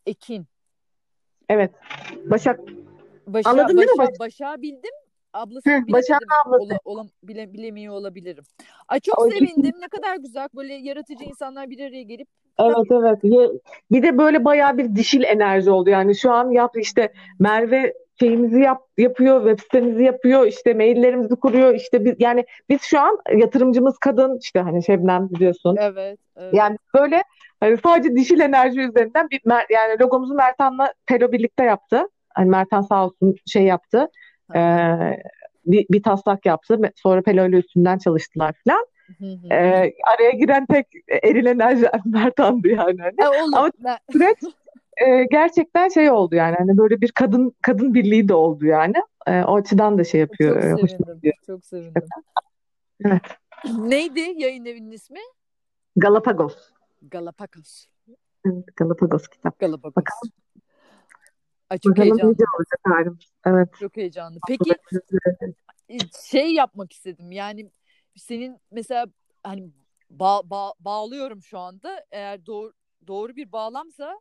Ekin. 0.06 0.46
Evet. 1.48 1.70
Başak. 2.24 2.60
Başak 3.26 3.52
Anladın 3.52 3.76
Başak, 3.76 3.88
değil 3.88 3.90
mi? 3.90 3.98
Başak? 3.98 4.20
Başak'ı 4.20 4.62
bildim 4.62 4.90
ablası 5.32 5.70
Başak 5.92 6.20
ablası. 6.46 6.62
Ola, 6.64 6.78
ola, 6.84 7.06
bile, 7.22 7.52
bilemiyor 7.52 7.94
olabilirim. 7.94 8.44
Ay 8.88 9.00
çok 9.00 9.18
o 9.18 9.30
sevindim. 9.30 9.74
Ne 9.80 9.88
kadar 9.88 10.16
güzel 10.16 10.48
böyle 10.56 10.74
yaratıcı 10.74 11.24
insanlar 11.24 11.70
bir 11.70 11.80
araya 11.80 12.02
gelip 12.02 12.28
Evet 12.58 12.90
evet. 12.90 13.48
Bir 13.90 14.02
de 14.02 14.18
böyle 14.18 14.44
bayağı 14.44 14.78
bir 14.78 14.96
dişil 14.96 15.22
enerji 15.22 15.70
oldu. 15.70 15.90
Yani 15.90 16.16
şu 16.16 16.32
an 16.32 16.50
yap 16.50 16.72
işte 16.76 17.12
Merve 17.38 17.94
şeyimizi 18.20 18.60
yap, 18.60 18.82
yapıyor, 18.98 19.48
web 19.48 19.64
sitemizi 19.64 20.02
yapıyor, 20.02 20.46
işte 20.46 20.74
maillerimizi 20.74 21.36
kuruyor. 21.36 21.74
işte 21.74 22.04
biz 22.04 22.14
yani 22.18 22.44
biz 22.68 22.82
şu 22.82 23.00
an 23.00 23.18
yatırımcımız 23.36 23.98
kadın 23.98 24.38
işte 24.38 24.60
hani 24.60 24.84
Şebnem 24.84 25.30
biliyorsun. 25.30 25.76
Evet. 25.80 26.18
evet. 26.36 26.54
Yani 26.54 26.76
böyle 26.94 27.22
hani 27.60 27.76
sadece 27.76 28.16
dişil 28.16 28.40
enerji 28.40 28.80
üzerinden 28.80 29.30
bir 29.30 29.40
yani 29.70 30.00
logomuzu 30.00 30.34
Mertan'la 30.34 30.92
Telo 31.06 31.32
birlikte 31.32 31.64
yaptı. 31.64 32.08
Hani 32.34 32.50
Mertan 32.50 32.80
sağ 32.80 33.04
olsun 33.04 33.36
şey 33.46 33.62
yaptı. 33.62 34.08
Ee, 34.56 35.22
bir, 35.66 35.86
bir 35.90 36.02
taslak 36.02 36.46
yaptı. 36.46 36.78
Sonra 36.96 37.22
Pelo 37.22 37.48
ile 37.48 37.56
üstünden 37.56 37.98
çalıştılar 37.98 38.54
falan. 38.66 38.86
Ee, 39.50 39.92
araya 40.14 40.30
giren 40.30 40.66
tek 40.66 40.86
eril 41.22 41.46
enerji 41.46 41.86
Mertan'dı 42.04 42.68
yani. 42.68 43.00
E, 43.18 43.26
olur. 43.26 43.56
Ama 43.56 43.70
süreç 44.12 44.38
e, 44.96 45.24
gerçekten 45.30 45.88
şey 45.88 46.10
oldu 46.10 46.34
yani. 46.34 46.56
Hani 46.58 46.78
böyle 46.78 47.00
bir 47.00 47.12
kadın 47.12 47.54
kadın 47.62 47.94
birliği 47.94 48.28
de 48.28 48.34
oldu 48.34 48.66
yani. 48.66 48.96
E, 49.26 49.42
o 49.42 49.56
açıdan 49.56 49.98
da 49.98 50.04
şey 50.04 50.20
yapıyor. 50.20 50.78
Çok 50.78 50.90
sevindim. 50.90 51.32
Çok 51.46 51.66
sevindim. 51.66 52.02
Evet. 53.04 53.22
Neydi 53.78 54.20
yayın 54.36 54.64
evinin 54.64 54.90
ismi? 54.90 55.20
Galapagos. 55.96 56.56
Galapagos. 57.02 57.86
Evet, 58.46 58.76
Galapagos 58.76 59.28
kitap. 59.28 59.58
Galapagos. 59.58 59.96
Bakalım 59.96 60.32
çok 61.78 61.90
Bakalım 61.90 62.08
heyecanlı. 62.08 62.34
olacak 62.56 62.80
halim. 62.84 63.18
Evet. 63.46 63.68
Çok 63.80 63.96
heyecanlı. 63.96 64.38
Peki 64.48 64.70
şey 66.28 66.54
yapmak 66.54 66.92
istedim. 66.92 67.32
Yani 67.32 67.70
senin 68.16 68.58
mesela 68.70 69.06
hani 69.42 69.70
ba- 70.18 70.48
ba- 70.48 70.74
bağlıyorum 70.80 71.42
şu 71.42 71.58
anda. 71.58 72.04
Eğer 72.10 72.46
doğru 72.46 72.72
doğru 73.06 73.36
bir 73.36 73.52
bağlamsa 73.52 74.20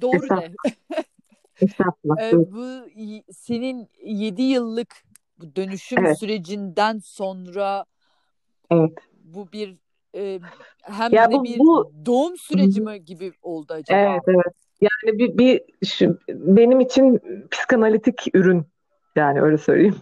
doğru 0.00 0.28
de. 0.28 0.52
ee, 2.20 2.32
bu 2.32 2.88
senin 3.32 3.88
7 4.04 4.42
yıllık 4.42 5.04
dönüşüm 5.56 5.98
evet. 6.06 6.18
sürecinden 6.18 6.98
sonra 6.98 7.84
evet. 8.70 8.92
bu 9.24 9.52
bir 9.52 9.76
e, 10.14 10.40
hem 10.80 11.12
ya 11.12 11.30
de 11.30 11.34
bu, 11.34 11.44
bir 11.44 11.58
bu... 11.58 11.92
doğum 12.06 12.36
süreci 12.36 12.80
mi 12.80 13.04
gibi 13.04 13.32
oldu 13.42 13.72
acaba? 13.72 13.98
Evet 13.98 14.22
evet. 14.26 14.67
Yani 14.80 15.18
bir, 15.18 15.38
bir 15.38 15.60
şu, 15.86 16.18
benim 16.28 16.80
için 16.80 17.20
psikanalitik 17.50 18.26
ürün 18.34 18.66
yani 19.16 19.42
öyle 19.42 19.58
söyleyeyim. 19.58 19.96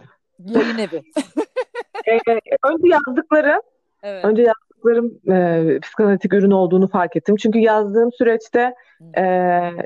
Yayın 0.45 0.77
evi. 0.77 1.01
ee, 2.07 2.17
önce 2.63 2.87
yazdıklarım, 2.87 3.61
evet. 4.03 4.25
önce 4.25 4.41
yazdıklarım 4.41 5.19
e, 5.31 5.79
psikanalitik 5.79 6.33
ürün 6.33 6.51
olduğunu 6.51 6.87
fark 6.87 7.15
ettim. 7.15 7.35
Çünkü 7.35 7.59
yazdığım 7.59 8.11
süreçte 8.11 8.73
e, 9.17 9.23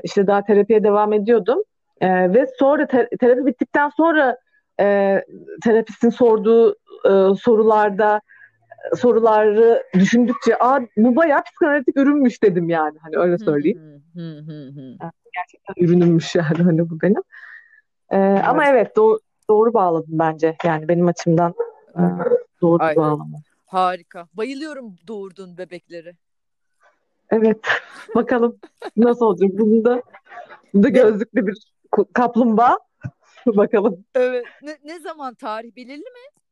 işte 0.04 0.26
daha 0.26 0.44
terapiye 0.44 0.84
devam 0.84 1.12
ediyordum. 1.12 1.62
E, 2.00 2.34
ve 2.34 2.46
sonra 2.58 2.86
te- 2.86 3.08
terapi 3.20 3.46
bittikten 3.46 3.88
sonra 3.88 4.36
e, 4.80 5.18
terapistin 5.64 6.10
sorduğu 6.10 6.72
e, 7.04 7.34
sorularda 7.40 8.20
soruları 8.96 9.82
düşündükçe 9.94 10.58
Aa, 10.58 10.80
bu 10.96 11.16
bayağı 11.16 11.42
psikanalitik 11.42 11.96
ürünmüş 11.96 12.42
dedim 12.42 12.68
yani. 12.68 12.98
Hani 13.02 13.16
öyle 13.16 13.38
söyleyeyim. 13.38 14.01
Gerçekten 14.14 15.74
ürünümmüş 15.76 16.34
yani 16.34 16.62
hani 16.62 16.90
bu 16.90 17.00
benim. 17.00 17.22
E, 18.10 18.16
evet. 18.16 18.44
Ama 18.48 18.66
evet 18.66 18.96
doğru, 18.96 19.18
doğru 19.50 19.74
bağladım 19.74 20.18
bence. 20.18 20.56
Yani 20.64 20.88
benim 20.88 21.08
açımdan 21.08 21.54
e, 21.94 22.02
doğru 22.60 22.82
Aynen. 22.82 22.96
bağlama. 22.96 23.38
Harika. 23.66 24.28
Bayılıyorum 24.34 24.96
doğurduğun 25.06 25.58
bebekleri. 25.58 26.16
Evet. 27.30 27.58
Bakalım 28.14 28.58
nasıl 28.96 29.26
olacak. 29.26 29.50
Bunu 29.52 29.84
da, 29.84 30.02
bu 30.74 30.82
da 30.82 30.88
gözlüklü 30.88 31.46
bir 31.46 31.72
kaplumbağa. 32.12 32.78
Bakalım. 33.46 34.04
Evet. 34.14 34.44
Ne, 34.62 34.78
ne 34.84 35.00
zaman 35.00 35.34
tarih 35.34 35.76
belirli 35.76 36.00
mi? 36.00 36.42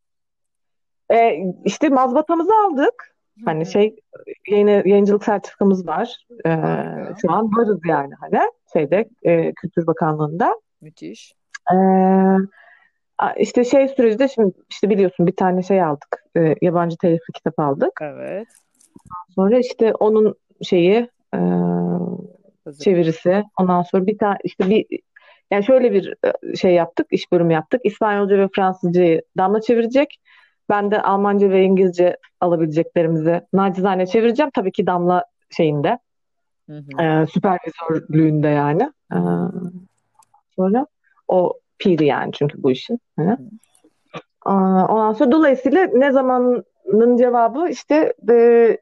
Ee, 1.11 1.55
işte 1.65 1.89
mazbatamızı 1.89 2.53
aldık. 2.67 3.15
Hani 3.45 3.66
şey 3.66 3.97
yayın, 4.49 4.66
yayıncılık 4.66 5.24
sertifikamız 5.24 5.86
var. 5.86 6.26
Ee, 6.47 6.57
şu 7.20 7.32
an 7.32 7.51
varız 7.57 7.80
yani 7.88 8.14
hani 8.20 8.41
şeyde 8.72 9.09
e, 9.22 9.53
Kültür 9.53 9.86
Bakanlığı'nda. 9.86 10.61
Müthiş. 10.80 11.34
Ee, 11.72 11.76
işte 13.36 13.64
şey 13.64 13.88
süreci 13.88 14.18
de 14.18 14.28
şimdi 14.28 14.53
işte 14.70 14.91
biliyorsun 14.91 15.26
bir 15.26 15.36
tane 15.36 15.62
şey 15.62 15.82
aldık. 15.82 16.24
E, 16.36 16.55
yabancı 16.62 16.97
telifli 16.97 17.32
kitap 17.34 17.59
aldık. 17.59 17.93
Evet. 18.03 18.49
Sonra 19.34 19.59
işte 19.59 19.95
onun 19.95 20.34
şeyi 20.62 21.09
e, 21.34 21.38
çevirisi. 22.80 23.45
Ondan 23.59 23.82
sonra 23.82 24.07
bir 24.07 24.18
tane 24.18 24.38
işte 24.45 24.68
bir 24.68 24.86
yani 25.51 25.64
şöyle 25.64 25.93
bir 25.93 26.14
e, 26.24 26.57
şey 26.57 26.74
yaptık, 26.74 27.07
iş 27.11 27.32
bölümü 27.32 27.53
yaptık. 27.53 27.80
İspanyolca 27.84 28.38
ve 28.38 28.49
Fransızcayı 28.57 29.22
Damla 29.38 29.61
çevirecek. 29.61 30.20
Ben 30.71 30.91
de 30.91 31.03
Almanca 31.03 31.51
ve 31.51 31.62
İngilizce 31.62 32.16
alabileceklerimizi 32.41 33.41
nacizane 33.53 34.07
çevireceğim. 34.07 34.51
Tabii 34.55 34.73
ki 34.73 34.87
Damla 34.87 35.25
şeyinde. 35.51 35.99
Hı 36.71 36.77
hı. 36.77 37.03
E, 37.03 37.27
süpervizörlüğünde 37.27 38.49
yani. 38.49 38.93
E, 39.12 39.18
sonra 40.57 40.87
o 41.29 41.53
piri 41.79 42.07
yani 42.07 42.33
çünkü 42.33 42.62
bu 42.62 42.71
işin. 42.71 43.01
Hani. 43.16 43.37
Ondan 44.47 45.12
sonra 45.12 45.33
dolayısıyla 45.33 45.87
ne 45.95 46.12
zamanın 46.12 47.16
cevabı 47.16 47.68
işte 47.68 48.12
e, 48.31 48.79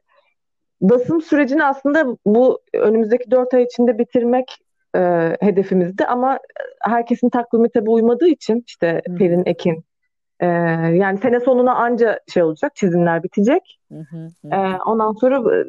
basım 0.81 1.21
sürecini 1.21 1.63
aslında 1.63 2.17
bu 2.25 2.59
önümüzdeki 2.73 3.31
dört 3.31 3.53
ay 3.53 3.63
içinde 3.63 3.97
bitirmek 3.97 4.57
e, 4.95 4.99
hedefimizdi 5.41 6.05
ama 6.05 6.39
herkesin 6.81 7.29
takvimi 7.29 7.69
tabi 7.69 7.89
uymadığı 7.89 8.27
için 8.27 8.63
işte 8.67 9.01
Hı. 9.07 9.15
Pelin, 9.15 9.43
Ekin 9.45 9.83
e, 10.39 10.45
yani 10.95 11.17
sene 11.17 11.39
sonuna 11.39 11.75
anca 11.75 12.19
şey 12.27 12.43
olacak 12.43 12.75
çizimler 12.75 13.23
bitecek. 13.23 13.79
Hı 13.91 13.99
hı. 13.99 14.27
E, 14.55 14.57
ondan 14.85 15.11
sonra 15.11 15.63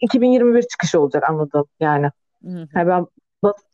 2021 0.00 0.62
çıkışı 0.62 1.00
olacak 1.00 1.30
anladım 1.30 1.64
yani. 1.80 2.10
Hı 2.44 2.50
hı. 2.50 2.66
Yani 2.74 2.88
ben 2.88 3.06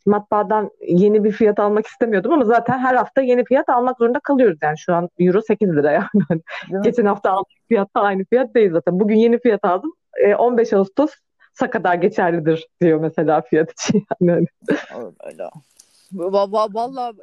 matbaadan 0.05 0.71
yeni 0.87 1.23
bir 1.23 1.31
fiyat 1.31 1.59
almak 1.59 1.87
istemiyordum 1.87 2.33
ama 2.33 2.45
zaten 2.45 2.79
her 2.79 2.95
hafta 2.95 3.21
yeni 3.21 3.45
fiyat 3.45 3.69
almak 3.69 3.97
zorunda 3.97 4.19
kalıyoruz 4.19 4.57
yani 4.61 4.77
şu 4.77 4.95
an 4.95 5.09
euro 5.19 5.41
8 5.41 5.69
lira 5.69 5.91
yani. 5.91 6.41
Geçen 6.83 7.05
hafta 7.05 7.31
aldığım 7.31 7.45
fiyat 7.67 7.95
da 7.95 8.01
aynı 8.01 8.25
fiyat 8.25 8.55
değil 8.55 8.71
zaten. 8.71 8.99
Bugün 8.99 9.15
yeni 9.15 9.39
fiyat 9.39 9.65
aldım. 9.65 9.93
15 10.37 10.73
e, 10.73 10.77
Ağustos'a 10.77 11.69
kadar 11.69 11.95
geçerlidir 11.95 12.67
diyor 12.81 12.99
mesela 12.99 13.41
fiyat 13.41 13.71
için 13.71 14.05
yani. 14.21 14.47
Öyle. 15.25 15.49
Valla 16.13 17.13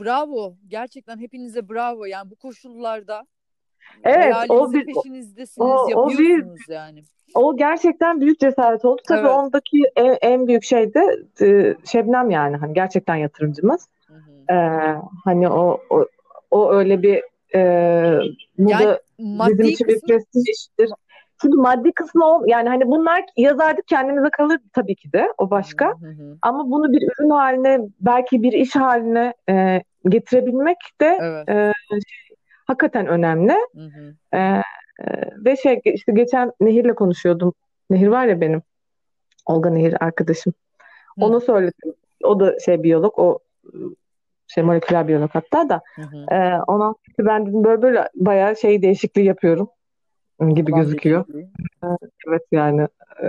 bravo. 0.00 0.56
Gerçekten 0.68 1.18
hepinize 1.18 1.68
bravo. 1.68 2.04
Yani 2.04 2.30
bu 2.30 2.36
koşullarda 2.36 3.26
Evet, 4.04 4.34
o 4.48 4.72
bir 4.72 4.86
peşinizdesiniz, 4.86 5.68
o, 5.70 5.88
yapıyorsunuz 5.88 6.60
o 6.64 6.68
bir, 6.68 6.74
yani. 6.74 7.02
O 7.34 7.56
gerçekten 7.56 8.20
büyük 8.20 8.40
cesaret 8.40 8.84
oldu. 8.84 9.02
Tabii 9.08 9.20
evet. 9.20 9.30
ondaki 9.30 9.82
en, 9.96 10.18
en 10.22 10.46
büyük 10.46 10.64
şey 10.64 10.94
de 10.94 11.24
e, 11.40 11.76
Şebnem 11.86 12.30
yani 12.30 12.56
hani 12.56 12.74
gerçekten 12.74 13.14
yatırımcımız. 13.14 13.88
Hı 14.06 14.14
hı. 14.14 14.54
Ee, 14.54 14.96
hani 15.24 15.48
o, 15.48 15.80
o 15.90 16.06
o 16.50 16.72
öyle 16.72 17.02
bir 17.02 17.22
e, 17.54 18.20
bu 18.58 18.70
yani 18.70 18.84
da 18.84 19.00
bizim 19.18 19.64
için 19.64 19.88
bir 19.88 20.00
prestij 20.00 20.48
iştir. 20.48 20.90
Çünkü 21.42 21.56
maddi 21.56 21.92
kısmı 21.92 22.24
ol 22.24 22.42
yani 22.46 22.68
hani 22.68 22.86
bunlar 22.86 23.24
yazardık 23.36 23.88
kendimize 23.88 24.30
kalır 24.30 24.58
tabii 24.72 24.94
ki 24.94 25.12
de 25.12 25.32
o 25.38 25.50
başka. 25.50 25.86
Hı 25.86 26.06
hı. 26.06 26.38
Ama 26.42 26.70
bunu 26.70 26.92
bir 26.92 27.02
ürün 27.02 27.30
haline 27.30 27.80
belki 28.00 28.42
bir 28.42 28.52
iş 28.52 28.76
haline 28.76 29.34
e, 29.48 29.82
getirebilmek 30.08 30.76
de 31.00 31.18
evet. 31.22 31.48
e, 31.48 31.72
şey, 31.90 32.36
hakikaten 32.66 33.06
önemli. 33.06 33.54
Hı 33.74 33.80
hı. 33.80 34.36
E, 34.36 34.62
ve 35.44 35.56
şey 35.56 35.80
işte 35.84 36.12
geçen 36.12 36.52
Nehir'le 36.60 36.94
konuşuyordum. 36.94 37.54
Nehir 37.90 38.08
var 38.08 38.26
ya 38.26 38.40
benim. 38.40 38.62
Olga 39.46 39.70
Nehir 39.70 40.04
arkadaşım. 40.04 40.52
Hı. 41.18 41.24
Ona 41.24 41.40
söyledim. 41.40 41.94
O 42.24 42.40
da 42.40 42.58
şey 42.58 42.82
biyolog. 42.82 43.18
O 43.18 43.38
şey 44.46 44.64
moleküler 44.64 45.08
biyolog 45.08 45.30
hatta 45.32 45.68
da. 45.68 45.80
Hı 45.96 46.02
hı. 46.02 46.34
E, 46.34 46.62
ona 46.66 46.94
ben 47.18 47.46
dedim 47.46 47.64
böyle 47.64 47.82
böyle 47.82 48.08
bayağı 48.14 48.56
şey 48.56 48.82
değişikliği 48.82 49.24
yapıyorum 49.24 49.68
gibi 50.48 50.72
Olan 50.72 50.82
gözüküyor. 50.82 51.24
Evet 52.28 52.42
yani 52.52 52.88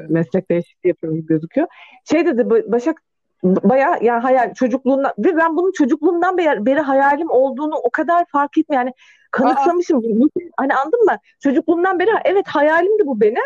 meslek 0.10 0.52
değişikliği 0.52 0.88
yapıyorum 0.88 1.20
gibi 1.20 1.28
gözüküyor. 1.28 1.68
Şey 2.06 2.26
dedi 2.26 2.50
Başak 2.50 3.02
baya 3.44 3.98
ya 4.02 4.24
hayal 4.24 4.54
çocukluğundan 4.54 5.14
ve 5.18 5.38
ben 5.38 5.58
bunun 5.58 5.72
çocukluğumdan 5.72 6.38
beri, 6.38 6.66
beri 6.66 6.80
hayalim 6.80 7.30
olduğunu 7.30 7.76
o 7.76 7.90
kadar 7.90 8.26
fark 8.26 8.58
etmiyorum. 8.58 8.88
Yani 8.88 8.94
kanıksamışım. 9.32 9.98
Aa. 9.98 10.28
Hani 10.58 10.76
anladın 10.76 11.06
mı? 11.06 11.18
Çocukluğumdan 11.40 12.00
beri 12.00 12.10
evet 12.26 12.48
hayalimdi 12.48 13.06
bu 13.06 13.22
benim. 13.22 13.44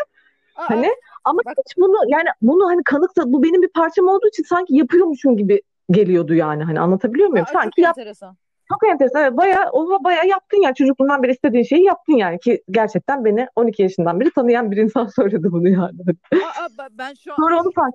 Aa. 0.56 0.70
Hani 0.70 0.88
ama 1.24 1.40
Bak. 1.46 1.54
hiç 1.58 1.76
bunu 1.76 1.96
yani 2.08 2.28
bunu 2.42 2.68
hani 2.68 2.82
kanıksa 2.84 3.22
bu 3.26 3.42
benim 3.42 3.62
bir 3.62 3.68
parçam 3.68 4.08
olduğu 4.08 4.28
için 4.28 4.42
sanki 4.42 4.76
yapıyormuşum 4.76 5.36
gibi 5.36 5.62
geliyordu 5.90 6.34
yani. 6.34 6.64
Hani 6.64 6.80
anlatabiliyor 6.80 7.28
muyum? 7.28 7.46
Aa, 7.48 7.52
sanki 7.52 7.80
yap- 7.80 7.98
enteresan. 7.98 8.36
Çok 8.68 8.88
enteresan. 8.88 9.22
Evet, 9.22 9.36
bayağı, 9.36 9.70
o 9.72 10.04
bayağı 10.04 10.26
yaptın 10.26 10.62
yani. 10.62 10.74
Çocukluğundan 10.74 11.22
beri 11.22 11.32
istediğin 11.32 11.64
şeyi 11.64 11.84
yaptın 11.84 12.12
yani. 12.12 12.38
Ki 12.38 12.62
gerçekten 12.70 13.24
beni 13.24 13.48
12 13.56 13.82
yaşından 13.82 14.20
beri 14.20 14.30
tanıyan 14.30 14.70
bir 14.70 14.76
insan 14.76 15.06
söyledi 15.16 15.52
bunu 15.52 15.68
yani. 15.68 15.98
Aa, 16.32 16.88
ben 16.90 17.14
şu 17.14 17.32
an 17.32 17.36
Sonra 17.36 17.60
onu 17.60 17.72
fark 17.72 17.94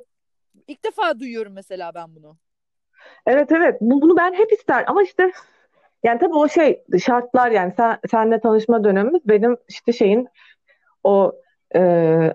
İlk 0.68 0.86
defa 0.86 1.20
duyuyorum 1.20 1.54
mesela 1.54 1.92
ben 1.96 2.16
bunu. 2.16 2.38
Evet 3.28 3.52
evet. 3.52 3.78
Bu, 3.82 4.02
bunu 4.02 4.18
ben 4.18 4.34
hep 4.34 4.52
ister 4.52 4.84
ama 4.88 5.04
işte 5.04 5.32
yani 6.04 6.20
tabii 6.20 6.36
o 6.36 6.50
şey 6.50 6.84
şartlar 7.06 7.52
yani 7.52 7.74
sen 7.78 7.98
senle 8.12 8.40
tanışma 8.40 8.84
dönemimiz 8.84 9.22
benim 9.26 9.58
işte 9.70 9.94
şeyin 9.94 10.28
o 11.04 11.36
e, 11.76 11.80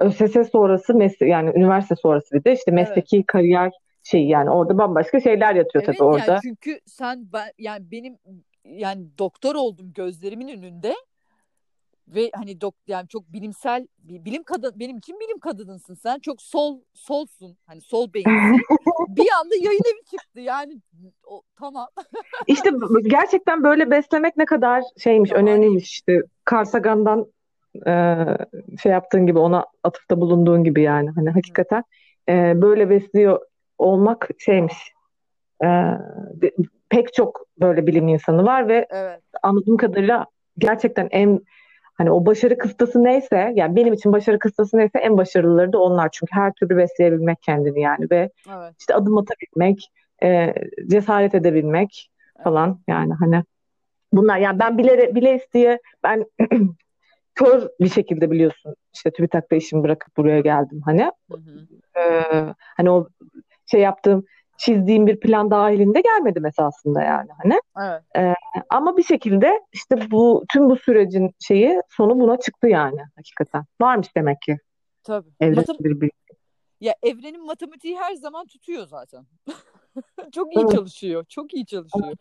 ÖSS 0.01 0.51
sonrası 0.53 0.95
mesle 0.95 1.29
yani 1.29 1.53
üniversite 1.55 1.97
sonrası 1.97 2.35
bir 2.35 2.45
de 2.45 2.53
işte 2.53 2.71
mesleki 2.71 3.17
evet. 3.17 3.27
kariyer 3.27 3.73
şey 4.07 4.27
yani 4.27 4.51
orada 4.51 4.79
bambaşka 4.79 5.21
şeyler 5.21 5.55
yatıyor 5.55 5.85
evet, 5.85 5.99
tabii 5.99 6.09
orada. 6.09 6.33
Yani 6.33 6.41
çünkü 6.43 6.81
sen 6.87 7.29
ben 7.33 7.53
yani 7.59 7.91
benim 7.91 8.19
yani 8.65 9.07
doktor 9.19 9.55
oldum 9.55 9.93
gözlerimin 9.95 10.49
önünde 10.49 10.95
ve 12.09 12.31
hani 12.35 12.61
dok 12.61 12.75
yani 12.87 13.09
çok 13.09 13.33
bilimsel 13.33 13.87
bir 13.99 14.25
bilim 14.25 14.43
kadın 14.43 14.73
benim 14.77 14.99
için 14.99 15.21
bilim 15.21 15.39
kadınısın 15.39 15.95
sen 15.95 16.19
çok 16.19 16.43
sol 16.43 16.81
solsun 16.95 17.57
hani 17.67 17.81
sol 17.81 18.13
beyinsin 18.15 18.61
bir 19.09 19.29
anda 19.41 19.55
yayın 19.55 19.83
evi 19.87 20.05
çıktı 20.11 20.41
yani 20.41 20.81
o, 21.27 21.43
tamam 21.59 21.87
işte 22.47 22.71
gerçekten 23.07 23.65
böyle 23.65 23.91
beslemek 23.91 24.37
ne 24.37 24.45
kadar 24.45 24.83
şeymiş 24.99 25.31
tamam. 25.31 25.47
önemliymiş 25.47 25.91
işte 25.91 26.23
Karsagan'dan 26.45 27.27
e, 27.87 28.25
şey 28.83 28.93
yaptığın 28.93 29.27
gibi 29.27 29.39
ona 29.39 29.65
atıfta 29.85 30.21
bulunduğun 30.21 30.65
gibi 30.65 30.83
yani 30.83 31.11
hani 31.11 31.31
hakikaten 31.31 31.83
e, 32.29 32.63
böyle 32.63 32.91
besliyor 32.91 33.41
olmak 33.79 34.29
şeymiş 34.39 34.93
e, 35.63 35.67
de, 36.35 36.53
pek 36.89 37.15
çok 37.15 37.47
böyle 37.61 37.87
bilim 37.87 38.09
insanı 38.09 38.45
var 38.45 38.69
ve 38.69 38.87
evet. 38.91 39.21
anladığım 39.43 39.77
kadarıyla 39.77 40.27
gerçekten 40.59 41.09
en 41.11 41.41
Hani 41.97 42.11
o 42.11 42.27
başarı 42.27 42.59
kıstası 42.59 43.05
neyse 43.05 43.53
yani 43.55 43.77
benim 43.77 43.93
için 43.93 44.13
başarı 44.13 44.39
kıstası 44.39 44.77
neyse 44.77 44.99
en 44.99 45.17
başarılıları 45.17 45.73
da 45.73 45.79
onlar. 45.79 46.09
Çünkü 46.13 46.33
her 46.33 46.53
türlü 46.53 46.77
besleyebilmek 46.77 47.43
kendini 47.43 47.81
yani 47.81 48.07
ve 48.11 48.31
evet. 48.49 48.75
işte 48.81 48.95
adım 48.95 49.19
atabilmek, 49.19 49.91
e, 50.23 50.55
cesaret 50.87 51.35
edebilmek 51.35 52.11
falan 52.45 52.69
evet. 52.69 52.89
yani 52.89 53.15
hani 53.15 53.45
bunlar 54.13 54.39
yani 54.39 54.59
ben 54.59 54.79
bile 54.79 55.15
bile 55.15 55.37
isteye 55.37 55.81
ben 56.03 56.25
kör 57.35 57.69
bir 57.81 57.89
şekilde 57.89 58.31
biliyorsun 58.31 58.75
işte 58.95 59.11
TÜBİTAK'ta 59.11 59.57
işimi 59.57 59.83
bırakıp 59.83 60.17
buraya 60.17 60.41
geldim 60.41 60.81
hani. 60.85 61.13
Hı 61.31 61.37
hı. 61.37 62.01
E, 62.01 62.23
hani 62.77 62.91
o 62.91 63.09
şey 63.67 63.81
yaptığım 63.81 64.25
çizdiğim 64.59 65.07
bir 65.07 65.21
plan 65.21 65.51
dahilinde 65.51 66.01
gelmedim 66.01 66.47
esasında 66.47 67.03
yani 67.03 67.31
hani. 67.43 67.61
Evet. 67.81 68.03
Ee, 68.17 68.35
ama 68.71 68.97
bir 68.97 69.03
şekilde 69.03 69.61
işte 69.73 70.11
bu 70.11 70.45
tüm 70.53 70.71
bu 70.71 70.77
sürecin 70.77 71.31
şeyi 71.41 71.83
sonu 71.89 72.21
buna 72.21 72.39
çıktı 72.39 72.69
yani 72.69 73.01
hakikaten. 73.17 73.65
Varmış 73.81 74.17
demek 74.17 74.43
ki. 74.43 74.59
Tabii. 75.03 75.29
Evren 75.41 75.65
Matem- 75.65 75.85
bir 75.85 76.01
bilgi. 76.01 76.13
ya 76.81 76.95
evrenin 77.03 77.47
matematiği 77.47 77.99
her 77.99 78.15
zaman 78.15 78.47
tutuyor 78.47 78.87
zaten. 78.87 79.27
çok 80.33 80.57
iyi 80.57 80.61
Evet. 80.61 80.73
çalışıyor. 80.73 81.25
Çok 81.29 81.55
iyi 81.55 81.67
çalışıyor. 81.67 82.15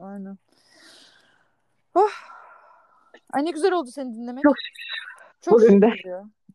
Aynen. 0.00 0.38
Oh. 1.94 2.10
Ay 3.32 3.44
ne 3.44 3.50
güzel 3.50 3.72
oldu 3.72 3.90
seni 3.90 4.14
dinlemek. 4.14 4.42
Çok 4.42 4.54
Çok 5.40 5.54
Bugün 5.54 5.82
de. 5.82 5.92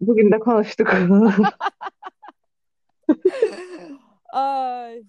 Bugün 0.02 0.32
de 0.32 0.39
konuştuk. 0.39 0.94
Ay. 4.34 5.04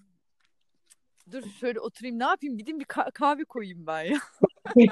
Dur 1.31 1.43
şöyle 1.59 1.79
oturayım 1.79 2.19
ne 2.19 2.23
yapayım 2.23 2.57
gideyim 2.57 2.79
bir 2.79 2.85
ka- 2.85 3.11
kahve 3.11 3.45
koyayım 3.45 3.87
ben 3.87 4.03
ya. 4.03 4.17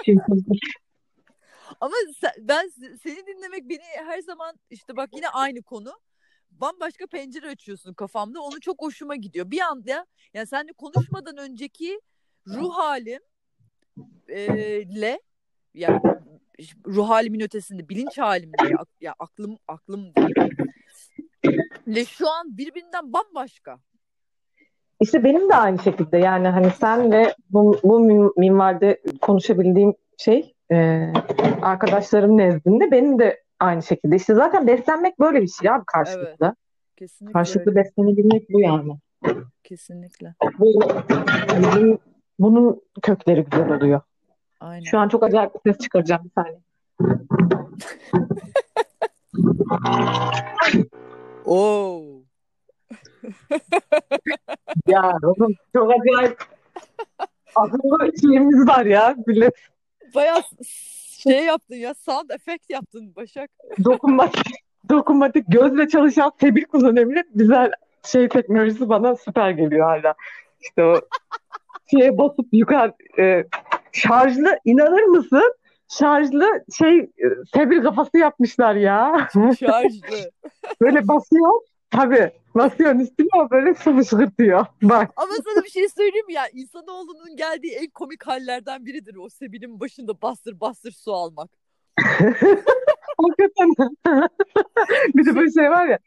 Ama 1.81 1.93
sen- 2.21 2.47
ben 2.47 2.65
se- 2.67 2.97
seni 2.97 3.27
dinlemek 3.27 3.69
beni 3.69 3.83
her 4.05 4.19
zaman 4.19 4.59
işte 4.69 4.97
bak 4.97 5.09
yine 5.13 5.29
aynı 5.29 5.61
konu. 5.61 5.93
Bambaşka 6.51 7.07
pencere 7.07 7.49
açıyorsun 7.49 7.93
kafamda. 7.93 8.41
Onu 8.41 8.59
çok 8.59 8.81
hoşuma 8.81 9.15
gidiyor. 9.15 9.51
Bir 9.51 9.61
anda 9.61 10.05
yani 10.33 10.47
seninle 10.47 10.73
konuşmadan 10.73 11.37
önceki 11.37 12.01
ruh 12.47 12.73
halim 12.73 13.19
e, 14.27 14.47
le 15.01 15.21
yani 15.73 16.01
ruh 16.87 17.09
halimin 17.09 17.39
ötesinde 17.39 17.89
bilinç 17.89 18.17
halimle 18.17 18.69
ya, 18.71 18.85
ya 19.01 19.15
aklım 19.19 19.57
aklım 19.67 20.13
le 21.87 22.05
şu 22.05 22.29
an 22.29 22.57
birbirinden 22.57 23.13
bambaşka. 23.13 23.77
İşte 24.99 25.23
benim 25.23 25.49
de 25.49 25.55
aynı 25.55 25.79
şekilde 25.79 26.17
yani 26.17 26.47
hani 26.47 26.69
senle 26.71 27.35
bu, 27.49 27.79
bu 27.83 27.99
min- 27.99 28.39
minvalde 28.39 29.01
konuşabildiğim 29.21 29.93
şey 30.17 30.53
e, 30.71 31.07
arkadaşlarım 31.61 32.37
nezdinde 32.37 32.91
benim 32.91 33.19
de 33.19 33.43
aynı 33.59 33.83
şekilde. 33.83 34.15
İşte 34.15 34.35
zaten 34.35 34.67
beslenmek 34.67 35.19
böyle 35.19 35.41
bir 35.41 35.47
şey 35.47 35.69
abi 35.69 35.83
karşılıklı. 35.87 36.55
Kesinlikle 36.95 37.33
Karşılıklı 37.33 37.71
öyle. 37.71 37.79
beslenebilmek 37.79 38.49
bu 38.49 38.61
yani. 38.61 38.97
Kesinlikle. 39.63 40.35
Bu, 40.59 40.81
bunun, 41.57 41.99
bunun 42.39 42.81
kökleri 43.01 43.43
güzel 43.51 43.71
oluyor. 43.77 44.01
Aynen. 44.59 44.83
Şu 44.83 44.99
an 44.99 45.09
çok 45.09 45.23
acayip 45.23 45.65
bir 45.65 45.71
ses 45.73 45.81
çıkaracağım 45.81 46.23
bir 46.23 46.31
saniye. 46.35 46.59
Oo. 51.45 52.03
Ya 54.87 55.13
oğlum 55.23 55.53
çok 55.75 55.91
acayip 55.91 56.43
akıllı 57.55 58.11
şeyimiz 58.21 58.67
var 58.67 58.85
ya. 58.85 59.15
Millet 59.27 59.53
Bayağı 60.15 60.41
şey 61.23 61.45
yaptın 61.45 61.75
ya 61.75 61.93
sound 61.93 62.29
effect 62.29 62.69
yaptın 62.69 63.15
Başak. 63.15 63.49
dokunmatik, 63.83 64.45
dokunmatik 64.89 65.45
gözle 65.47 65.87
çalışan 65.87 66.31
tebil 66.37 66.63
kullanıyor 66.63 67.05
millet. 67.05 67.27
Güzel 67.35 67.71
şey 68.05 68.29
teknolojisi 68.29 68.89
bana 68.89 69.15
süper 69.15 69.49
geliyor 69.49 69.87
hala. 69.87 70.13
İşte 70.61 70.83
o 70.83 71.01
şeye 71.91 72.17
basıp 72.17 72.47
yukarı 72.51 72.93
e, 73.19 73.45
şarjlı 73.91 74.59
inanır 74.65 75.03
mısın? 75.03 75.53
Şarjlı 75.89 76.63
şey 76.77 76.99
e, 76.99 77.25
tebil 77.53 77.83
kafası 77.83 78.17
yapmışlar 78.17 78.75
ya. 78.75 79.29
Şarjlı. 79.59 80.31
Böyle 80.81 81.07
basıyor. 81.07 81.51
Tabii 81.91 82.31
basıyorsun 82.55 82.99
üstüne 82.99 83.27
o 83.35 83.49
böyle 83.49 83.73
su 83.73 83.97
fışkırtıyor. 83.97 84.65
Bak. 84.81 85.11
Ama 85.15 85.33
sana 85.45 85.63
bir 85.63 85.69
şey 85.69 85.89
söyleyeyim 85.89 86.29
ya? 86.29 86.43
İnsanoğlunun 86.53 87.35
geldiği 87.35 87.73
en 87.73 87.89
komik 87.89 88.27
hallerden 88.27 88.85
biridir 88.85 89.15
o 89.15 89.29
Sebil'in 89.29 89.79
başında 89.79 90.21
bastır 90.21 90.59
bastır 90.59 90.91
su 90.91 91.13
almak. 91.13 91.49
Hakikaten. 93.17 93.95
Bir 95.15 95.25
de 95.25 95.35
böyle 95.35 95.51
şey 95.51 95.69
var 95.69 95.85
ya. 95.85 95.99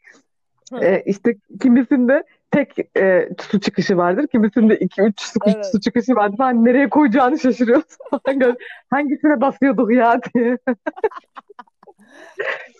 E, 0.81 1.03
işte 1.05 1.35
kimisinde 1.61 2.23
tek 2.51 2.97
e, 2.97 3.29
su 3.39 3.59
çıkışı 3.59 3.97
vardır. 3.97 4.27
Kimisinde 4.27 4.75
iki 4.77 5.01
üç 5.01 5.21
su, 5.21 5.39
Evet. 5.45 5.65
su 5.65 5.79
çıkışı 5.79 6.15
vardır. 6.15 6.37
Falan 6.37 6.65
nereye 6.65 6.89
koyacağını 6.89 7.39
şaşırıyorsun. 7.39 7.97
Hangisine 8.89 9.41
basıyorduk 9.41 9.93
ya 9.93 10.19
diye. 10.33 10.57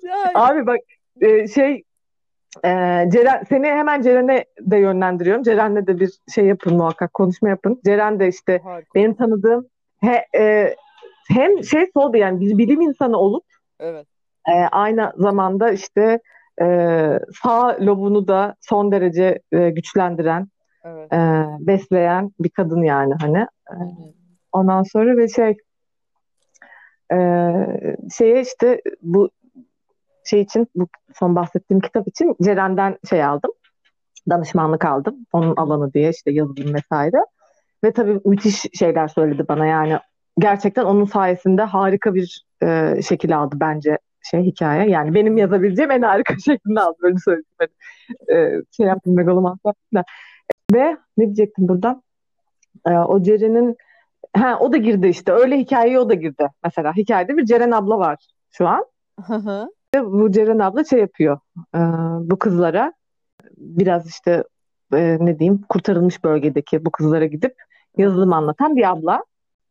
Ya, 0.03 0.31
Abi 0.35 0.65
bak 0.65 0.79
e, 1.21 1.47
şey 1.47 1.83
e, 2.65 2.69
Ceren, 3.11 3.43
seni 3.49 3.67
hemen 3.67 4.01
Ceren'e 4.01 4.45
de 4.61 4.77
yönlendiriyorum. 4.77 5.43
Ceren'le 5.43 5.87
de 5.87 5.99
bir 5.99 6.11
şey 6.35 6.45
yapın 6.45 6.77
muhakkak 6.77 7.13
konuşma 7.13 7.49
yapın. 7.49 7.81
Ceren 7.85 8.19
de 8.19 8.27
işte 8.27 8.61
harika. 8.63 8.89
benim 8.95 9.13
tanıdığım 9.13 9.67
he, 10.01 10.25
e, 10.37 10.75
hem 11.29 11.63
şey 11.63 11.85
soldu 11.93 12.17
yani 12.17 12.39
biz 12.39 12.57
bilim 12.57 12.81
insanı 12.81 13.17
olup 13.17 13.43
Evet. 13.79 14.05
e, 14.49 14.51
aynı 14.71 15.13
zamanda 15.17 15.71
işte 15.71 16.19
e, 16.61 17.19
sağ 17.43 17.77
lobunu 17.81 18.27
da 18.27 18.55
son 18.61 18.91
derece 18.91 19.39
e, 19.51 19.69
güçlendiren, 19.69 20.47
Evet. 20.83 21.13
e, 21.13 21.45
besleyen 21.59 22.31
bir 22.39 22.49
kadın 22.49 22.83
yani 22.83 23.13
hani. 23.21 23.37
E, 23.71 23.75
ondan 24.51 24.83
sonra 24.83 25.17
ve 25.17 25.27
şey 25.27 25.57
e, 27.13 27.17
şeye 28.17 28.41
işte 28.41 28.81
bu 29.01 29.29
şey 30.25 30.41
için 30.41 30.67
bu 30.75 30.87
son 31.15 31.35
bahsettiğim 31.35 31.81
kitap 31.81 32.07
için 32.07 32.35
Ceren'den 32.43 32.97
şey 33.09 33.23
aldım. 33.23 33.51
Danışmanlık 34.29 34.85
aldım. 34.85 35.15
Onun 35.33 35.55
alanı 35.55 35.93
diye 35.93 36.09
işte 36.09 36.31
yazılım 36.31 36.73
vesaire. 36.73 37.17
Ve 37.83 37.91
tabii 37.91 38.19
müthiş 38.25 38.65
şeyler 38.73 39.07
söyledi 39.07 39.45
bana 39.47 39.65
yani 39.65 39.99
gerçekten 40.39 40.85
onun 40.85 41.05
sayesinde 41.05 41.61
harika 41.61 42.15
bir 42.15 42.45
e, 42.63 43.01
şekil 43.01 43.37
aldı 43.37 43.55
bence 43.59 43.97
şey 44.31 44.43
hikaye. 44.43 44.89
Yani 44.89 45.13
benim 45.13 45.37
yazabileceğim 45.37 45.91
en 45.91 46.01
harika 46.01 46.33
şeklini 46.45 46.81
aldı 46.81 46.97
böyle 47.01 47.17
söyleyeyim. 47.17 47.45
Ben, 47.59 47.67
e, 48.35 48.61
şey 48.77 48.85
yaptım 48.85 49.15
megaloman 49.15 49.59
da. 49.65 50.03
Ve 50.73 50.97
ne 51.17 51.25
diyecektim 51.25 51.67
buradan? 51.67 52.03
E, 52.87 52.91
o 52.91 53.23
Ceren'in 53.23 53.77
ha 54.35 54.57
o 54.59 54.71
da 54.71 54.77
girdi 54.77 55.07
işte. 55.07 55.31
Öyle 55.31 55.57
hikayeye 55.57 55.99
o 55.99 56.09
da 56.09 56.13
girdi. 56.13 56.47
Mesela 56.63 56.93
hikayede 56.95 57.37
bir 57.37 57.45
Ceren 57.45 57.71
abla 57.71 57.99
var 57.99 58.27
şu 58.51 58.67
an. 58.67 58.85
Hı 59.27 59.35
hı. 59.35 59.69
Ve 59.95 60.05
Bu 60.05 60.31
Ceren 60.31 60.59
abla 60.59 60.83
şey 60.83 60.99
yapıyor. 60.99 61.39
e, 61.75 61.79
bu 62.29 62.39
kızlara 62.39 62.93
biraz 63.57 64.07
işte 64.07 64.43
e, 64.93 65.17
ne 65.19 65.39
diyeyim 65.39 65.61
kurtarılmış 65.69 66.23
bölgedeki 66.23 66.85
bu 66.85 66.91
kızlara 66.91 67.25
gidip 67.25 67.55
yazılım 67.97 68.33
anlatan 68.33 68.75
bir 68.75 68.89
abla. 68.89 69.23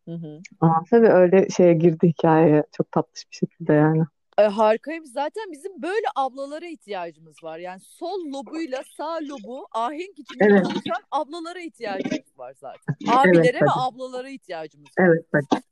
Hı 0.08 0.14
hı. 0.14 0.40
Sonra 0.60 1.02
ve 1.02 1.12
öyle 1.12 1.48
şeye 1.48 1.74
girdi 1.74 2.08
hikayeye 2.08 2.64
çok 2.72 2.92
tatlış 2.92 3.30
bir 3.30 3.36
şekilde 3.36 3.72
yani. 3.72 4.04
E, 4.38 4.42
harikaymış. 4.42 5.10
Zaten 5.10 5.52
bizim 5.52 5.82
böyle 5.82 6.06
ablalara 6.16 6.66
ihtiyacımız 6.66 7.44
var. 7.44 7.58
Yani 7.58 7.80
sol 7.80 8.32
lobuyla 8.32 8.82
sağ 8.96 9.18
lobu 9.22 9.68
ahenk 9.72 10.18
içinde 10.18 10.44
Evet. 10.44 10.64
çalışan 10.64 11.02
ablalara 11.10 11.60
ihtiyacımız 11.60 12.38
var 12.38 12.54
zaten. 12.60 12.94
Abilere 13.08 13.54
ve 13.54 13.58
tabii. 13.58 13.70
ablalara 13.74 14.28
ihtiyacımız 14.28 14.86
var. 14.98 15.06
Evet 15.06 15.32
bak. 15.32 15.62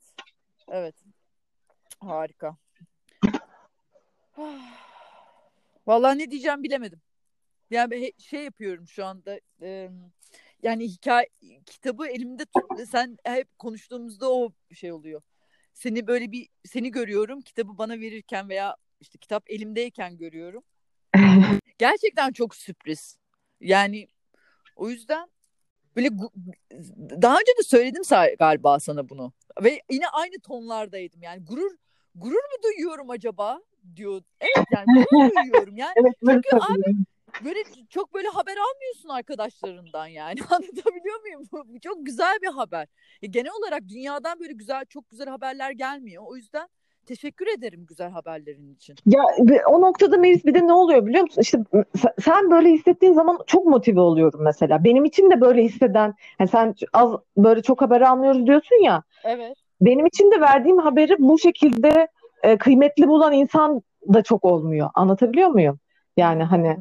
Evet. 0.67 0.95
Harika. 1.99 2.57
Vallahi 5.87 6.17
ne 6.17 6.31
diyeceğim 6.31 6.63
bilemedim. 6.63 7.01
Yani 7.69 8.11
şey 8.17 8.43
yapıyorum 8.43 8.87
şu 8.87 9.05
anda. 9.05 9.39
e, 9.61 9.89
yani 10.63 10.87
hikaye 10.87 11.27
kitabı 11.65 12.07
elimde 12.07 12.45
tut. 12.45 12.87
Sen 12.89 13.17
hep 13.23 13.59
konuştuğumuzda 13.59 14.31
o 14.33 14.51
şey 14.73 14.91
oluyor. 14.91 15.21
Seni 15.75 16.07
böyle 16.07 16.31
bir 16.31 16.47
seni 16.65 16.91
görüyorum. 16.91 17.41
Kitabı 17.41 17.77
bana 17.77 17.99
verirken 17.99 18.49
veya 18.49 18.75
işte 18.99 19.17
kitap 19.17 19.49
elimdeyken 19.49 20.17
görüyorum. 20.17 20.63
Gerçekten 21.77 22.31
çok 22.31 22.55
sürpriz. 22.55 23.17
Yani 23.59 24.07
o 24.75 24.89
yüzden 24.89 25.29
böyle 25.95 26.09
daha 27.21 27.35
önce 27.35 27.51
de 27.59 27.63
söyledim 27.63 28.01
galiba 28.39 28.79
sana 28.79 29.09
bunu. 29.09 29.33
Ve 29.63 29.81
yine 29.91 30.07
aynı 30.07 30.39
tonlardaydım. 30.39 31.21
Yani 31.21 31.45
gurur 31.45 31.71
gurur 32.15 32.35
mu 32.35 32.63
duyuyorum 32.63 33.09
acaba 33.09 33.61
diyor. 33.95 34.21
Evet 34.41 34.67
yani 34.71 34.85
gurur 35.11 35.43
duyuyorum. 35.43 35.77
Yani 35.77 35.93
Evet, 36.01 36.13
Çünkü 36.29 36.49
tabii. 36.49 36.95
Böyle 37.45 37.59
çok 37.89 38.13
böyle 38.13 38.27
haber 38.27 38.55
almıyorsun 38.57 39.09
arkadaşlarından 39.09 40.07
yani. 40.07 40.39
Anlatabiliyor 40.49 41.21
muyum? 41.21 41.41
Bu 41.51 41.79
çok 41.79 42.05
güzel 42.05 42.37
bir 42.41 42.47
haber. 42.47 42.87
E, 43.21 43.27
genel 43.27 43.51
olarak 43.59 43.81
dünyadan 43.87 44.39
böyle 44.39 44.53
güzel 44.53 44.85
çok 44.85 45.09
güzel 45.09 45.27
haberler 45.27 45.71
gelmiyor. 45.71 46.23
O 46.27 46.35
yüzden 46.35 46.67
teşekkür 47.05 47.47
ederim 47.47 47.85
güzel 47.85 48.09
haberlerin 48.11 48.73
için. 48.73 48.95
Ya 49.05 49.21
o 49.67 49.81
noktada 49.81 50.17
Melis 50.17 50.45
bir 50.45 50.53
de 50.53 50.67
ne 50.67 50.73
oluyor 50.73 51.05
biliyor 51.05 51.23
musun? 51.23 51.41
İşte 51.41 51.57
sen- 51.97 52.13
sen 52.21 52.51
böyle 52.51 52.69
hissettiğin 52.69 53.13
zaman 53.13 53.39
çok 53.47 53.65
motive 53.65 53.99
oluyorum 53.99 54.39
mesela. 54.43 54.83
Benim 54.83 55.05
için 55.05 55.31
de 55.31 55.41
böyle 55.41 55.63
hisseden, 55.63 56.13
yani 56.39 56.49
sen 56.49 56.75
az 56.93 57.11
böyle 57.37 57.61
çok 57.61 57.81
haber 57.81 58.01
almıyoruz 58.01 58.47
diyorsun 58.47 58.83
ya. 58.83 59.03
Evet. 59.23 59.57
Benim 59.81 60.05
için 60.05 60.31
de 60.31 60.41
verdiğim 60.41 60.77
haberi 60.77 61.15
bu 61.19 61.39
şekilde 61.39 62.07
e, 62.43 62.57
kıymetli 62.57 63.07
bulan 63.07 63.33
insan 63.33 63.81
da 64.13 64.21
çok 64.21 64.45
olmuyor. 64.45 64.89
Anlatabiliyor 64.95 65.49
muyum? 65.49 65.79
Yani 66.17 66.43
hani 66.43 66.77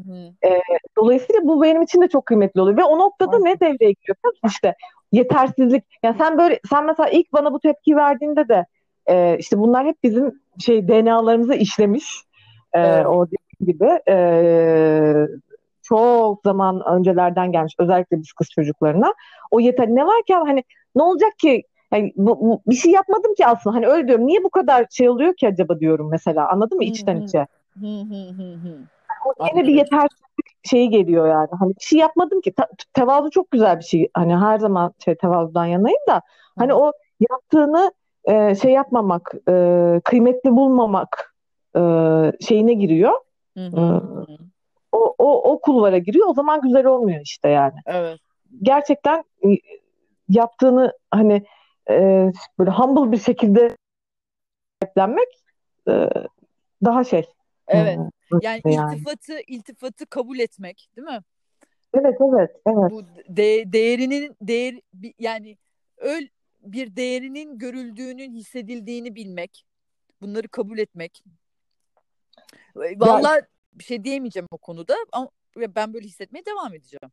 Dolayısıyla 0.97 1.41
bu 1.45 1.62
benim 1.62 1.82
için 1.82 2.01
de 2.01 2.09
çok 2.09 2.26
kıymetli 2.26 2.61
oluyor. 2.61 2.78
Ve 2.78 2.85
o 2.85 2.99
noktada 2.99 3.39
ne 3.39 3.61
devreye 3.61 3.93
giriyor? 3.93 4.16
İşte 4.47 4.74
yetersizlik. 5.12 5.85
Yani 6.03 6.16
sen 6.18 6.39
böyle 6.39 6.61
sen 6.70 6.85
mesela 6.87 7.09
ilk 7.09 7.32
bana 7.32 7.53
bu 7.53 7.61
tepki 7.61 7.97
verdiğinde 7.97 8.49
de 8.49 8.66
e, 9.07 9.39
işte 9.39 9.59
bunlar 9.59 9.87
hep 9.87 10.03
bizim 10.03 10.41
şey 10.59 10.89
DNA'larımıza 10.89 11.55
işlemiş. 11.55 12.22
E, 12.72 12.78
Evet. 12.80 13.07
O 13.07 13.26
gibi 13.61 14.01
e, 14.09 15.26
çok 15.82 16.41
zaman 16.45 16.82
öncelerden 16.87 17.53
gelmiş 17.53 17.74
özellikle 17.78 18.18
biz 18.20 18.32
kız 18.32 18.51
çocuklarına 18.51 19.14
o 19.51 19.61
yeter 19.61 19.89
ne 19.89 20.07
var 20.07 20.22
ki 20.26 20.35
hani 20.35 20.64
ne 20.97 21.03
olacak 21.03 21.39
ki 21.39 21.62
yani 21.93 22.12
bu, 22.16 22.41
bu, 22.41 22.62
bir 22.66 22.74
şey 22.74 22.93
yapmadım 22.93 23.35
ki 23.35 23.47
aslında 23.47 23.76
hani 23.76 23.87
öyle 23.87 24.09
diyorum 24.09 24.26
niye 24.26 24.45
bu 24.45 24.51
kadar 24.51 24.87
şey 24.91 25.09
oluyor 25.09 25.35
ki 25.35 25.49
acaba 25.49 25.80
diyorum 25.80 26.11
mesela 26.11 26.49
anladın 26.49 26.78
mı 26.78 26.85
içten 26.85 27.20
içe 27.20 27.47
o 29.24 29.46
yine 29.52 29.66
bir 29.66 29.74
yetersizlik 29.74 30.46
şeyi 30.64 30.90
geliyor 30.90 31.28
yani 31.28 31.48
hani 31.58 31.70
bir 31.70 31.84
şey 31.84 31.98
yapmadım 31.98 32.40
ki 32.40 32.54
tevazu 32.92 33.30
çok 33.30 33.50
güzel 33.50 33.78
bir 33.78 33.84
şey 33.84 34.08
hani 34.14 34.36
her 34.36 34.58
zaman 34.58 34.94
şey 35.04 35.14
tevazudan 35.14 35.66
yanayım 35.66 36.00
da 36.08 36.22
hani 36.58 36.74
o 36.74 36.92
yaptığını 37.30 37.92
e, 38.24 38.54
şey 38.54 38.72
yapmamak 38.72 39.34
e, 39.48 40.00
kıymetli 40.04 40.50
bulmamak 40.50 41.34
e, 41.76 41.80
şeyine 42.40 42.74
giriyor. 42.74 43.12
Hı 43.56 43.66
hı. 43.66 44.02
O, 44.92 45.14
o, 45.18 45.52
o 45.52 45.60
kulvara 45.60 45.98
giriyor. 45.98 46.28
O 46.28 46.34
zaman 46.34 46.60
güzel 46.60 46.86
olmuyor 46.86 47.20
işte 47.24 47.48
yani. 47.48 47.74
Evet. 47.86 48.18
Gerçekten 48.62 49.24
yaptığını 50.28 50.92
hani 51.10 51.44
e, 51.90 52.30
böyle 52.58 52.70
humble 52.70 53.12
bir 53.12 53.18
şekilde 53.18 53.76
sahiplenmek 54.82 55.28
e, 55.88 56.10
daha 56.84 57.04
şey. 57.04 57.26
Evet. 57.68 57.98
Yani, 58.42 58.62
yani 58.64 58.92
iltifatı 58.94 59.40
iltifatı 59.46 60.06
kabul 60.06 60.38
etmek, 60.38 60.90
değil 60.96 61.08
mi? 61.08 61.20
Evet, 61.94 62.16
evet, 62.20 62.50
evet. 62.66 62.90
Bu 62.90 63.02
de, 63.36 63.72
değerinin 63.72 64.36
değer 64.40 64.80
yani 65.18 65.58
öl 65.96 66.28
bir 66.60 66.96
değerinin 66.96 67.58
görüldüğünün 67.58 68.32
hissedildiğini 68.32 69.14
bilmek, 69.14 69.66
bunları 70.22 70.48
kabul 70.48 70.78
etmek. 70.78 71.24
Vallahi 72.76 73.42
bir 73.72 73.84
şey 73.84 74.04
diyemeyeceğim 74.04 74.46
o 74.50 74.58
konuda 74.58 74.94
ama 75.12 75.28
ben 75.56 75.94
böyle 75.94 76.06
hissetmeye 76.06 76.46
devam 76.46 76.74
edeceğim. 76.74 77.12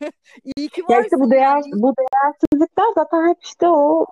İyi 0.56 0.68
ki 0.68 0.82
varsın. 0.82 1.04
işte 1.04 1.20
bu 1.20 1.30
değer 1.30 1.62
bu 1.72 1.94
değersizlikler 1.96 2.92
zaten 2.94 3.28
hep 3.28 3.42
işte 3.42 3.68
o 3.68 4.06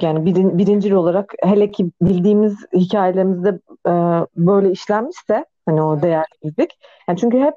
yani 0.00 0.26
birin, 0.26 0.58
birincil 0.58 0.92
olarak 0.92 1.34
hele 1.42 1.70
ki 1.70 1.90
bildiğimiz 2.02 2.56
hikayelerimizde 2.74 3.48
e, 3.86 3.92
böyle 4.36 4.70
işlenmişse 4.70 5.44
hani 5.66 5.82
o 5.82 6.02
değersizlik. 6.02 6.78
Yani 7.08 7.18
çünkü 7.18 7.40
hep 7.40 7.54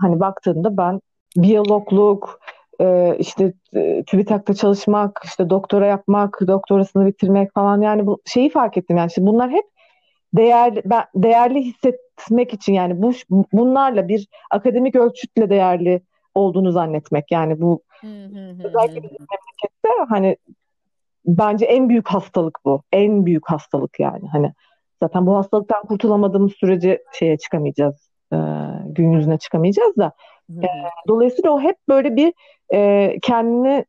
hani 0.00 0.20
baktığında 0.20 0.76
ben 0.76 1.00
biyologluk, 1.36 2.40
e, 2.80 3.16
işte 3.18 3.52
e, 3.74 4.04
TÜBİTAK'ta 4.04 4.54
çalışmak, 4.54 5.20
işte 5.24 5.50
doktora 5.50 5.86
yapmak, 5.86 6.38
doktorasını 6.46 7.06
bitirmek 7.06 7.54
falan 7.54 7.80
yani 7.80 8.06
bu 8.06 8.20
şeyi 8.26 8.50
fark 8.50 8.76
ettim 8.76 8.96
yani 8.96 9.08
işte 9.08 9.26
bunlar 9.26 9.50
hep 9.50 9.64
değerli 10.34 10.82
ben, 10.84 11.04
değerli 11.14 11.60
hissetmek 11.62 12.54
için 12.54 12.72
yani 12.72 13.02
bu 13.02 13.12
bunlarla 13.52 14.08
bir 14.08 14.28
akademik 14.50 14.96
ölçütle 14.96 15.50
değerli 15.50 16.02
olduğunu 16.34 16.72
zannetmek 16.72 17.30
yani 17.30 17.60
bu 17.60 17.82
özellikle 18.64 19.02
bizim 19.02 19.26
memlekette 19.30 19.88
hani 20.08 20.36
bence 21.24 21.66
en 21.66 21.88
büyük 21.88 22.08
hastalık 22.08 22.58
bu. 22.64 22.82
En 22.92 23.26
büyük 23.26 23.50
hastalık 23.50 24.00
yani. 24.00 24.28
Hani 24.28 24.52
zaten 25.02 25.26
bu 25.26 25.36
hastalıktan 25.36 25.82
kurtulamadığımız 25.82 26.52
sürece 26.52 27.02
şeye 27.12 27.38
çıkamayacağız. 27.38 28.10
E, 28.32 28.36
gün 28.86 29.12
yüzüne 29.12 29.38
çıkamayacağız 29.38 29.96
da. 29.96 30.12
E, 30.50 30.68
dolayısıyla 31.08 31.50
o 31.50 31.60
hep 31.60 31.76
böyle 31.88 32.16
bir 32.16 32.32
e, 32.74 33.12
kendini 33.22 33.84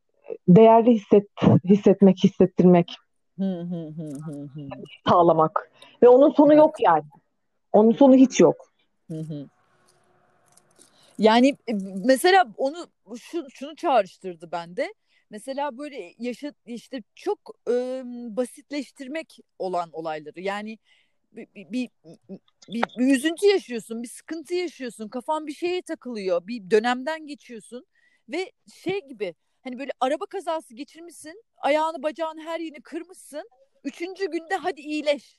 değerli 0.48 0.92
hisset 0.92 1.28
hissetmek, 1.66 2.24
hissettirmek 2.24 2.96
sağlamak. 5.08 5.72
Ve 6.04 6.08
onun 6.08 6.30
sonu 6.30 6.54
yok 6.54 6.76
yani. 6.80 7.04
Onun 7.72 7.92
sonu 7.92 8.16
hiç 8.16 8.40
yok. 8.40 8.56
Yani 11.18 11.50
e, 11.68 11.74
mesela 12.06 12.46
onu 12.58 12.88
şu, 13.20 13.50
şunu 13.50 13.76
çağrıştırdı 13.76 14.52
bende. 14.52 14.94
Mesela 15.34 15.78
böyle 15.78 16.14
yaşa 16.18 16.54
işte 16.66 17.04
çok 17.16 17.40
e, 17.70 18.02
basitleştirmek 18.38 19.40
olan 19.60 19.90
olayları. 19.92 20.42
Yani 20.42 20.78
bir, 21.32 21.48
bir, 21.56 21.72
bir, 21.72 21.90
bir, 22.70 22.84
bir 23.00 23.14
üzüntü 23.16 23.46
yaşıyorsun, 23.46 24.04
bir 24.04 24.08
sıkıntı 24.08 24.54
yaşıyorsun, 24.54 25.08
kafan 25.08 25.48
bir 25.48 25.54
şeye 25.54 25.82
takılıyor, 25.82 26.48
bir 26.48 26.72
dönemden 26.72 27.28
geçiyorsun 27.28 27.86
ve 28.30 28.52
şey 28.74 29.00
gibi 29.08 29.36
hani 29.64 29.80
böyle 29.80 29.92
araba 30.00 30.26
kazası 30.26 30.74
geçirmişsin, 30.74 31.44
ayağını 31.58 32.04
bacağını 32.04 32.42
her 32.42 32.60
yerini 32.60 32.82
kırmışsın. 32.82 33.50
Üçüncü 33.84 34.32
günde 34.32 34.56
hadi 34.56 34.82
iyileş. 34.82 35.38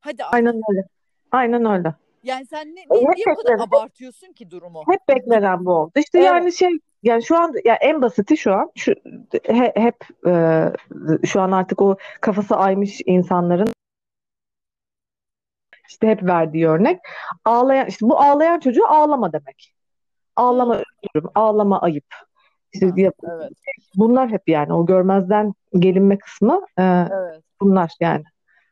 Hadi 0.00 0.24
artık. 0.24 0.34
Aynen 0.34 0.60
öyle. 0.70 0.84
Aynen 1.32 1.64
öyle. 1.64 1.94
Yani 2.22 2.46
sen 2.46 2.68
ne, 2.68 2.80
ne, 2.80 3.14
niye 3.14 3.26
bu 3.26 3.42
kadar 3.42 3.58
abartıyorsun 3.68 4.32
ki 4.32 4.50
durumu? 4.50 4.84
Hep 4.90 5.08
beklenen 5.08 5.64
bu 5.64 5.72
oldu. 5.72 5.92
İşte 5.96 6.18
evet. 6.18 6.26
yani 6.26 6.52
şey 6.52 6.70
yani 7.04 7.22
şu 7.24 7.36
an 7.36 7.54
ya 7.64 7.74
en 7.74 8.02
basiti 8.02 8.36
şu 8.36 8.54
an 8.54 8.70
şu 8.74 8.94
he, 9.46 9.72
hep 9.76 9.96
e, 10.26 10.64
şu 11.26 11.40
an 11.40 11.52
artık 11.52 11.82
o 11.82 11.96
kafası 12.20 12.56
aymış 12.56 13.00
insanların 13.06 13.68
işte 15.88 16.08
hep 16.08 16.22
verdiği 16.22 16.68
örnek 16.68 17.00
ağlayan 17.44 17.86
işte 17.86 18.06
bu 18.06 18.20
ağlayan 18.20 18.60
çocuğu 18.60 18.86
ağlama 18.86 19.32
demek. 19.32 19.74
Ağlama 20.36 20.74
özürüm, 20.74 21.30
ağlama 21.34 21.80
ayıp. 21.80 22.14
İşte 22.72 22.86
ha, 22.86 22.92
evet. 22.96 23.52
bunlar 23.94 24.30
hep 24.30 24.48
yani 24.48 24.72
o 24.72 24.86
görmezden 24.86 25.54
gelinme 25.78 26.18
kısmı 26.18 26.60
e, 26.78 26.82
evet. 26.82 27.42
bunlar 27.60 27.92
yani. 28.00 28.24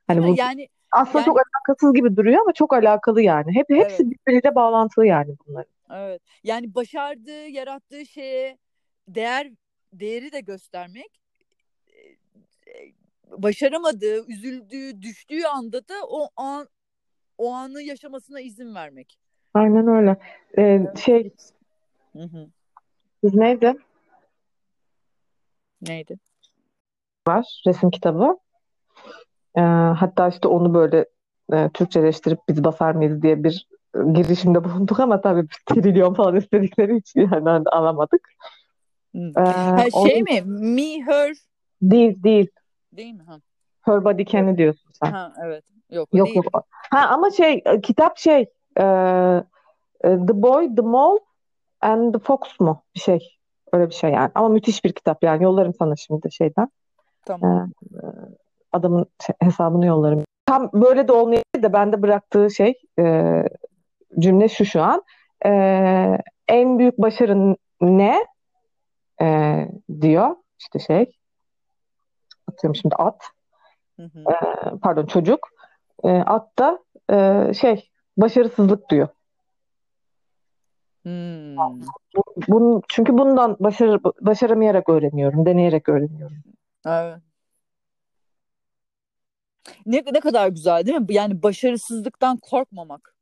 Hani 0.07 0.23
bu 0.23 0.35
yani 0.39 0.69
aslında 0.91 1.19
yani, 1.19 1.27
çok 1.27 1.39
alakasız 1.39 1.95
gibi 1.95 2.17
duruyor 2.17 2.41
ama 2.41 2.53
çok 2.53 2.73
alakalı 2.73 3.23
yani. 3.23 3.55
Hep 3.55 3.71
hepsi 3.71 4.03
evet. 4.03 4.13
birbiriyle 4.27 4.55
bağlantılı 4.55 5.07
yani 5.07 5.37
bunlar. 5.47 5.65
Evet. 5.93 6.23
Yani 6.45 6.75
başardığı, 6.75 7.49
yarattığı 7.49 8.07
şeye 8.07 8.59
değer 9.09 9.51
değeri 9.93 10.33
de 10.33 10.41
göstermek 10.41 11.23
başaramadığı, 13.31 14.27
üzüldüğü, 14.27 15.03
düştüğü 15.03 15.45
anda 15.45 15.89
da 15.89 15.95
o 16.09 16.29
an 16.37 16.69
o 17.39 17.53
anı 17.53 17.83
yaşamasına 17.83 18.41
izin 18.41 18.75
vermek. 18.75 19.19
Aynen 19.55 19.87
öyle. 19.87 20.17
Ee, 20.59 20.87
şey 21.05 21.31
hı 22.13 22.23
hı. 22.23 22.49
Biz 23.23 23.35
neydi? 23.35 23.75
Neydi? 25.83 26.19
Var 27.29 27.63
resim 27.67 27.91
kitabı. 27.91 28.39
Ee, 29.57 29.61
hatta 29.97 30.29
işte 30.29 30.49
onu 30.49 30.75
böyle 30.75 31.07
e, 31.53 31.71
Türkçeleştirip 31.75 32.39
biz 32.49 32.65
basar 32.65 32.95
mıyız 32.95 33.23
diye 33.23 33.45
bir 33.45 33.69
girişimde 34.13 34.65
bulunduk 34.65 35.01
ama 35.01 35.21
tabii 35.21 35.47
trilyon 35.67 36.15
falan 36.15 36.37
istedikleri 36.37 36.97
için 36.97 37.21
yani 37.21 37.49
hani 37.49 37.69
alamadık. 37.69 38.29
Hmm. 39.13 39.39
Ee, 39.39 39.43
ha, 39.43 39.85
şey 40.07 40.23
mi? 40.23 40.43
Me, 40.47 41.03
her? 41.07 41.37
Değil, 41.83 42.23
değil. 42.23 42.49
Değil 42.93 43.15
mi? 43.15 43.23
Ha. 43.23 43.41
Her 43.83 44.05
body 44.05 44.25
can'i 44.25 44.59
diyorsun 44.59 44.91
sen. 44.93 45.13
Ha, 45.13 45.33
evet. 45.45 45.65
Yok, 45.91 46.09
yok, 46.13 46.27
değil. 46.27 46.37
yok. 46.37 46.65
Ha 46.91 47.09
ama 47.09 47.31
şey, 47.31 47.63
e, 47.65 47.81
kitap 47.81 48.19
şey, 48.19 48.41
e, 48.77 48.83
e, 50.05 50.09
The 50.09 50.43
Boy, 50.43 50.75
The 50.75 50.83
Mole 50.83 51.21
and 51.81 52.15
the 52.15 52.19
Fox 52.19 52.41
mu? 52.61 52.83
Bir 52.95 53.01
şey. 53.01 53.39
Öyle 53.73 53.87
bir 53.87 53.95
şey 53.95 54.11
yani. 54.11 54.31
Ama 54.35 54.49
müthiş 54.49 54.85
bir 54.85 54.93
kitap 54.93 55.25
yani. 55.25 55.45
Yollarım 55.45 55.75
sana 55.75 55.97
şimdi 55.97 56.33
şeyden. 56.33 56.69
Tamam. 57.27 57.71
Ee, 57.95 57.97
adamın 58.73 59.07
hesabını 59.41 59.87
yollarım. 59.87 60.25
Tam 60.47 60.71
böyle 60.73 61.09
de 61.09 61.13
olmayabilir 61.13 61.63
de 61.63 61.73
bende 61.73 62.03
bıraktığı 62.03 62.51
şey 62.51 62.75
e, 62.99 63.05
cümle 64.19 64.49
şu 64.49 64.65
şu 64.65 64.83
an. 64.83 65.03
E, 65.47 65.51
en 66.49 66.79
büyük 66.79 66.99
başarın 66.99 67.57
ne? 67.81 68.27
E, 69.23 69.69
diyor 70.01 70.37
işte 70.59 70.79
şey. 70.79 71.17
Atıyorum 72.49 72.75
şimdi 72.75 72.95
at. 72.95 73.23
Hı 73.97 74.03
hı. 74.03 74.21
E, 74.21 74.37
pardon 74.83 75.07
çocuk. 75.07 75.49
E, 76.05 76.09
at 76.09 76.59
da 76.59 76.79
e, 77.11 77.55
şey 77.55 77.91
başarısızlık 78.17 78.91
diyor. 78.91 79.09
Hmm. 81.03 81.57
Bu, 82.17 82.23
bunun, 82.49 82.83
çünkü 82.89 83.19
bundan 83.19 83.57
başarı, 83.61 84.01
başaramayarak 84.21 84.89
öğreniyorum, 84.89 85.47
deneyerek 85.47 85.89
öğreniyorum. 85.89 86.37
Evet. 86.87 87.19
Ne, 89.87 90.03
ne 90.13 90.21
kadar 90.21 90.49
güzel 90.49 90.87
değil 90.87 90.99
mi? 90.99 91.07
Yani 91.09 91.43
başarısızlıktan 91.43 92.37
korkmamak. 92.37 93.15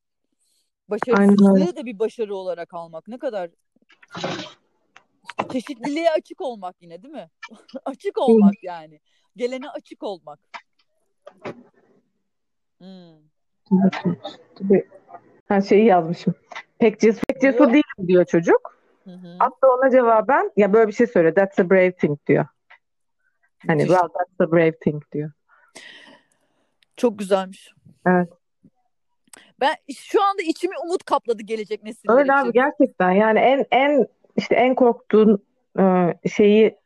Başarısızlığı 0.91 1.76
da 1.76 1.86
bir 1.86 1.99
başarı 1.99 2.34
olarak 2.34 2.74
almak. 2.74 3.09
Ne 3.09 3.18
kadar 3.18 3.51
işte 4.16 4.38
çeşitliliğe 5.53 6.11
açık 6.11 6.41
olmak 6.41 6.76
yine 6.80 7.03
değil 7.03 7.14
mi? 7.14 7.30
açık 7.84 8.18
olmak 8.18 8.64
yani. 8.64 9.01
Gelene 9.36 9.70
açık 9.70 10.03
olmak. 10.03 10.38
Hmm. 12.78 13.16
Her 15.49 15.61
şeyi 15.61 15.84
yazmışım. 15.84 16.34
Pek 16.78 17.01
cesur, 17.01 17.22
pek 17.28 17.41
cesur 17.41 17.72
değil 17.72 17.84
diyor 18.07 18.24
çocuk. 18.24 18.80
Hı 19.05 19.11
hı. 19.11 19.36
Hatta 19.38 19.68
ona 19.68 19.91
cevaben 19.91 20.51
ya 20.57 20.72
böyle 20.72 20.88
bir 20.88 20.93
şey 20.93 21.07
söyle. 21.07 21.34
That's 21.34 21.59
a 21.59 21.70
brave 21.70 21.93
thing 21.93 22.18
diyor. 22.26 22.47
Hani 23.66 23.80
well 23.80 24.09
that's 24.09 24.41
a 24.41 24.53
brave 24.53 24.78
thing 24.78 25.03
diyor. 25.12 25.30
Çok 26.97 27.18
güzelmiş. 27.18 27.74
Evet. 28.07 28.28
Ben 29.61 29.75
şu 29.97 30.23
anda 30.25 30.43
içimi 30.43 30.75
umut 30.85 31.05
kapladı 31.05 31.43
gelecek 31.43 31.83
nesiller 31.83 32.15
Öyle 32.15 32.23
için. 32.33 32.33
abi 32.33 32.53
gerçekten 32.53 33.11
yani 33.11 33.39
en 33.39 33.65
en 33.71 34.07
işte 34.37 34.55
en 34.55 34.75
korktuğun 34.75 35.45
e, 35.79 36.15
şeyi 36.29 36.77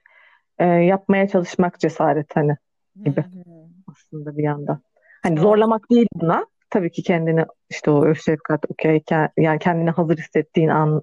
e, 0.59 0.64
yapmaya 0.66 1.29
çalışmak 1.29 1.81
cesaret 1.81 2.37
hani 2.37 2.57
gibi 3.05 3.20
Hı 3.20 3.27
hı. 3.27 3.66
aslında 3.91 4.37
bir 4.37 4.43
yandan. 4.43 4.81
Hani 5.22 5.41
zorlamak 5.41 5.91
değil 5.91 6.07
buna. 6.14 6.47
Tabii 6.70 6.91
ki 6.91 7.03
kendini 7.03 7.45
işte 7.70 7.91
o 7.91 8.05
öz 8.07 8.25
şefkat, 8.25 8.64
okey, 8.70 8.97
ke- 8.97 9.31
yani 9.37 9.59
kendini 9.59 9.91
hazır 9.91 10.18
hissettiğin 10.18 10.68
an 10.68 11.03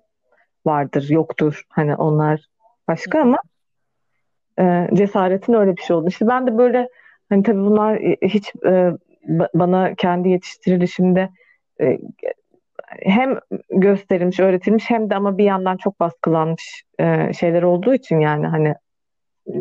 vardır, 0.65 1.09
yoktur. 1.09 1.63
Hani 1.69 1.95
onlar 1.95 2.45
başka 2.87 3.21
ama 3.21 3.37
e, 4.59 4.89
cesaretin 4.93 5.53
öyle 5.53 5.77
bir 5.77 5.81
şey 5.81 5.95
oldu. 5.95 6.07
İşte 6.07 6.27
ben 6.27 6.47
de 6.47 6.57
böyle 6.57 6.89
hani 7.29 7.43
tabii 7.43 7.61
bunlar 7.61 7.99
hiç 8.21 8.55
e, 8.65 8.69
ba- 9.27 9.49
bana 9.53 9.95
kendi 9.95 10.29
yetiştirilişimde 10.29 11.29
e, 11.81 11.99
hem 12.99 13.39
gösterilmiş, 13.69 14.39
öğretilmiş 14.39 14.89
hem 14.89 15.09
de 15.09 15.15
ama 15.15 15.37
bir 15.37 15.43
yandan 15.43 15.77
çok 15.77 15.99
baskılanmış 15.99 16.83
e, 16.99 17.33
şeyler 17.33 17.63
olduğu 17.63 17.93
için 17.93 18.19
yani 18.19 18.47
hani 18.47 18.75
e, 19.47 19.53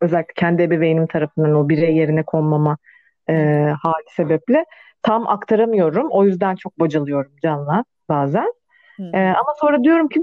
özellikle 0.00 0.32
kendi 0.36 0.62
ebeveynim 0.62 1.06
tarafından 1.06 1.54
o 1.54 1.68
birey 1.68 1.96
yerine 1.96 2.22
konmama 2.22 2.76
e, 3.30 3.34
hali 3.82 4.04
sebeple 4.16 4.64
tam 5.02 5.28
aktaramıyorum. 5.28 6.08
O 6.10 6.24
yüzden 6.24 6.56
çok 6.56 6.78
bocalıyorum 6.78 7.32
Can'la 7.42 7.84
bazen. 8.08 8.52
E, 9.14 9.20
ama 9.20 9.54
sonra 9.60 9.84
diyorum 9.84 10.08
ki 10.08 10.20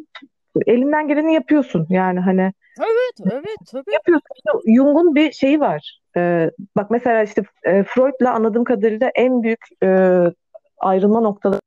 elinden 0.67 1.07
geleni 1.07 1.33
yapıyorsun. 1.33 1.87
Yani 1.89 2.19
hani 2.19 2.53
Evet, 2.79 3.33
evet, 3.33 3.57
tabii. 3.71 3.93
yapıyorsun. 3.93 4.73
Jung'un 4.75 5.15
bir 5.15 5.31
şeyi 5.31 5.59
var. 5.59 5.99
E, 6.17 6.51
bak 6.77 6.91
mesela 6.91 7.23
işte 7.23 7.43
e, 7.63 7.83
Freud'la 7.83 8.33
anladığım 8.33 8.63
kadarıyla 8.63 9.11
en 9.15 9.43
büyük 9.43 9.65
e, 9.83 10.19
ayrılma 10.77 11.19
noktaları 11.19 11.59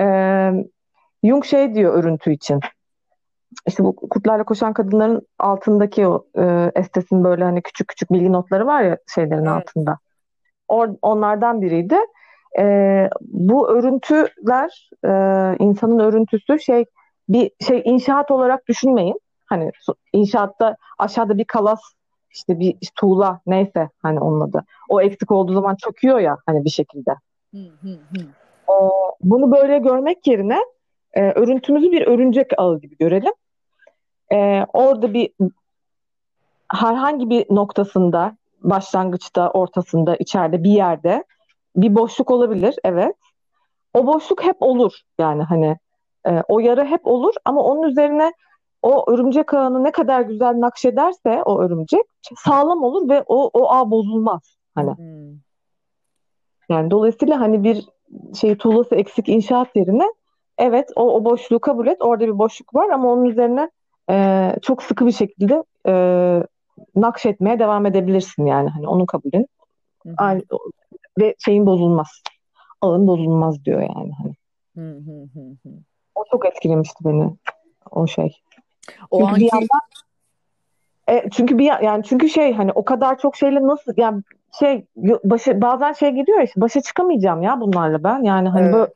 e, 0.00 0.04
Jung 1.24 1.44
şey 1.44 1.74
diyor 1.74 1.94
örüntü 1.94 2.32
için. 2.32 2.60
İşte 3.66 3.84
bu 3.84 3.96
kurtlarla 3.96 4.44
koşan 4.44 4.72
kadınların 4.72 5.26
altındaki 5.38 6.06
o 6.06 6.26
e, 6.38 6.72
estesin 6.74 7.24
böyle 7.24 7.44
hani 7.44 7.62
küçük 7.62 7.88
küçük 7.88 8.12
bilgi 8.12 8.32
notları 8.32 8.66
var 8.66 8.82
ya 8.82 8.98
şeylerin 9.14 9.44
Evet. 9.44 9.48
altında. 9.48 9.98
Or- 10.68 10.98
onlardan 11.02 11.62
biriydi. 11.62 11.96
E, 12.58 13.08
bu 13.20 13.68
örüntüler 13.70 14.90
e, 15.04 15.10
insanın 15.58 15.98
örüntüsü 15.98 16.60
şey 16.60 16.84
bir 17.28 17.50
şey 17.66 17.82
inşaat 17.84 18.30
olarak 18.30 18.68
düşünmeyin. 18.68 19.20
Hani 19.46 19.70
inşaatta 20.12 20.76
aşağıda 20.98 21.38
bir 21.38 21.44
kalas 21.44 21.80
işte 22.30 22.58
bir 22.58 22.76
tuğla 22.96 23.40
neyse 23.46 23.88
hani 24.02 24.20
onun 24.20 24.40
adı. 24.40 24.64
O 24.88 25.00
eksik 25.00 25.30
olduğu 25.30 25.54
zaman 25.54 25.76
çöküyor 25.76 26.18
ya 26.18 26.36
hani 26.46 26.64
bir 26.64 26.70
şekilde. 26.70 27.14
O, 28.66 28.90
bunu 29.20 29.52
böyle 29.52 29.78
görmek 29.78 30.26
yerine 30.26 30.58
e, 31.12 31.22
örüntümüzü 31.22 31.92
bir 31.92 32.06
örümcek 32.06 32.50
ağı 32.58 32.80
gibi 32.80 32.96
görelim. 32.96 33.32
E, 34.32 34.66
orada 34.72 35.14
bir 35.14 35.30
herhangi 36.72 37.30
bir 37.30 37.46
noktasında, 37.50 38.36
başlangıçta, 38.60 39.50
ortasında, 39.50 40.16
içeride 40.16 40.64
bir 40.64 40.70
yerde 40.70 41.24
bir 41.76 41.94
boşluk 41.94 42.30
olabilir, 42.30 42.74
evet. 42.84 43.16
O 43.94 44.06
boşluk 44.06 44.44
hep 44.44 44.56
olur 44.60 45.00
yani 45.18 45.42
hani 45.42 45.76
e, 46.26 46.42
o 46.48 46.58
yara 46.58 46.84
hep 46.84 47.06
olur 47.06 47.34
ama 47.44 47.62
onun 47.62 47.82
üzerine 47.82 48.32
o 48.82 49.10
örümcek 49.10 49.54
ağını 49.54 49.84
ne 49.84 49.90
kadar 49.90 50.20
güzel 50.20 50.60
nakşederse 50.60 51.42
o 51.44 51.60
örümcek 51.60 52.02
sağlam 52.36 52.82
olur 52.82 53.08
ve 53.08 53.24
o 53.26 53.50
o 53.54 53.70
ağ 53.70 53.90
bozulmaz 53.90 54.56
hani. 54.74 54.90
Hı. 54.90 55.45
Yani 56.68 56.90
dolayısıyla 56.90 57.40
hani 57.40 57.64
bir 57.64 57.84
şey 58.40 58.56
tuğlası 58.56 58.94
eksik 58.94 59.28
inşaat 59.28 59.76
yerine 59.76 60.04
evet 60.58 60.90
o, 60.96 61.14
o 61.14 61.24
boşluğu 61.24 61.58
kabul 61.60 61.86
et. 61.86 61.96
Orada 62.00 62.26
bir 62.26 62.38
boşluk 62.38 62.74
var 62.74 62.88
ama 62.88 63.12
onun 63.12 63.24
üzerine 63.24 63.70
e, 64.10 64.52
çok 64.62 64.82
sıkı 64.82 65.06
bir 65.06 65.12
şekilde 65.12 65.64
e, 65.88 65.92
nakşetmeye 66.96 67.58
devam 67.58 67.86
edebilirsin 67.86 68.46
yani. 68.46 68.68
Hani 68.68 68.88
onu 68.88 69.06
kabulün. 69.06 69.46
Aynı- 70.16 70.42
Ve 71.18 71.34
şeyin 71.44 71.66
bozulmaz. 71.66 72.22
Ağın 72.82 73.06
bozulmaz 73.06 73.64
diyor 73.64 73.80
yani. 73.80 74.12
Hani. 74.22 74.34
Hı 74.76 74.98
hı 74.98 75.28
hı 75.34 75.40
hı. 75.62 75.68
O 76.14 76.24
çok 76.30 76.46
etkilemişti 76.46 77.04
beni 77.04 77.30
o 77.90 78.06
şey. 78.06 78.40
O 79.10 79.18
Çünkü 79.18 79.40
bir 79.40 79.44
anki 79.44 79.54
yandan 79.54 79.80
e, 81.08 81.30
çünkü 81.30 81.58
bir 81.58 81.64
ya- 81.64 81.80
yani 81.82 82.04
çünkü 82.04 82.28
şey 82.28 82.52
hani 82.52 82.72
o 82.72 82.84
kadar 82.84 83.18
çok 83.18 83.36
şeyle 83.36 83.62
nasıl 83.62 83.92
yani 83.96 84.22
şey 84.58 84.86
başa, 85.24 85.60
bazen 85.60 85.92
şey 85.92 86.10
gidiyor 86.10 86.38
ya 86.38 86.44
işte 86.44 86.60
başa 86.60 86.80
çıkamayacağım 86.80 87.42
ya 87.42 87.60
bunlarla 87.60 88.04
ben. 88.04 88.22
Yani 88.22 88.48
hani 88.48 88.72
böyle 88.72 88.76
Evet. 88.78 88.92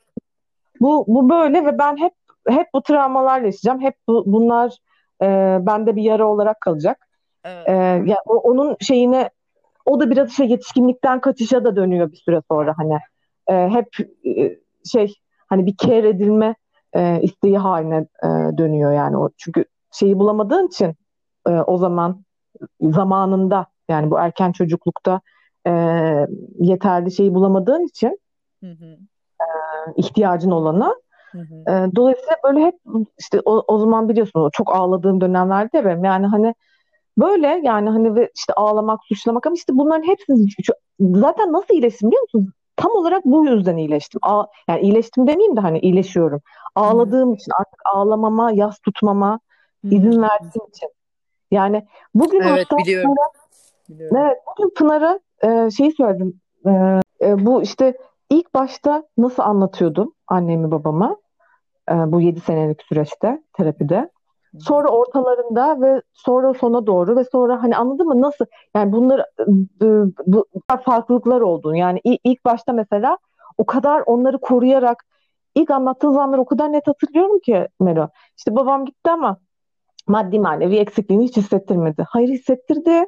Bu, 0.80 1.04
bu 1.08 1.30
böyle 1.30 1.66
ve 1.66 1.78
ben 1.78 1.96
hep 1.96 2.12
hep 2.48 2.66
bu 2.74 2.82
travmalarla 2.82 3.46
yaşayacağım. 3.46 3.80
Hep 3.80 3.94
bu, 4.08 4.22
bunlar 4.26 4.76
e, 5.22 5.58
bende 5.60 5.96
bir 5.96 6.02
yara 6.02 6.26
olarak 6.28 6.60
kalacak. 6.60 7.08
Evet. 7.44 7.68
E, 7.68 7.72
ya 8.06 8.16
o- 8.26 8.38
onun 8.50 8.76
şeyine 8.80 9.30
o 9.86 10.00
da 10.00 10.10
biraz 10.10 10.30
şey 10.30 10.46
yetişkinlikten 10.48 11.20
kaçışa 11.20 11.64
da 11.64 11.76
dönüyor 11.76 12.12
bir 12.12 12.16
süre 12.16 12.42
sonra 12.50 12.74
hani 12.76 12.98
E, 13.48 13.68
hep 13.68 13.88
e, 14.26 14.56
şey 14.84 15.14
hani 15.48 15.66
bir 15.66 15.76
care 15.76 16.08
edilme 16.08 16.54
e, 16.92 17.20
isteği 17.22 17.58
haline 17.58 17.96
e, 18.22 18.28
dönüyor 18.58 18.92
yani 18.92 19.18
o 19.18 19.30
çünkü 19.36 19.64
şeyi 19.92 20.18
bulamadığın 20.18 20.66
için 20.66 20.94
e, 21.48 21.50
o 21.50 21.76
zaman 21.78 22.24
zamanında 22.80 23.66
yani 23.88 24.10
bu 24.10 24.18
erken 24.18 24.52
çocuklukta 24.52 25.20
e, 25.66 25.72
yeterli 26.58 27.10
şeyi 27.12 27.34
bulamadığın 27.34 27.86
için 27.86 28.18
Hı 28.64 28.70
hı. 28.70 28.96
ihtiyacın 29.96 30.50
olana 30.50 30.94
Hı 31.32 31.38
hı. 31.38 31.70
E, 31.72 31.96
dolayısıyla 31.96 32.36
böyle 32.44 32.60
hep 32.60 32.74
işte 33.18 33.40
o, 33.44 33.64
o 33.68 33.78
zaman 33.78 34.08
biliyorsunuz 34.08 34.50
çok 34.52 34.74
ağladığım 34.74 35.20
dönemlerde 35.20 35.78
de 35.78 35.84
benim 35.84 36.04
yani 36.04 36.26
hani 36.26 36.54
böyle 37.18 37.46
yani 37.46 37.90
hani 37.90 38.14
ve 38.14 38.30
işte 38.34 38.52
ağlamak, 38.52 39.00
suçlamak 39.04 39.46
ama 39.46 39.54
işte 39.54 39.72
bunların 39.76 40.06
hepsini 40.06 40.46
zaten 41.00 41.52
nasıl 41.52 41.74
iyileştim 41.74 42.10
biliyor 42.10 42.22
musunuz? 42.22 42.54
Tam 42.76 42.92
olarak 42.92 43.24
bu 43.24 43.46
yüzden 43.46 43.76
iyileştim. 43.76 44.20
A, 44.22 44.44
yani 44.68 44.80
iyileştim 44.80 45.26
demeyeyim 45.26 45.56
de 45.56 45.60
hani 45.60 45.78
iyileşiyorum. 45.78 46.40
Ağladığım 46.74 47.34
için 47.34 47.52
artık 47.60 47.80
ağlamama, 47.94 48.52
yas 48.52 48.78
tutmama 48.78 49.40
izin 49.84 50.22
verdiğim 50.22 50.68
için. 50.68 50.88
Yani 51.50 51.86
bugün 52.14 52.40
Evet 52.40 52.66
hatta 52.70 52.76
biliyorum. 52.76 53.14
Biliyorum. 53.88 54.16
Evet, 54.20 54.36
bugün 54.46 54.74
Pınar'a 54.74 55.20
e, 55.44 55.70
şeyi 55.70 55.92
söyledim. 55.92 56.40
E, 56.66 56.70
e, 57.20 57.46
bu 57.46 57.62
işte 57.62 57.94
ilk 58.30 58.54
başta 58.54 59.02
nasıl 59.18 59.42
anlatıyordum 59.42 60.14
annemi 60.28 60.70
babama 60.70 61.16
e, 61.90 61.94
bu 61.94 62.20
7 62.20 62.40
senelik 62.40 62.82
süreçte 62.82 63.42
terapide. 63.52 64.10
Sonra 64.58 64.88
ortalarında 64.88 65.80
ve 65.80 66.02
sonra 66.12 66.54
sona 66.54 66.86
doğru 66.86 67.16
ve 67.16 67.24
sonra 67.24 67.62
hani 67.62 67.76
anladın 67.76 68.06
mı 68.06 68.22
nasıl 68.22 68.44
yani 68.74 68.92
bunlar 68.92 69.20
e, 69.20 69.86
bu 70.26 70.46
farklılıklar 70.84 71.40
olduğunu 71.40 71.76
yani 71.76 72.00
ilk, 72.04 72.44
başta 72.44 72.72
mesela 72.72 73.18
o 73.58 73.66
kadar 73.66 74.02
onları 74.06 74.38
koruyarak 74.38 75.04
ilk 75.54 75.70
anlattığın 75.70 76.12
zamanları 76.12 76.40
o 76.40 76.44
kadar 76.44 76.72
net 76.72 76.86
hatırlıyorum 76.86 77.38
ki 77.38 77.68
Melo. 77.80 78.08
İşte 78.36 78.56
babam 78.56 78.84
gitti 78.84 79.10
ama 79.10 79.36
maddi 80.08 80.38
manevi 80.38 80.76
eksikliğini 80.76 81.24
hiç 81.24 81.36
hissettirmedi. 81.36 82.04
Hayır 82.08 82.28
hissettirdi. 82.28 83.04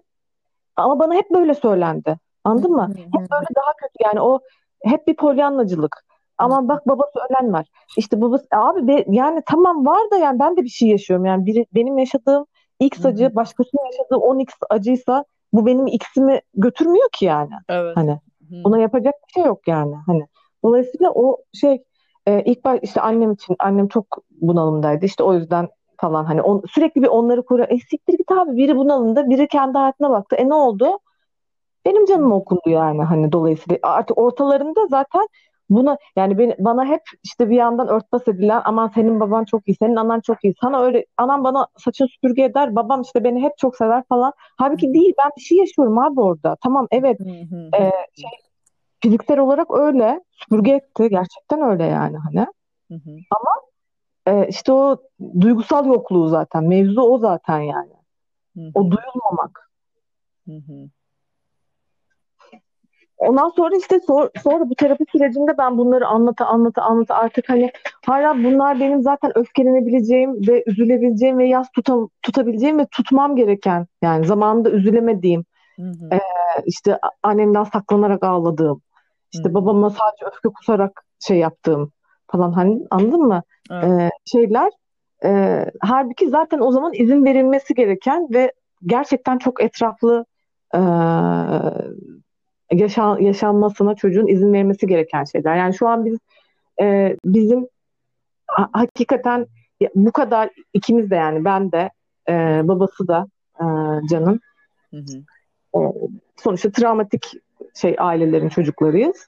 Ama 0.77 0.99
bana 0.99 1.15
hep 1.15 1.31
böyle 1.31 1.55
söylendi. 1.55 2.19
Anladın 2.45 2.73
mı? 2.73 2.89
Hep 2.97 3.31
böyle 3.31 3.47
daha 3.57 3.73
kötü 3.73 4.05
yani 4.05 4.21
o 4.21 4.41
hep 4.85 5.07
bir 5.07 5.17
polyanlacılık. 5.17 6.05
Ama 6.39 6.69
bak 6.69 6.89
babası 6.89 7.19
ölen 7.31 7.53
var. 7.53 7.67
İşte 7.97 8.21
babası 8.21 8.47
abi 8.53 8.89
be- 8.89 9.05
yani 9.09 9.43
tamam 9.47 9.87
var 9.87 10.11
da 10.11 10.17
yani 10.17 10.39
ben 10.39 10.57
de 10.57 10.63
bir 10.63 10.69
şey 10.69 10.89
yaşıyorum. 10.89 11.27
Yani 11.27 11.47
biri, 11.47 11.67
benim 11.75 11.99
yaşadığım 11.99 12.47
X 12.81 13.07
acı 13.07 13.35
başkasının 13.37 13.85
yaşadığı 13.85 14.15
10x 14.17 14.53
acıysa 14.71 15.25
bu 15.53 15.67
benim 15.67 15.87
X'imi 15.87 16.41
götürmüyor 16.55 17.09
ki 17.13 17.25
yani. 17.25 17.51
Evet. 17.69 17.97
Hani 17.97 18.19
buna 18.65 18.79
yapacak 18.79 19.15
bir 19.29 19.33
şey 19.33 19.45
yok 19.45 19.69
yani. 19.69 19.95
Hani 20.07 20.27
dolayısıyla 20.65 21.11
o 21.11 21.37
şey 21.55 21.83
e, 22.27 22.43
ilk 22.45 22.65
baş 22.65 22.81
işte 22.83 23.01
annem 23.01 23.33
için 23.33 23.57
annem 23.59 23.89
çok 23.89 24.07
bunalımdaydı. 24.31 25.05
İşte 25.07 25.23
o 25.25 25.35
yüzden 25.35 25.69
falan 26.01 26.25
hani 26.25 26.43
on, 26.43 26.63
sürekli 26.71 27.03
bir 27.03 27.09
onları 27.09 27.45
koruyor. 27.45 27.69
E 27.71 27.79
siktir 27.79 28.19
git 28.19 28.33
abi 28.33 28.57
biri 28.57 28.77
bunalımda 28.77 29.31
biri 29.31 29.49
kendi 29.49 29.79
hayatına 29.79 30.11
baktı. 30.11 30.37
E 30.37 30.49
ne 30.49 30.55
oldu? 30.55 30.99
Benim 31.87 32.05
canım 32.07 32.33
okundu 32.33 32.71
yani 32.71 33.03
hani 33.03 33.33
dolayısıyla 33.33 33.79
artık 33.83 34.19
ortalarında 34.19 34.87
zaten 34.87 35.29
buna 35.71 35.97
yani 36.17 36.39
beni, 36.39 36.57
bana 36.59 36.85
hep 36.85 37.03
işte 37.25 37.51
bir 37.51 37.57
yandan 37.57 37.89
örtbas 37.89 38.29
edilen 38.29 38.63
aman 38.65 38.89
senin 38.89 39.21
baban 39.21 39.45
çok 39.45 39.69
iyi, 39.69 39.77
senin 39.77 39.97
anan 39.97 40.21
çok 40.21 40.45
iyi. 40.45 40.55
Sana 40.61 40.83
öyle 40.83 41.07
anam 41.17 41.45
bana 41.45 41.67
saçın 41.79 42.07
süpürge 42.07 42.43
eder, 42.45 42.77
babam 42.77 43.03
işte 43.03 43.25
beni 43.25 43.43
hep 43.43 43.59
çok 43.59 43.77
sever 43.77 44.03
falan. 44.09 44.33
Halbuki 44.59 44.95
değil 44.95 45.15
ben 45.19 45.31
bir 45.37 45.43
şey 45.43 45.59
yaşıyorum 45.59 45.99
abi 45.99 46.21
orada. 46.21 46.57
Tamam 46.63 46.87
evet 46.91 47.21
e, 47.75 47.91
şey, 48.21 48.31
fiziksel 49.01 49.39
olarak 49.39 49.71
öyle 49.71 50.21
süpürge 50.33 50.73
etti 50.73 51.09
gerçekten 51.09 51.63
öyle 51.63 51.85
yani 51.85 52.17
hani. 52.17 52.47
Hı. 52.91 52.99
E, 54.27 54.47
işte 54.49 54.73
o 54.73 54.97
duygusal 55.41 55.87
yokluğu 55.87 56.29
zaten 56.29 56.65
mevzu 56.65 57.01
o 57.01 57.19
zaten 57.19 57.61
yani. 57.61 57.93
O 58.75 58.81
duyulmamak. 58.91 59.71
Ondan 63.29 63.49
sonra 63.49 63.77
işte 63.77 64.01
sor- 64.01 64.31
sonra 64.43 64.71
bu 64.71 64.75
terapi 64.75 65.05
sürecinde 65.13 65.59
ben 65.59 65.79
bunları 65.79 66.07
anlata 66.07 66.47
anlata 66.47 66.83
anlata 66.83 67.15
artık 67.15 67.49
hani 67.49 67.71
hala 68.07 68.45
bunlar 68.45 68.81
benim 68.81 69.03
zaten 69.03 69.39
öfkelenebileceğim 69.39 70.49
ve 70.49 70.65
üzülebileceğim 70.67 71.39
ve 71.39 71.49
yas 71.49 71.69
tuta- 71.77 72.09
tutabileceğim 72.23 72.79
ve 72.79 72.87
tutmam 72.87 73.37
gereken 73.37 73.87
yani 74.03 74.27
zamanında 74.27 74.71
üzülemediğim 74.71 75.45
Hı 75.77 75.83
hı. 75.83 76.15
e, 76.15 76.21
işte 76.67 76.99
annemden 77.23 77.65
saklanarak 77.65 78.25
ağladığım 78.25 78.83
işte 79.33 79.49
Hı. 79.49 79.55
babama 79.55 79.91
sadece 79.91 80.25
öfke 80.27 80.49
kusarak 80.49 81.05
şey 81.21 81.39
yaptığım 81.39 81.93
falan 82.31 82.53
hani 82.53 82.81
anladın 82.91 83.23
mı? 83.23 83.43
Evet. 83.71 83.85
E, 83.85 84.11
şeyler 84.25 84.71
e, 85.25 85.65
halbuki 85.81 86.29
zaten 86.29 86.59
o 86.59 86.73
zaman 86.73 86.93
izin 86.95 87.25
verilmesi 87.25 87.75
gereken 87.75 88.29
ve 88.31 88.53
gerçekten 88.87 89.39
çok 89.39 89.63
etraflı 89.63 90.25
e, 90.75 90.81
yaşa- 92.73 93.19
yaşanmasına 93.21 93.95
çocuğun 93.95 94.27
izin 94.27 94.53
verilmesi 94.53 94.87
gereken 94.87 95.25
şeyler. 95.25 95.57
Yani 95.57 95.75
şu 95.75 95.89
an 95.89 96.05
biz 96.05 96.19
e, 96.81 97.17
bizim 97.25 97.69
ha- 98.47 98.71
hakikaten 98.73 99.47
bu 99.95 100.13
kadar 100.13 100.51
ikimiz 100.73 101.11
de 101.11 101.15
yani 101.15 101.45
ben 101.45 101.73
de 101.73 101.91
e, 102.29 102.61
babası 102.65 103.09
da 103.09 103.27
e, 103.61 103.65
Can'ın 104.11 104.41
Hı 104.91 104.97
hı. 104.97 105.23
e, 105.79 105.81
sonuçta 106.37 106.71
travmatik 106.71 107.33
şey 107.75 107.97
ailelerin 107.99 108.49
çocuklarıyız. 108.49 109.27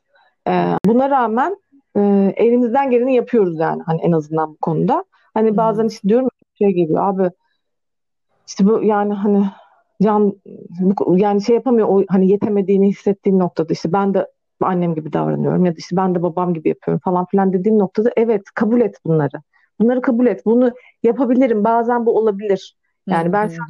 E, 0.48 0.52
buna 0.86 1.10
rağmen 1.10 1.56
e, 1.96 2.00
elimizden 2.36 2.90
geleni 2.90 3.14
yapıyoruz 3.14 3.58
yani 3.58 3.82
hani 3.86 4.00
en 4.00 4.12
azından 4.12 4.50
bu 4.50 4.56
konuda. 4.56 5.04
Hani 5.34 5.56
bazen 5.56 5.86
işte 5.86 6.08
diyorum 6.08 6.28
şey 6.58 6.70
geliyor 6.70 7.08
abi 7.08 7.30
işte 8.48 8.66
bu 8.66 8.82
yani 8.82 9.14
hani 9.14 9.44
Can 10.02 10.32
bu, 10.80 11.18
yani 11.18 11.42
şey 11.42 11.54
yapamıyor 11.54 11.88
o 11.88 12.04
hani 12.08 12.28
yetemediğini 12.28 12.88
hissettiğin 12.88 13.38
noktada 13.38 13.72
işte 13.72 13.92
ben 13.92 14.14
de 14.14 14.26
annem 14.60 14.94
gibi 14.94 15.12
davranıyorum 15.12 15.64
ya 15.64 15.72
da 15.72 15.76
işte 15.78 15.96
ben 15.96 16.14
de 16.14 16.22
babam 16.22 16.54
gibi 16.54 16.68
yapıyorum 16.68 17.00
falan 17.04 17.24
filan 17.24 17.52
dediğin 17.52 17.78
noktada 17.78 18.10
evet 18.16 18.42
kabul 18.54 18.80
et 18.80 18.96
bunları. 19.04 19.42
Bunları 19.80 20.00
kabul 20.00 20.26
et. 20.26 20.46
Bunu 20.46 20.72
yapabilirim. 21.02 21.64
Bazen 21.64 22.06
bu 22.06 22.18
olabilir. 22.18 22.76
Yani 23.06 23.32
ben 23.32 23.48
şu 23.48 23.62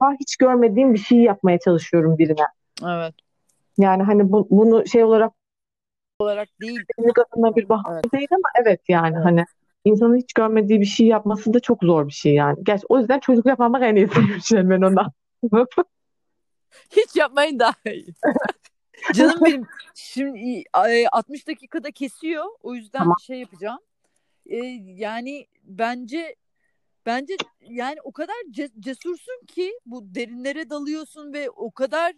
an 0.00 0.16
hiç 0.20 0.36
görmediğim 0.36 0.94
bir 0.94 0.98
şeyi 0.98 1.22
yapmaya 1.22 1.58
çalışıyorum 1.58 2.18
birine. 2.18 2.44
Evet. 2.84 3.14
Yani 3.78 4.02
hani 4.02 4.32
bu, 4.32 4.48
bunu 4.50 4.86
şey 4.86 5.04
olarak 5.04 5.32
Olarak 6.18 6.48
değil. 6.60 6.80
kendi 6.96 7.12
adına 7.32 7.56
bir 7.56 7.68
bahane 7.68 8.00
Evet. 8.04 8.12
değil 8.12 8.28
ama 8.30 8.48
evet 8.62 8.80
yani 8.88 9.14
Evet. 9.16 9.24
hani 9.24 9.44
insanın 9.84 10.16
hiç 10.16 10.32
görmediği 10.32 10.80
bir 10.80 10.86
şey 10.86 11.06
yapması 11.06 11.54
da 11.54 11.60
çok 11.60 11.84
zor 11.84 12.06
bir 12.06 12.12
şey 12.12 12.34
yani. 12.34 12.56
Gerçi 12.62 12.84
o 12.88 12.98
yüzden 12.98 13.18
çocuk 13.18 13.46
yapmamak 13.46 13.82
en 13.82 13.96
iyisi 13.96 14.20
bir 14.20 14.40
şey 14.40 14.70
ben 14.70 14.80
Hiç 16.90 17.16
yapmayın 17.16 17.58
daha 17.58 17.74
iyi. 17.86 18.14
Canım 19.14 19.40
benim 19.44 19.66
şimdi 19.94 20.64
e, 20.88 21.08
60 21.12 21.48
dakikada 21.48 21.90
kesiyor. 21.90 22.44
O 22.62 22.74
yüzden 22.74 22.98
Tamam. 22.98 23.16
şey 23.26 23.40
yapacağım. 23.40 23.80
E, 24.46 24.56
yani 24.84 25.46
bence 25.64 26.36
bence 27.06 27.36
yani 27.60 27.96
o 28.04 28.12
kadar 28.12 28.34
ce- 28.52 28.80
cesursun 28.80 29.46
ki 29.46 29.72
bu 29.86 30.14
derinlere 30.14 30.70
dalıyorsun 30.70 31.32
ve 31.32 31.50
o 31.50 31.70
kadar 31.70 32.12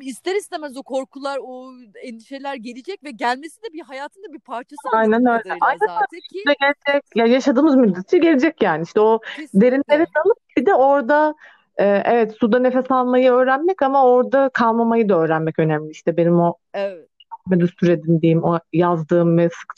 ister 0.00 0.34
istemez 0.34 0.76
o 0.76 0.82
korkular, 0.82 1.38
o 1.42 1.72
endişeler 2.02 2.54
gelecek 2.54 3.04
ve 3.04 3.10
gelmesi 3.10 3.62
de 3.62 3.72
bir 3.72 3.82
hayatında 3.82 4.32
bir 4.32 4.40
parçası 4.40 4.88
Aynen 4.92 5.26
öyle. 5.26 5.56
Aynen 5.60 5.78
zaten 5.86 6.20
ki 6.32 6.42
gelecek. 6.44 7.04
Ya 7.14 7.26
yaşadığımız 7.26 7.76
müddetçe 7.76 8.18
gelecek 8.18 8.62
yani. 8.62 8.82
İşte 8.82 9.00
o 9.00 9.20
derinlere 9.54 9.82
kesinlikle. 9.82 10.20
dalıp 10.24 10.38
bir 10.56 10.66
de 10.66 10.74
orada 10.74 11.34
e, 11.78 11.84
evet 11.84 12.36
suda 12.40 12.58
nefes 12.58 12.90
almayı 12.90 13.30
öğrenmek 13.30 13.82
ama 13.82 14.04
orada 14.06 14.48
kalmamayı 14.48 15.08
da 15.08 15.18
öğrenmek 15.18 15.58
önemli. 15.58 15.90
İşte 15.90 16.16
benim 16.16 16.40
o 16.40 16.54
Evet. 16.74 17.08
düstur 17.50 17.88
edindiğim, 17.88 18.44
o 18.44 18.58
yazdığım 18.72 19.38
ve 19.38 19.48
sık 19.48 19.74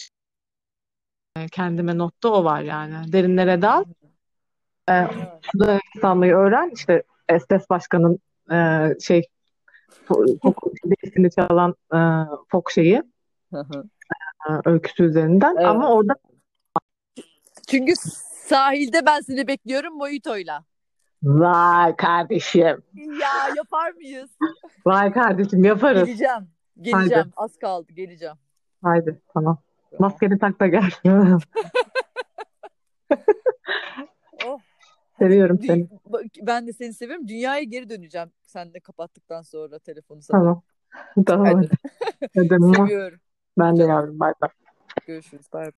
kendime 1.53 1.98
notta 1.98 2.28
o 2.28 2.44
var 2.44 2.61
yani. 2.61 3.12
Derinlere 3.12 3.62
dal, 3.62 3.84
e, 4.88 4.92
Evet. 4.92 5.11
suda 5.53 5.72
nefes 5.72 6.05
almayı 6.05 6.34
öğren. 6.34 6.70
İşte 6.74 7.03
Estes 7.28 7.70
Başkan'ın 7.70 8.18
e, 8.53 8.88
şey 9.01 9.22
fok 10.42 10.64
derisini 10.84 11.30
çalan 11.30 11.74
e, 11.94 11.98
fok 12.48 12.70
şeyi 12.70 13.03
Hı 13.53 13.61
hı. 13.61 13.84
e, 14.48 14.51
öyküsü 14.64 15.05
üzerinden 15.05 15.57
Evet. 15.57 15.68
ama 15.68 15.92
orada 15.92 16.14
Çünkü 17.68 17.92
sahilde 18.46 19.07
ben 19.07 19.20
seni 19.20 19.46
bekliyorum 19.46 19.94
mojitoyla. 19.94 20.64
Vay 21.22 21.96
kardeşim, 21.96 22.82
Ya 22.94 23.54
yapar 23.56 23.90
mıyız? 23.92 24.30
vay 24.86 25.12
kardeşim 25.12 25.64
yaparız. 25.64 26.04
Geleceğim. 26.06 26.48
Geleceğim. 26.80 27.32
Az 27.36 27.56
kaldı. 27.58 27.92
Geleceğim. 27.92 28.36
Haydi 28.82 29.20
tamam. 29.34 29.58
Tamam. 29.90 30.00
Maskeni 30.00 30.38
tak 30.38 30.60
da 30.60 30.66
gel. 30.66 30.90
Oh. 34.46 34.58
Seviyorum 35.18 35.56
Dü- 35.56 35.66
seni. 35.66 35.88
Ben 36.42 36.66
de 36.66 36.72
seni 36.72 36.94
seviyorum. 36.94 37.28
Dünyaya 37.28 37.62
geri 37.62 37.88
döneceğim. 37.90 38.32
Sen 38.42 38.74
de 38.74 38.80
kapattıktan 38.80 39.42
sonra 39.42 39.78
telefonu 39.78 40.22
sana. 40.22 40.40
Tamam. 40.40 40.62
Tamam 41.26 41.46
Hadi. 41.46 41.68
hadi. 42.34 42.48
Seviyorum. 42.76 43.20
Ben 43.58 43.76
de 43.76 43.82
yavrum. 43.82 44.20
Bay 44.20 44.32
bay. 44.42 44.50
Görüşürüz. 45.06 45.46
Bay 45.52 45.62
bay. 45.62 45.68